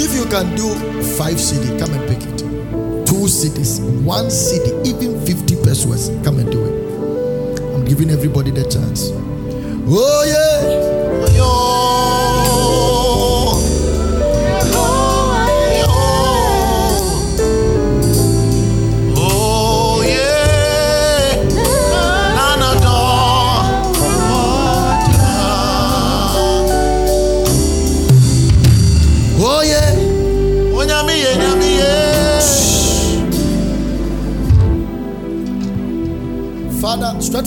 [0.00, 0.72] If you can do
[1.18, 2.38] five cedi, come and pick it.
[3.06, 7.60] Two cedis, one cedi, even 50 pesos, come and do it.
[7.74, 9.10] I'm giving everybody the chance.
[9.90, 10.47] Oh, yeah.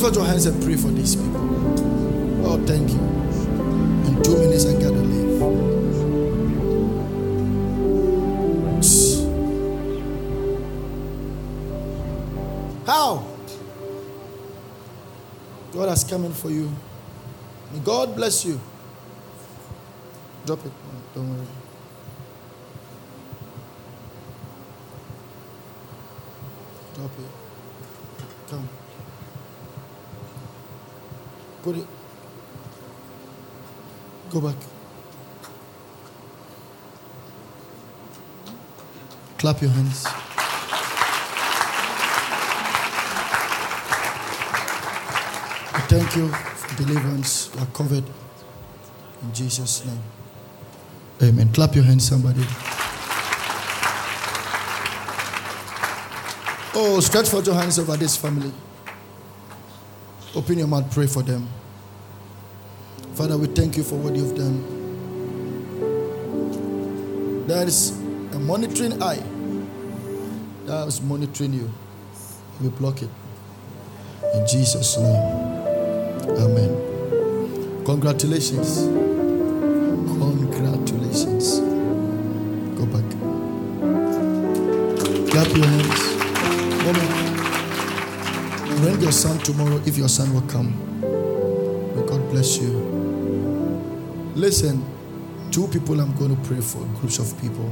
[0.01, 1.41] Stretch your hands and pray for these people.
[2.43, 2.97] Oh, thank you.
[4.07, 5.41] In two minutes, I gotta leave.
[12.87, 13.27] How?
[15.71, 16.71] God has come in for you.
[17.71, 18.59] May God bless you.
[20.47, 20.71] Drop it.
[21.13, 21.47] Don't worry.
[26.95, 28.49] Drop it.
[28.49, 28.67] Come.
[31.63, 31.85] Put it.
[34.31, 34.55] Go back.
[39.51, 40.03] Clap your hands.
[45.89, 47.51] Thank you for deliverance.
[47.53, 48.05] You are covered
[49.23, 49.99] in Jesus' name.
[51.21, 51.51] Amen.
[51.51, 52.45] Clap your hands, somebody.
[56.73, 58.53] Oh, stretch forth your hands over this family.
[60.33, 61.45] Open your mouth, pray for them.
[63.15, 64.63] Father, we thank you for what you've done.
[67.47, 67.99] There is
[68.31, 69.21] a monitoring eye
[70.71, 71.69] that is monitoring you.
[72.61, 73.09] We block it.
[74.35, 75.21] In Jesus' name.
[76.39, 77.83] Amen.
[77.83, 78.85] Congratulations.
[80.55, 81.59] Congratulations.
[82.79, 83.03] Go back.
[85.29, 86.01] Clap your hands.
[88.79, 90.71] Bring your son tomorrow if your son will come.
[91.97, 92.71] May God bless you.
[94.35, 94.85] Listen,
[95.51, 97.69] two people I'm going to pray for, groups of people.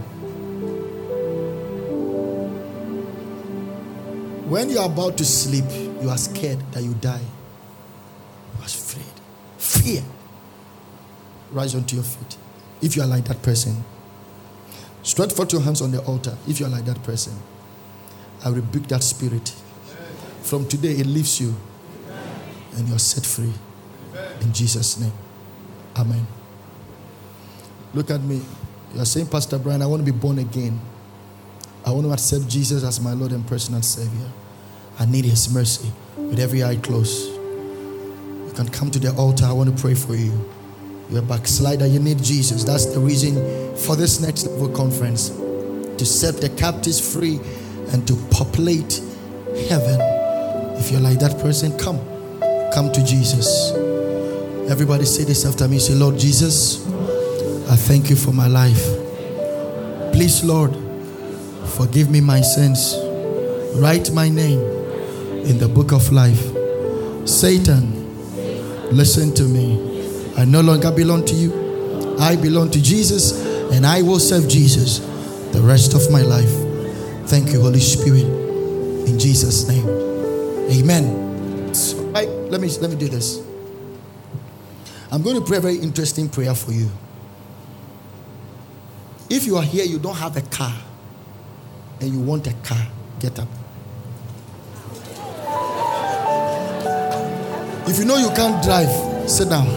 [4.50, 5.66] When you are about to sleep,
[6.02, 7.22] you are scared that you die.
[8.56, 9.06] You are afraid.
[9.60, 10.03] Fear.
[11.52, 12.36] Rise onto your feet.
[12.82, 13.84] If you are like that person,
[15.03, 16.36] stretch forth your hands on the altar.
[16.48, 17.34] If you are like that person,
[18.44, 19.53] I rebuke that spirit.
[20.42, 21.53] From today, it leaves you
[22.76, 23.53] and you're set free.
[24.42, 25.14] In Jesus' name.
[25.95, 26.26] Amen.
[27.94, 28.42] Look at me.
[28.95, 30.80] You're saying, Pastor Brian, I want to be born again.
[31.85, 34.27] I want to accept Jesus as my Lord and personal Savior.
[34.99, 37.32] I need His mercy with every eye closed.
[37.32, 39.45] You can come to the altar.
[39.45, 40.33] I want to pray for you.
[41.09, 41.88] You're a backslider.
[41.88, 42.64] You need Jesus.
[42.64, 43.35] That's the reason
[43.77, 47.40] for this next level conference to set the captives free
[47.91, 49.01] and to populate
[49.69, 49.99] heaven.
[50.77, 51.99] If you're like that person, come.
[52.74, 53.72] Come to Jesus.
[54.69, 55.80] Everybody say this after me.
[55.80, 56.85] Say, Lord Jesus,
[57.69, 58.85] I thank you for my life.
[60.14, 60.75] Please, Lord,
[61.69, 62.95] forgive me my sins.
[63.75, 64.59] Write my name
[65.45, 66.41] in the book of life.
[67.27, 67.93] Satan,
[68.95, 70.33] listen to me.
[70.38, 72.17] I no longer belong to you.
[72.19, 74.99] I belong to Jesus and I will serve Jesus
[75.53, 76.51] the rest of my life.
[77.30, 78.25] Thank you, Holy Spirit.
[79.07, 79.88] In Jesus' name.
[80.72, 81.27] Amen.
[82.14, 83.41] Right, let me let me do this.
[85.11, 86.89] I'm going to pray a very interesting prayer for you.
[89.30, 90.73] If you are here, you don't have a car,
[92.02, 92.88] and you want a car,
[93.19, 93.48] get up.
[97.88, 99.68] If you know you can't drive, sit down.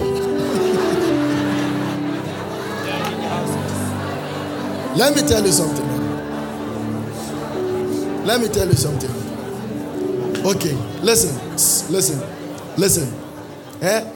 [4.97, 5.89] Let me tell you something.
[8.25, 9.11] Let me tell you something.
[10.45, 11.35] Okay, listen,
[11.93, 12.21] listen,
[12.77, 13.13] listen.
[13.81, 14.13] Eh?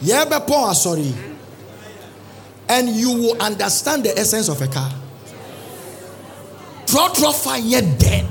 [0.00, 1.12] Yeah, but Paul, sorry.
[2.68, 4.90] And you will understand the essence of a car.
[6.86, 8.26] Trotro fire dead.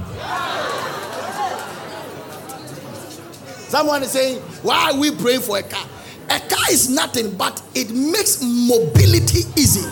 [3.69, 5.85] Someone is saying, Why are we praying for a car?
[6.29, 9.87] A car is nothing, but it makes mobility easy.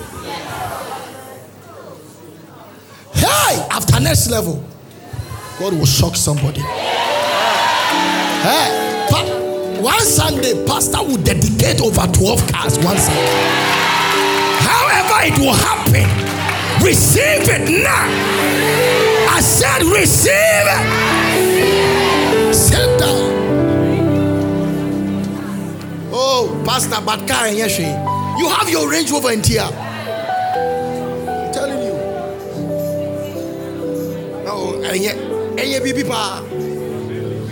[3.14, 4.64] Hey, after next level,
[5.60, 6.62] God will shock somebody.
[8.42, 13.42] Hey, pa- one Sunday, Pastor will dedicate over 12 cars one Sunday.
[14.60, 16.29] However, it will happen.
[16.84, 18.08] Receive it now.
[19.30, 21.10] I said, receive it.
[22.54, 23.60] Sit down.
[26.12, 27.58] Oh, Pastor, but and
[28.40, 29.62] You have your Range Rover in here.
[29.62, 31.94] I'm telling you.
[34.46, 36.44] No, and yet, and yet, baby, pa.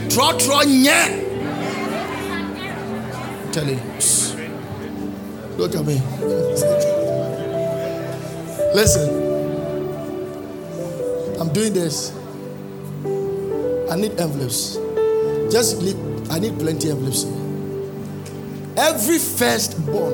[0.09, 1.23] Tro, tro, nye.
[3.43, 3.83] I'm telling you.
[5.57, 6.01] Look at me.
[8.73, 9.27] Listen.
[11.39, 12.11] I'm doing this.
[13.91, 14.75] I need envelopes.
[15.51, 15.97] Just leave,
[16.31, 17.23] I need plenty envelopes.
[18.75, 20.13] Every firstborn.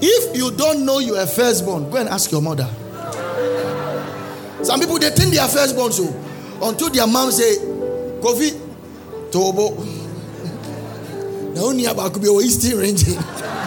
[0.00, 2.68] If you don't know you are firstborn, go and ask your mother.
[4.62, 6.68] Some people they think they are firstborn, so oh.
[6.70, 7.56] until their mom say,
[8.20, 8.50] Kofi,
[9.30, 10.00] Tobo.
[11.54, 13.14] The only about could be oh, still ranging.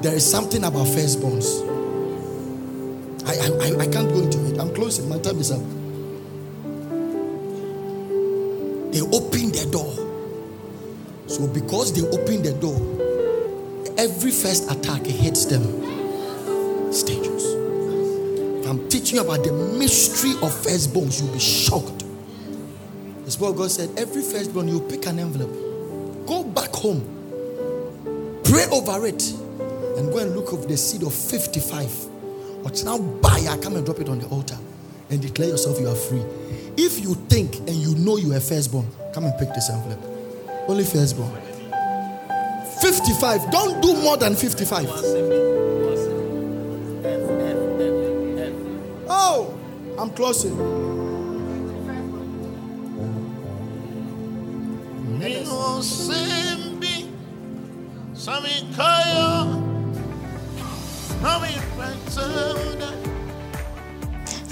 [0.00, 1.60] There is something about firstborns.
[3.26, 4.58] I, I, I can't go into it.
[4.58, 5.08] I'm closing.
[5.08, 5.60] My time is up.
[8.90, 9.92] They open the door.
[11.28, 12.78] So because they open the door,
[13.98, 15.62] every first attack hits them.
[16.90, 17.54] Stages.
[18.66, 21.20] I'm teaching you about the mystery of firstborns.
[21.20, 22.04] You'll be shocked.
[23.24, 23.90] That's what God said.
[23.98, 25.67] Every firstborn, you pick an envelope
[26.28, 27.00] Go back home,
[28.44, 29.32] pray over it,
[29.96, 31.90] and go and look of the seed of 55.
[32.62, 34.58] But now buy, I come and drop it on the altar
[35.08, 36.22] and declare yourself you are free.
[36.76, 40.04] If you think and you know you are firstborn, come and pick this envelope.
[40.68, 41.32] Only firstborn.
[42.82, 43.50] 55.
[43.50, 44.86] Don't do more than 55.
[49.08, 49.58] Oh,
[49.98, 50.77] I'm closing.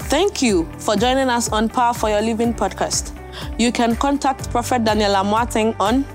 [0.09, 3.11] Thank you for joining us on Power for Your Living podcast.
[3.59, 6.05] You can contact Prophet Daniel Amoateng on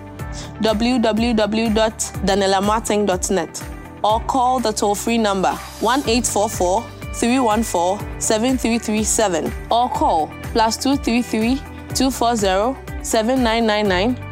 [0.63, 3.63] www.danielamoateng.net
[4.03, 5.51] or call the toll free number
[5.81, 6.83] 1844
[7.13, 11.57] 314 7337 or call plus 233
[11.95, 12.75] 240
[13.05, 14.32] 7999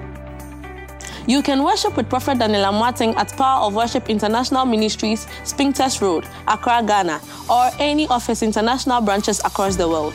[1.31, 6.27] You can worship with Prophet Daniel Amoateng at Power of Worship International Ministries, Spintex Road,
[6.45, 10.13] Accra, Ghana, or any of his international branches across the world.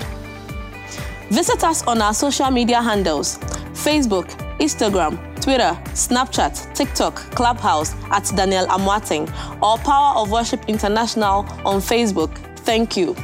[1.31, 3.39] Visit us on our social media handles
[3.73, 4.29] Facebook,
[4.59, 9.27] Instagram, Twitter, Snapchat, TikTok, Clubhouse at Daniel Amoateng,
[9.63, 12.37] or Power of Worship International on Facebook.
[12.59, 13.17] Thank you.